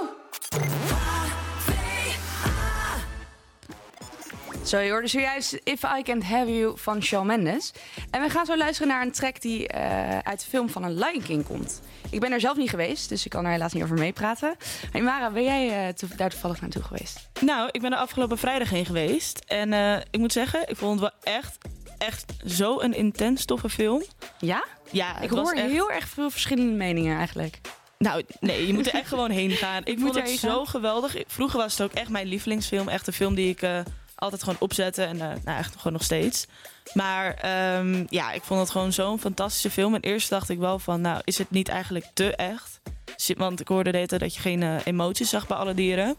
Zo, 4.71 4.79
je 4.79 4.91
hoorde 4.91 5.07
zojuist 5.07 5.59
If 5.63 5.83
I 5.97 6.01
Can't 6.03 6.23
Have 6.23 6.57
You 6.57 6.77
van 6.77 7.03
Shawn 7.03 7.25
Mendes. 7.25 7.71
En 8.11 8.21
we 8.21 8.29
gaan 8.29 8.45
zo 8.45 8.57
luisteren 8.57 8.87
naar 8.87 9.01
een 9.01 9.11
track 9.11 9.41
die 9.41 9.67
eh, 9.67 10.17
uit 10.19 10.39
de 10.39 10.45
film 10.49 10.69
van 10.69 10.83
een 10.83 10.93
Lion 10.97 11.23
King 11.23 11.45
komt. 11.45 11.81
Ik 12.09 12.19
ben 12.19 12.31
er 12.31 12.39
zelf 12.39 12.57
niet 12.57 12.69
geweest, 12.69 13.09
dus 13.09 13.25
ik 13.25 13.31
kan 13.31 13.45
er 13.45 13.51
helaas 13.51 13.73
niet 13.73 13.83
over 13.83 13.97
meepraten. 13.97 14.55
Hey 14.91 15.01
Mara, 15.01 15.31
ben 15.31 15.43
jij 15.43 15.93
to- 15.93 16.07
daar 16.15 16.29
toevallig 16.29 16.61
naartoe 16.61 16.83
geweest? 16.83 17.29
Nou, 17.41 17.69
ik 17.71 17.81
ben 17.81 17.91
er 17.91 17.97
afgelopen 17.97 18.37
vrijdag 18.37 18.69
heen 18.69 18.85
geweest. 18.85 19.39
En 19.47 19.73
eh, 19.73 19.95
ik 20.11 20.19
moet 20.19 20.31
zeggen, 20.33 20.69
ik 20.69 20.75
vond 20.77 20.99
het 20.99 21.09
wel 21.23 21.33
echt, 21.35 21.57
echt 21.97 22.33
zo 22.45 22.79
een 22.79 22.93
intens 22.93 23.45
toffe 23.45 23.69
film. 23.69 24.03
Ja? 24.39 24.65
Ja, 24.91 25.19
Ik 25.19 25.29
hoor 25.29 25.53
echt... 25.53 25.69
heel 25.71 25.91
erg 25.91 26.07
veel 26.07 26.29
verschillende 26.29 26.73
meningen 26.75 27.17
eigenlijk. 27.17 27.59
Nou, 27.97 28.23
nee, 28.39 28.67
je 28.67 28.73
moet 28.73 28.87
er 28.87 28.93
echt 28.93 29.07
gewoon 29.07 29.31
heen 29.31 29.51
gaan. 29.51 29.81
Ik 29.93 29.99
vond 29.99 30.15
het 30.15 30.29
zo 30.29 30.57
gaan? 30.57 30.67
geweldig. 30.67 31.15
Vroeger 31.27 31.59
was 31.59 31.71
het 31.77 31.81
ook 31.81 31.93
echt 31.93 32.09
mijn 32.09 32.27
lievelingsfilm. 32.27 32.87
Echt 32.89 33.07
een 33.07 33.13
film 33.13 33.35
die 33.35 33.49
ik 33.49 33.61
altijd 34.21 34.43
gewoon 34.43 34.59
opzette. 34.59 35.03
En 35.03 35.21
eh, 35.21 35.27
nou, 35.43 35.57
echt 35.57 35.75
gewoon 35.75 35.93
nog 35.93 36.03
steeds. 36.03 36.47
Maar 36.93 37.33
ehm, 37.33 38.05
ja, 38.09 38.31
ik 38.31 38.43
vond 38.43 38.59
het 38.59 38.69
gewoon 38.69 38.93
zo'n 38.93 39.19
fantastische 39.19 39.69
film. 39.69 39.95
En 39.95 40.01
eerst 40.01 40.29
dacht 40.29 40.49
ik 40.49 40.59
wel 40.59 40.79
van, 40.79 41.01
nou, 41.01 41.21
is 41.23 41.37
het 41.37 41.51
niet 41.51 41.69
eigenlijk 41.69 42.05
te 42.13 42.35
echt? 42.35 42.79
Want 43.37 43.59
ik 43.59 43.67
hoorde 43.67 43.91
de 43.91 44.17
dat 44.17 44.35
je 44.35 44.41
geen 44.41 44.63
eh, 44.63 44.75
emoties 44.83 45.29
zag 45.29 45.47
bij 45.47 45.57
alle 45.57 45.73
dieren. 45.73 46.15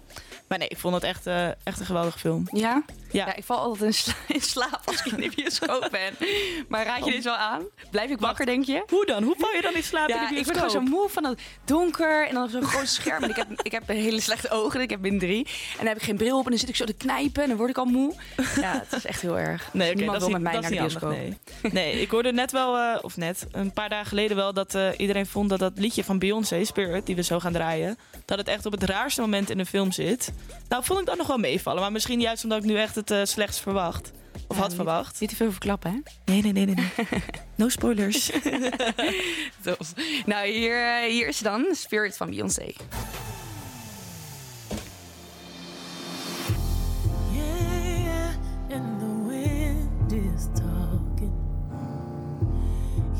Maar 0.48 0.58
nee, 0.58 0.68
ik 0.68 0.78
vond 0.78 0.94
het 0.94 1.02
echt, 1.02 1.26
eh, 1.26 1.46
echt 1.46 1.80
een 1.80 1.86
geweldige 1.86 2.18
film. 2.18 2.48
Ja? 2.52 2.82
Ja. 3.12 3.34
ik 3.36 3.44
val 3.44 3.58
altijd 3.58 3.82
in, 3.82 3.94
sla- 3.94 4.14
in 4.28 4.40
slaap 4.40 4.80
als 4.84 4.96
ik 5.04 5.12
in 5.12 5.20
de 5.20 5.32
bioscoop 5.36 5.88
ben. 5.90 6.14
Maar 6.68 6.84
raad 6.84 7.04
je 7.04 7.10
dit 7.10 7.24
wel 7.24 7.34
aan? 7.34 7.62
Blijf 7.90 8.10
ik 8.10 8.18
wakker, 8.18 8.46
denk 8.46 8.64
je? 8.64 8.82
Hoe 8.88 9.06
dan? 9.06 9.22
Hoe 9.22 9.34
val 9.38 9.52
je 9.54 9.62
dan 9.62 9.74
in 9.74 9.82
slaap 9.82 10.08
in 10.08 10.14
de 10.16 10.20
ik 10.22 10.26
ben 10.28 10.34
bioscoop? 10.34 10.56
gewoon 10.56 10.70
zo 10.70 10.80
moe 10.80 11.08
van 11.08 11.24
het 11.24 11.40
donker 11.64 12.28
en 12.28 12.34
dan 12.34 12.48
zo'n 12.48 12.62
groot 12.64 12.88
scherm. 12.88 13.22
En 13.22 13.30
ik 13.30 13.36
heb, 13.36 13.46
ik 13.62 13.72
heb 13.72 13.88
hele 13.88 14.20
slechte 14.20 14.50
ogen, 14.50 14.80
ik 14.80 14.90
heb 14.90 15.00
min 15.00 15.18
drie. 15.18 15.44
En 15.46 15.76
dan 15.78 15.86
heb 15.86 15.96
ik 15.96 16.02
geen 16.02 16.16
bril 16.16 16.38
op 16.38 16.44
en 16.44 16.50
dan 16.50 16.58
zit 16.58 16.68
ik 16.68 16.76
zo 16.76 16.84
te 16.84 16.92
knijpen 16.92 17.42
en 17.42 17.48
dan 17.48 17.58
word 17.58 17.70
ik 17.70 17.78
al 17.78 17.84
moe. 17.84 18.14
Ja, 18.60 18.72
het 18.88 18.92
is 18.92 19.04
echt 19.04 19.20
heel 19.22 19.38
erg. 19.38 19.68
Nee, 19.72 19.86
oké, 19.88 19.96
Niemand 19.96 20.20
dat 20.20 20.28
wil 20.28 20.38
met 20.40 20.42
mij 20.42 20.52
dat 20.52 20.62
naar 20.62 20.70
de 20.70 20.76
bioscoop. 20.76 21.02
handig, 21.02 21.36
Nee. 21.62 21.72
nee, 21.72 22.00
ik 22.00 22.10
hoorde 22.10 22.32
net 22.32 22.52
wel, 22.52 22.76
eh, 22.76 22.98
of 23.02 23.16
net, 23.16 23.46
een 23.52 23.72
paar 23.72 23.88
dagen 23.88 24.06
geleden 24.06 24.36
wel... 24.36 24.52
dat 24.52 24.74
eh, 24.74 24.88
iedereen 24.96 25.26
vond 25.26 25.48
dat 25.50 25.58
dat 25.58 25.72
liedje 25.76 26.04
van 26.04 26.18
Beyoncé, 26.18 26.64
Spirit, 26.64 27.06
die 27.06 27.16
we 27.16 27.22
zo 27.22 27.40
gaan 27.40 27.52
draaien... 27.52 27.98
dat 28.24 28.38
het 28.38 28.48
echt 28.48 28.66
op 28.66 28.72
het 28.72 28.82
raarste 28.82 29.20
moment 29.20 29.50
in 29.50 29.58
de 29.58 29.66
film 29.66 29.92
zit. 29.92 30.32
Nou, 30.72 30.84
vond 30.84 31.00
ik 31.00 31.06
dat 31.06 31.16
nog 31.16 31.26
wel 31.26 31.38
meevallen. 31.38 31.80
Maar 31.80 31.92
misschien 31.92 32.20
juist 32.20 32.42
omdat 32.42 32.58
ik 32.58 32.64
nu 32.64 32.76
echt 32.76 32.94
het 32.94 33.28
slechtst 33.28 33.60
verwacht. 33.60 34.12
Of 34.46 34.56
Ja, 34.56 34.56
had 34.56 34.66
niet- 34.66 34.76
verwacht. 34.76 35.20
Niet 35.20 35.28
te 35.30 35.36
veel 35.36 35.50
verklappen, 35.50 35.90
hè? 35.90 36.32
Nee, 36.32 36.42
nee, 36.42 36.52
nee, 36.52 36.64
nee. 36.64 36.74
nee. 36.74 37.22
no 37.54 37.68
spoilers. 37.68 38.30
Tof. 39.64 39.92
Nou, 40.26 40.48
hier, 40.48 40.86
eh, 40.86 41.10
hier 41.10 41.28
is 41.28 41.38
dan 41.38 41.66
Spirit 41.72 42.16
van 42.16 42.30
Beyoncé. 42.30 42.72
Yeah, 47.32 48.34
and 48.70 49.00
the 49.00 49.28
wind 49.28 50.12
is 50.12 50.48
talking. 50.54 51.32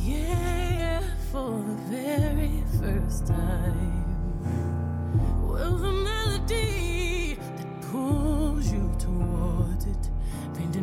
Yeah, 0.04 1.00
for 1.30 1.62
the 1.66 1.76
very 1.90 2.62
first 2.80 3.26
time. 3.26 3.90
Well, 5.48 5.76
the 5.78 6.01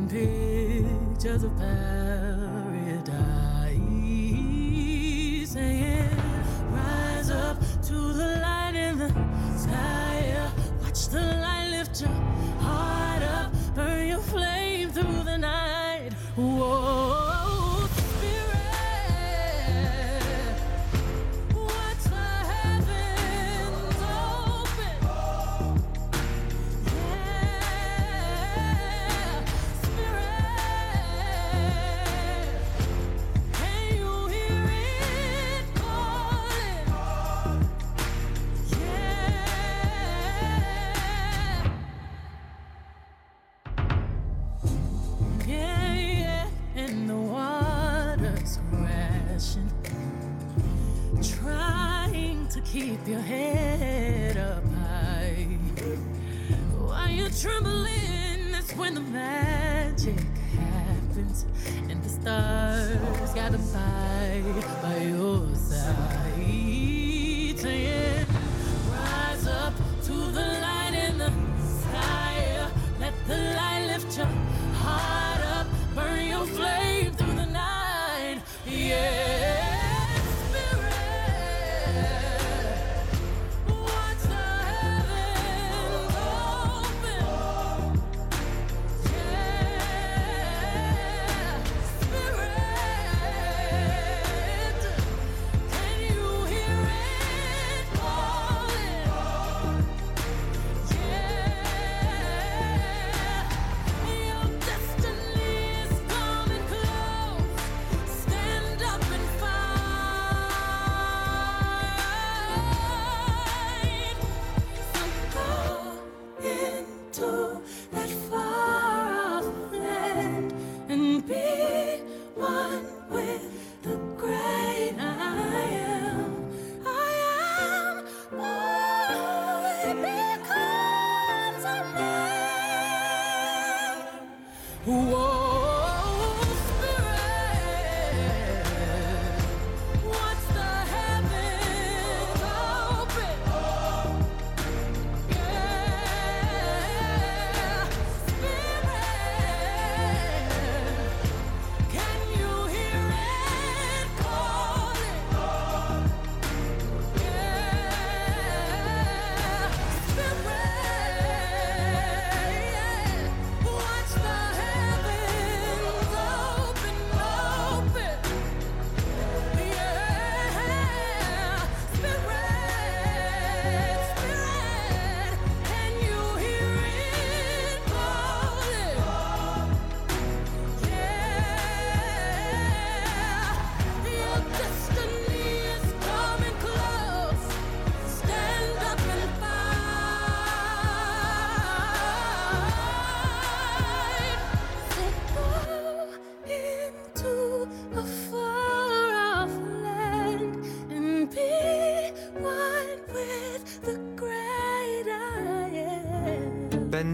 pictures 0.10 1.44
of 1.44 1.56
paradise. 1.58 3.20
Saying, 5.50 6.10
rise 6.72 7.30
up 7.30 7.58
to 7.84 8.14
the 8.14 8.40
light 8.42 8.74
in 8.76 8.98
the 8.98 9.10
sky. 9.56 10.52
Watch 10.82 11.10
the 11.10 11.22
light 11.22 11.70
lift 11.70 12.02
your 12.02 12.10
heart 12.60 13.22
up, 13.22 13.52
burn 13.76 14.08
your 14.08 14.20
flame 14.20 14.90
through 14.90 15.24
the 15.24 15.38
night. 15.38 16.14
Whoa, 16.36 17.29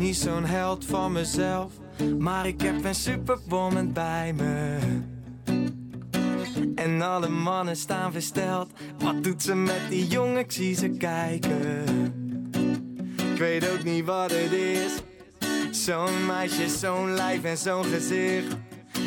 niet 0.06 0.16
zo'n 0.16 0.46
held 0.46 0.86
van 0.86 1.12
mezelf, 1.12 1.72
maar 2.20 2.48
ik 2.48 2.62
heb 2.62 2.84
een 2.84 2.96
superwoman 2.96 3.94
bij 3.94 4.34
me. 4.34 4.78
En 6.76 7.02
alle 7.02 7.30
mannen 7.30 7.76
staan 7.76 8.12
versteld. 8.12 8.70
Wat 9.00 9.24
doet 9.24 9.42
ze 9.42 9.56
met 9.56 9.82
die 9.90 10.08
jongen? 10.08 10.38
Ik 10.38 10.52
zie 10.52 10.76
ze 10.76 10.90
kijken. 10.90 11.84
Ik 13.34 13.38
weet 13.38 13.70
ook 13.72 13.84
niet 13.84 14.06
wat 14.06 14.32
het 14.32 14.52
is. 14.52 14.94
Zo'n 15.86 16.26
meisje, 16.26 16.70
zo'n 16.70 17.14
lijf 17.14 17.44
en 17.44 17.58
zo'n 17.58 17.84
gezicht. 17.84 18.56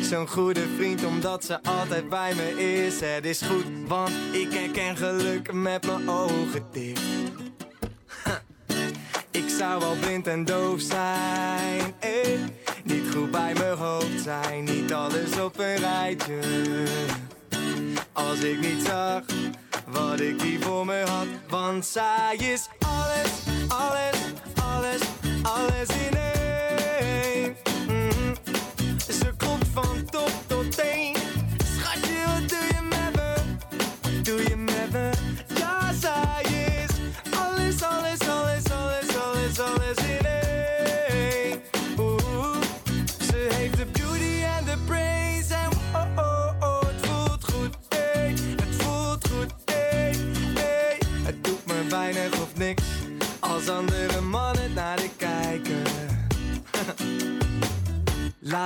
Zo'n 0.01 0.27
goede 0.27 0.67
vriend 0.75 1.05
omdat 1.05 1.45
ze 1.45 1.63
altijd 1.63 2.09
bij 2.09 2.33
me 2.35 2.83
is. 2.85 2.99
Het 2.99 3.25
is 3.25 3.41
goed, 3.41 3.65
want 3.87 4.11
ik 4.31 4.53
herken 4.53 4.97
geluk 4.97 5.53
met 5.53 5.85
mijn 5.85 6.09
ogen 6.09 6.63
dicht. 6.71 6.88
Zou 9.79 9.91
wel 9.91 9.99
blind 9.99 10.27
en 10.27 10.45
doof 10.45 10.81
zijn. 10.81 11.93
Niet 12.83 13.13
goed 13.13 13.31
bij 13.31 13.53
mijn 13.53 13.77
hoofd 13.77 14.21
zijn. 14.23 14.63
Niet 14.63 14.93
alles 14.93 15.39
op 15.39 15.59
een 15.59 15.75
rijtje. 15.75 16.39
Als 18.13 18.39
ik 18.39 18.59
niet 18.59 18.85
zag 18.85 19.21
wat 19.87 20.19
ik 20.19 20.41
hier 20.41 20.61
voor 20.61 20.85
me 20.85 21.03
had. 21.07 21.27
Want 21.49 21.85
zij 21.85 22.35
is 22.37 22.67
alles, 22.79 23.31
alles, 23.67 24.17
alles, 24.63 25.01
alles 25.41 25.87
in 25.87 26.17
één. 26.17 27.55
Mhm. 27.87 28.35
Ze 29.11 29.33
komt 29.37 29.67
van 29.73 30.05
top 30.11 30.31
tot 30.47 30.75
teen. 30.75 30.98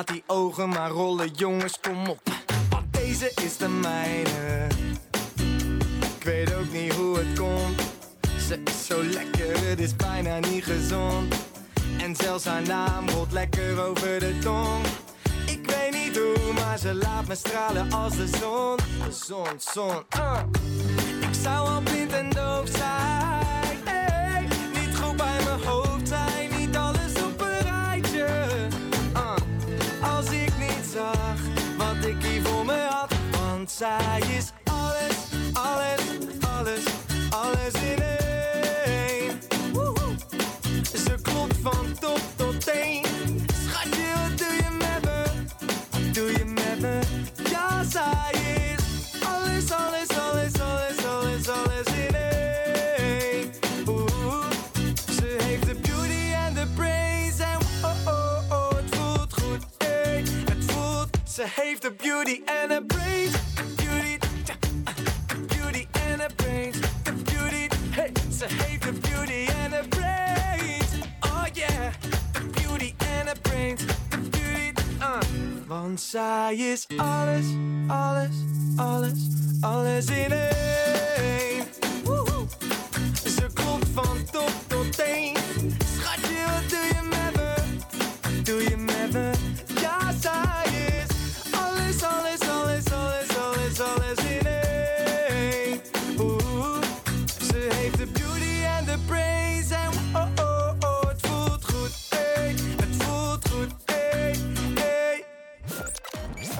Die 0.05 0.23
ogen 0.27 0.69
maar 0.69 0.89
rollen, 0.89 1.27
jongens, 1.27 1.79
kom 1.79 2.07
op. 2.07 2.21
Want 2.69 2.93
deze 2.93 3.31
is 3.41 3.57
de 3.57 3.67
mijne. 3.67 4.67
Ik 6.17 6.23
weet 6.23 6.53
ook 6.53 6.71
niet 6.71 6.93
hoe 6.93 7.17
het 7.17 7.39
komt. 7.39 7.81
Ze 8.47 8.61
is 8.63 8.85
zo 8.85 9.03
lekker, 9.03 9.69
het 9.69 9.79
is 9.79 9.95
bijna 9.95 10.39
niet 10.39 10.63
gezond. 10.63 11.35
En 12.01 12.15
zelfs 12.15 12.45
haar 12.45 12.61
naam 12.61 13.09
rolt 13.09 13.31
lekker 13.31 13.85
over 13.85 14.19
de 14.19 14.37
tong. 14.39 14.85
Ik 15.45 15.69
weet 15.69 15.91
niet 15.91 16.17
hoe, 16.17 16.53
maar 16.53 16.77
ze 16.77 16.93
laat 16.93 17.27
me 17.27 17.35
stralen 17.35 17.91
als 17.91 18.15
de 18.15 18.27
zon. 18.27 18.77
Zon, 19.11 19.59
zon, 19.73 20.03
uh. 20.17 20.41
Ik 21.21 21.39
zou 21.41 21.69
al 21.69 21.81
zij 33.77 34.21
is 34.37 34.51
alles, 34.63 35.15
alles, 35.53 36.01
alles, 36.57 36.83
alles 37.29 37.73
in 37.73 38.01
één. 38.01 39.39
Woehoe. 39.71 40.15
Ze 41.05 41.15
klopt 41.21 41.55
van 41.61 41.85
top 41.99 42.19
tot 42.35 42.65
teen. 42.65 43.05
Schatje, 43.67 44.13
wat 44.21 44.37
doe 44.37 44.53
je 44.53 44.69
met 44.77 45.03
me? 45.03 46.11
Doe 46.11 46.31
je 46.31 46.45
met 46.45 46.79
me? 46.79 46.99
Ja, 47.49 47.83
zij 47.83 48.31
is 48.33 49.21
alles, 49.25 49.71
alles, 49.71 50.09
alles, 50.17 50.59
alles, 50.61 51.05
alles, 51.05 51.49
alles 51.49 51.87
in 52.07 52.15
één. 52.15 53.51
Oeh, 53.87 54.51
ze 55.11 55.37
heeft 55.43 55.65
de 55.65 55.75
beauty 55.75 56.33
en 56.47 56.53
de 56.53 56.67
brains 56.75 57.39
en 57.39 57.57
oh, 57.83 58.07
oh, 58.07 58.51
oh, 58.51 58.69
het 58.69 58.95
voelt 58.95 59.33
goed, 59.33 59.65
ey. 59.77 60.23
Het 60.45 60.71
voelt, 60.71 61.09
ze 61.29 61.43
heeft 61.55 61.81
de 61.81 61.91
beauty 61.91 62.41
en 62.45 62.67
de 62.69 62.83
brains. 62.87 63.42
Ze 68.49 68.63
heeft 68.63 68.83
de 68.83 68.91
beauty 68.91 69.51
en 69.63 69.71
de 69.71 69.87
brains. 69.89 70.91
Oh 71.19 71.43
yeah, 71.53 71.93
de 72.31 72.45
beauty 72.51 72.93
en 72.97 73.25
de 73.25 73.39
brains. 73.41 73.81
De 74.09 74.17
beauty, 74.29 74.81
uh. 74.99 75.17
Want 75.67 76.01
zij 76.01 76.55
is 76.55 76.87
alles, 76.97 77.45
alles, 77.87 78.35
alles, 78.75 79.19
alles 79.61 80.05
in 80.05 80.31
één. 80.31 81.65
Woehoe. 82.03 82.45
Ze 83.13 83.47
klopt 83.53 83.87
van 83.93 84.23
top 84.31 84.51
tot 84.67 84.97
teen. 84.97 85.35
Schatje, 85.97 86.43
wat 86.45 86.69
doe 86.69 86.87
je 86.93 87.01
met 87.09 87.35
me? 87.35 88.43
Doe 88.43 88.63
je 88.69 88.77
met 88.77 89.11
me? 89.13 89.31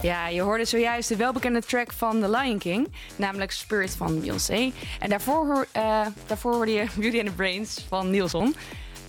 Ja, 0.04 0.28
je 0.28 0.42
hoorde 0.42 0.66
zojuist 0.66 1.10
de 1.10 1.16
welbekende 1.16 1.62
track 1.62 1.94
van 1.94 2.22
The 2.22 2.30
Lion 2.30 2.58
King, 2.58 2.88
namelijk 3.16 3.52
Spirit 3.52 3.96
van 3.96 4.20
Beyoncé. 4.20 4.72
En 5.00 5.10
daarvoor, 5.10 5.68
eh, 5.72 6.06
daarvoor 6.28 6.54
hoorde 6.54 6.72
je 6.72 6.86
Beauty 7.00 7.20
and 7.20 7.28
the 7.28 7.34
Brains 7.34 7.86
van 7.88 8.10
Nielsen. 8.10 8.56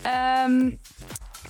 Ehm, 0.03 0.71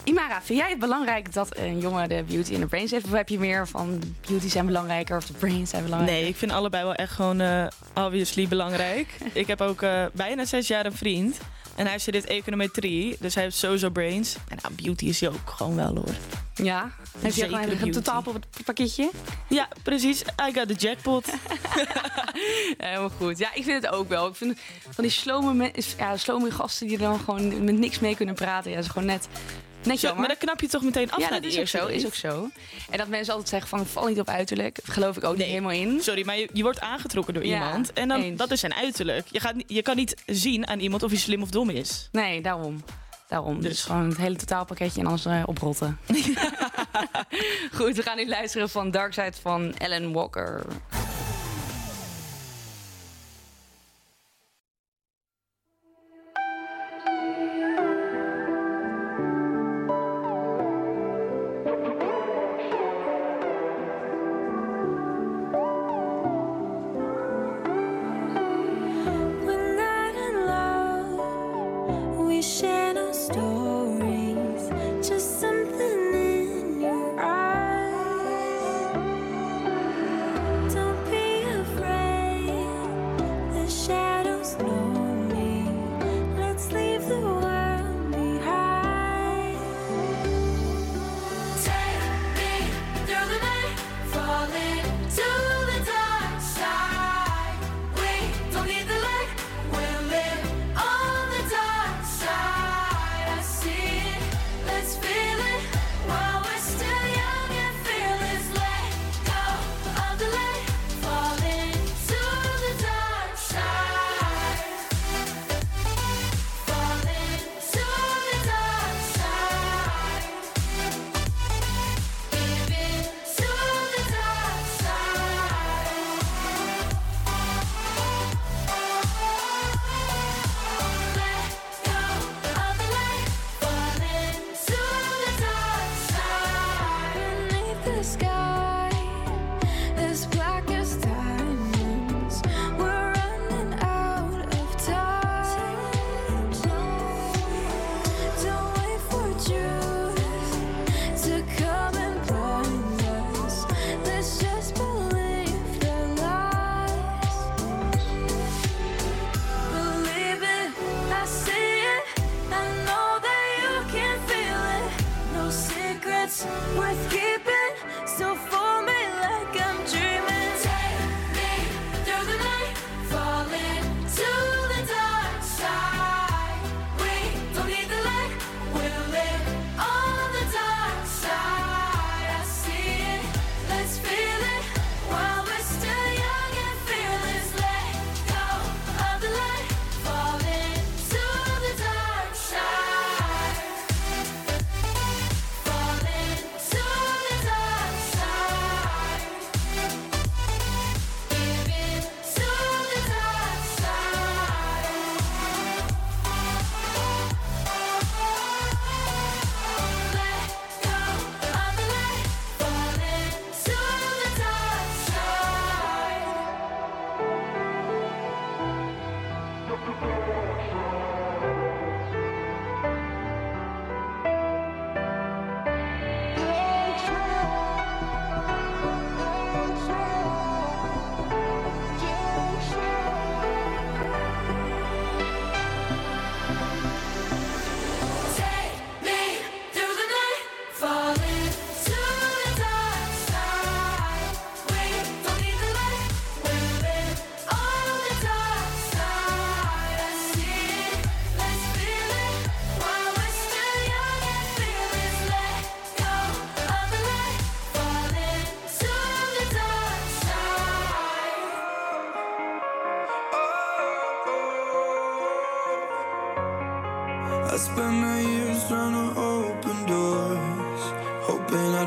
Imara, 0.04 0.42
vind 0.42 0.58
jij 0.58 0.70
het 0.70 0.78
belangrijk 0.78 1.32
dat 1.32 1.58
een 1.58 1.78
jongen 1.80 2.08
de 2.08 2.24
beauty 2.26 2.52
and 2.52 2.60
the 2.60 2.66
brains 2.66 2.90
heeft? 2.90 3.04
Of 3.04 3.12
heb 3.12 3.28
je 3.28 3.38
meer 3.38 3.68
van 3.68 4.02
beauty 4.26 4.48
zijn 4.48 4.66
belangrijker 4.66 5.16
of 5.16 5.26
de 5.26 5.32
brains 5.32 5.70
zijn 5.70 5.84
belangrijker? 5.84 6.20
Nee, 6.20 6.30
ik 6.30 6.36
vind 6.36 6.52
allebei 6.52 6.84
wel 6.84 6.94
echt 6.94 7.12
gewoon 7.12 7.40
eh, 7.40 7.66
obviously 7.94 8.48
belangrijk. 8.48 9.08
ik 9.32 9.46
heb 9.46 9.60
ook 9.60 9.82
eh, 9.82 10.04
bijna 10.12 10.44
zes 10.44 10.68
jaar 10.68 10.86
een 10.86 10.96
vriend. 10.96 11.38
En 11.76 11.86
hij 11.86 11.98
studeert 11.98 12.24
econometrie, 12.24 13.16
dus 13.20 13.34
hij 13.34 13.42
heeft 13.42 13.56
sowieso 13.56 13.90
brains. 13.90 14.36
En 14.48 14.58
nou, 14.62 14.74
beauty 14.74 15.04
is 15.04 15.20
hij 15.20 15.28
ook 15.28 15.50
gewoon 15.50 15.76
wel 15.76 15.94
hoor. 15.94 16.14
Ja? 16.54 16.90
Heb 17.18 17.32
je 17.32 17.44
gewoon 17.44 17.68
een 17.68 17.90
totaal 17.90 18.22
op 18.26 18.34
het 18.34 18.64
pakketje? 18.64 19.10
Ja, 19.48 19.68
precies. 19.82 20.22
I 20.22 20.52
got 20.52 20.68
the 20.68 20.74
jackpot. 20.74 21.26
Helemaal 22.78 23.10
goed. 23.10 23.38
Ja, 23.38 23.54
ik 23.54 23.64
vind 23.64 23.82
het 23.82 23.92
ook 23.92 24.08
wel. 24.08 24.28
Ik 24.28 24.34
vind 24.34 24.58
van 24.90 25.04
die 25.04 25.12
slome, 25.12 25.72
ja, 25.98 26.16
slome 26.16 26.50
gasten 26.50 26.86
die 26.86 26.96
er 26.96 27.02
dan 27.02 27.18
gewoon 27.18 27.64
met 27.64 27.78
niks 27.78 27.98
mee 27.98 28.16
kunnen 28.16 28.34
praten. 28.34 28.70
Ja, 28.70 28.76
dat 28.76 28.84
is 28.84 28.90
gewoon 28.90 29.06
net, 29.06 29.28
net 29.86 30.00
jammer. 30.00 30.20
maar 30.20 30.28
dan 30.28 30.38
knap 30.38 30.60
je 30.60 30.68
toch 30.68 30.82
meteen 30.82 31.10
af 31.10 31.18
ja, 31.20 31.28
dat 31.28 31.44
is 31.44 31.58
ook 31.58 31.66
zo. 31.66 31.86
Is 31.86 32.06
ook 32.06 32.14
zo. 32.14 32.48
En 32.90 32.98
dat 32.98 33.08
mensen 33.08 33.32
altijd 33.32 33.48
zeggen 33.50 33.68
van 33.68 33.86
val 33.86 34.06
niet 34.06 34.20
op 34.20 34.28
uiterlijk. 34.28 34.76
Dat 34.84 34.94
geloof 34.94 35.16
ik 35.16 35.24
ook 35.24 35.36
niet 35.36 35.46
helemaal 35.46 35.70
in. 35.70 36.00
Sorry, 36.02 36.24
maar 36.24 36.38
je, 36.38 36.48
je 36.52 36.62
wordt 36.62 36.80
aangetrokken 36.80 37.34
door 37.34 37.46
Ja, 37.46 37.66
iemand. 37.66 37.92
En 37.92 38.08
dan, 38.08 38.22
eens. 38.22 38.38
dat 38.38 38.50
is 38.50 38.60
zijn 38.60 38.74
uiterlijk. 38.74 39.26
Je, 39.30 39.40
gaat, 39.40 39.54
je 39.66 39.82
kan 39.82 39.96
niet 39.96 40.22
zien 40.26 40.66
aan 40.66 40.78
iemand 40.80 41.02
of 41.02 41.10
hij 41.10 41.18
slim 41.18 41.42
of 41.42 41.50
dom 41.50 41.70
is. 41.70 42.08
Nee, 42.12 42.40
daarom. 42.40 42.84
Daarom. 43.28 43.60
Dus, 43.60 43.82
gewoon 43.82 44.08
het 44.08 44.16
hele 44.18 44.36
totaalpakketje 44.36 45.00
en 45.00 45.06
anders 45.06 45.24
eh, 45.24 45.42
oprotten. 45.46 45.98
goed, 47.78 47.96
we 47.96 48.02
gaan 48.02 48.16
nu 48.16 48.28
luisteren 48.28 48.70
van 48.70 48.90
Dark 48.90 49.12
Side 49.12 49.32
van 49.42 49.74
Ellen 49.74 50.12
Walker. 50.12 50.62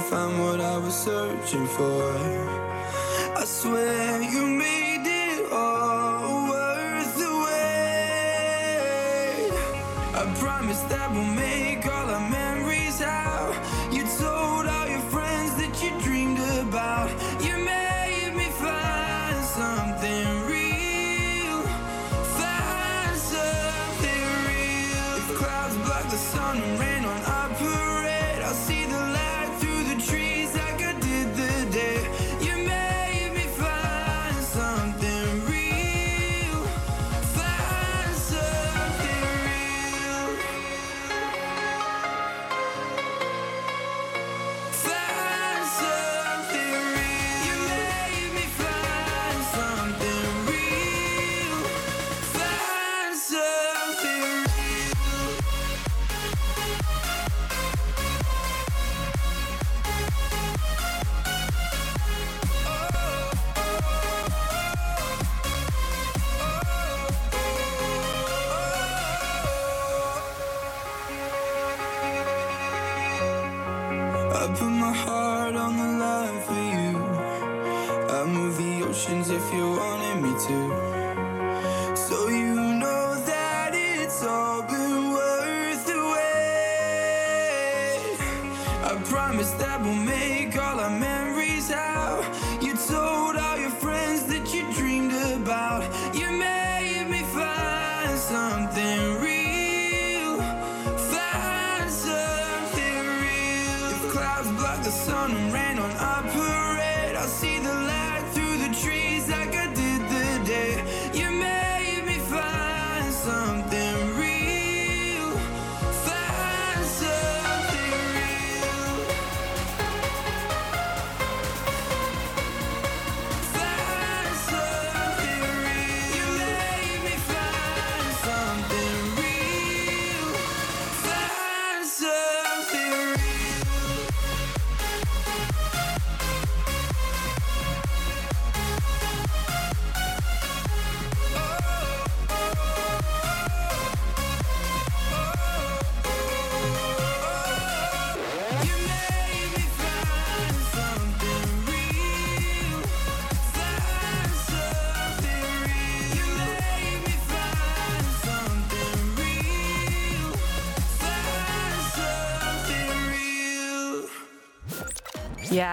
found 0.09 0.39
what 0.39 0.61
I 0.61 0.77
was 0.77 0.95
searching 0.95 1.67
for. 1.67 2.03
I 3.35 3.43
swear 3.45 4.21
you 4.21 4.45
mean. 4.45 4.76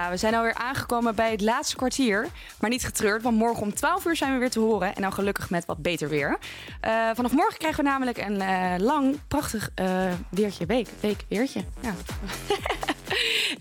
We 0.09 0.17
zijn 0.17 0.35
alweer 0.35 0.53
aangekomen 0.53 1.15
bij 1.15 1.31
het 1.31 1.41
laatste 1.41 1.75
kwartier. 1.75 2.27
Maar 2.59 2.69
niet 2.69 2.85
getreurd, 2.85 3.21
want 3.21 3.37
morgen 3.37 3.63
om 3.63 3.73
12 3.73 4.05
uur 4.05 4.15
zijn 4.15 4.33
we 4.33 4.39
weer 4.39 4.49
te 4.49 4.59
horen. 4.59 4.95
En 4.95 5.01
dan 5.01 5.13
gelukkig 5.13 5.49
met 5.49 5.65
wat 5.65 5.77
beter 5.77 6.09
weer. 6.09 6.37
Uh, 6.87 7.09
vanaf 7.13 7.31
morgen 7.31 7.57
krijgen 7.57 7.83
we 7.83 7.89
namelijk 7.89 8.17
een 8.17 8.41
eh, 8.41 8.73
lang, 8.77 9.19
prachtig 9.27 9.69
eh, 9.75 10.11
weertje. 10.29 10.65
Week, 10.65 10.87
week, 10.99 11.25
weertje. 11.29 11.63
Ja. 11.79 11.93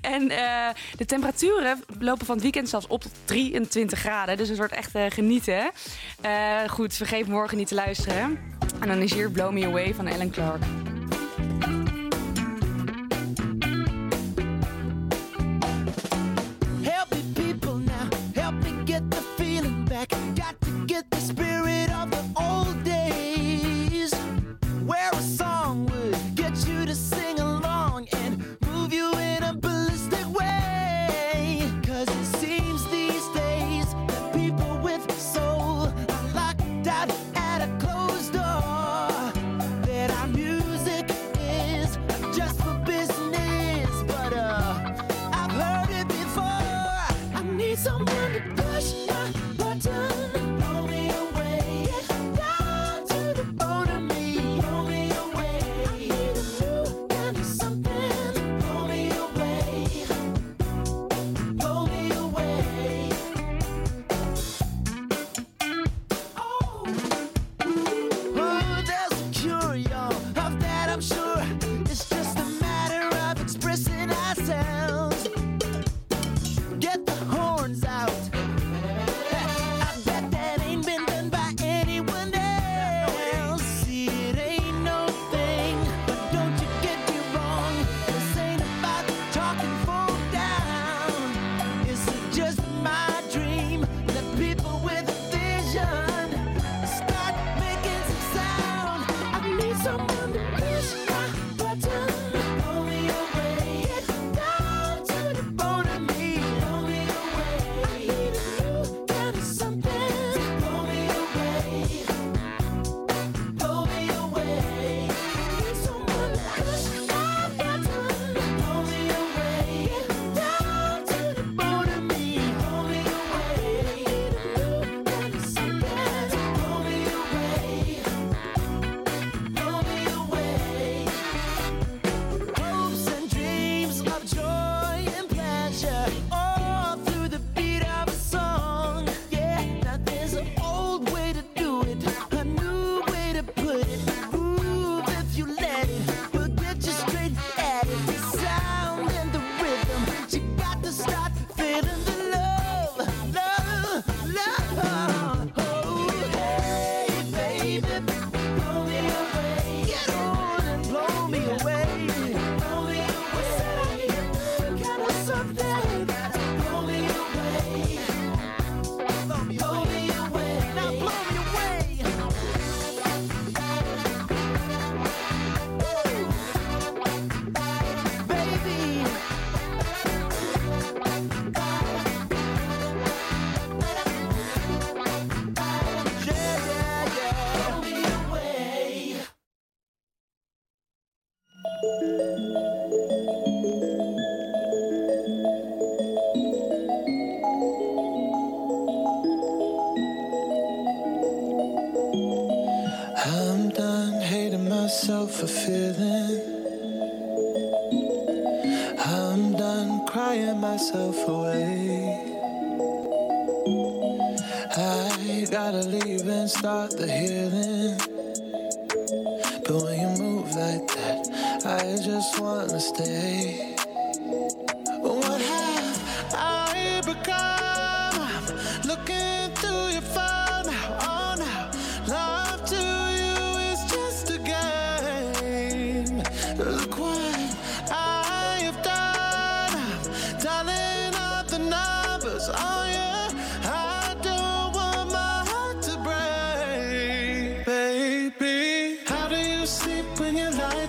en 0.17 0.29
de 0.97 1.05
temperaturen 1.07 1.85
lopen 1.99 2.27
van 2.27 2.35
het 2.35 2.45
weekend 2.45 2.69
zelfs 2.69 2.87
op 2.87 3.03
tot 3.03 3.13
23 3.25 3.99
graden. 3.99 4.37
Dus 4.37 4.49
het 4.49 4.59
wordt 4.59 4.73
echt 4.73 4.91
genieten. 5.09 5.71
goed, 6.69 6.95
vergeet 6.95 7.27
morgen 7.27 7.57
niet 7.57 7.69
te 7.69 7.75
luisteren. 7.75 8.39
En 8.81 8.89
dan 8.89 8.99
is 8.99 9.15
hier 9.15 9.31
Blow 9.31 9.53
Me 9.53 9.67
Away 9.67 9.95
van 9.95 10.07
Ellen 10.07 10.31
Clark. 10.31 10.63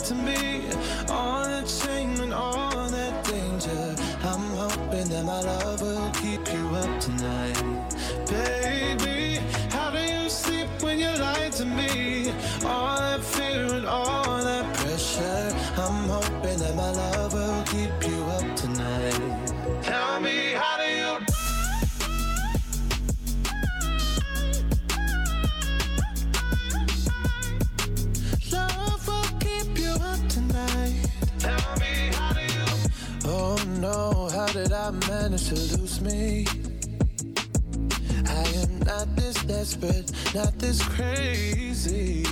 to 0.06 0.14
me. 0.14 0.45
to 35.46 35.54
lose 35.78 36.02
me. 36.02 36.48
I 38.26 38.48
am 38.64 38.80
not 38.80 39.16
this 39.16 39.36
desperate, 39.44 40.12
not 40.34 40.58
this 40.58 40.82
crazy. 40.82 42.26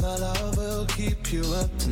my 0.00 0.16
love 0.16 0.56
will 0.56 0.86
keep 0.86 1.32
you 1.32 1.42
up 1.54 1.68
tonight. 1.78 1.91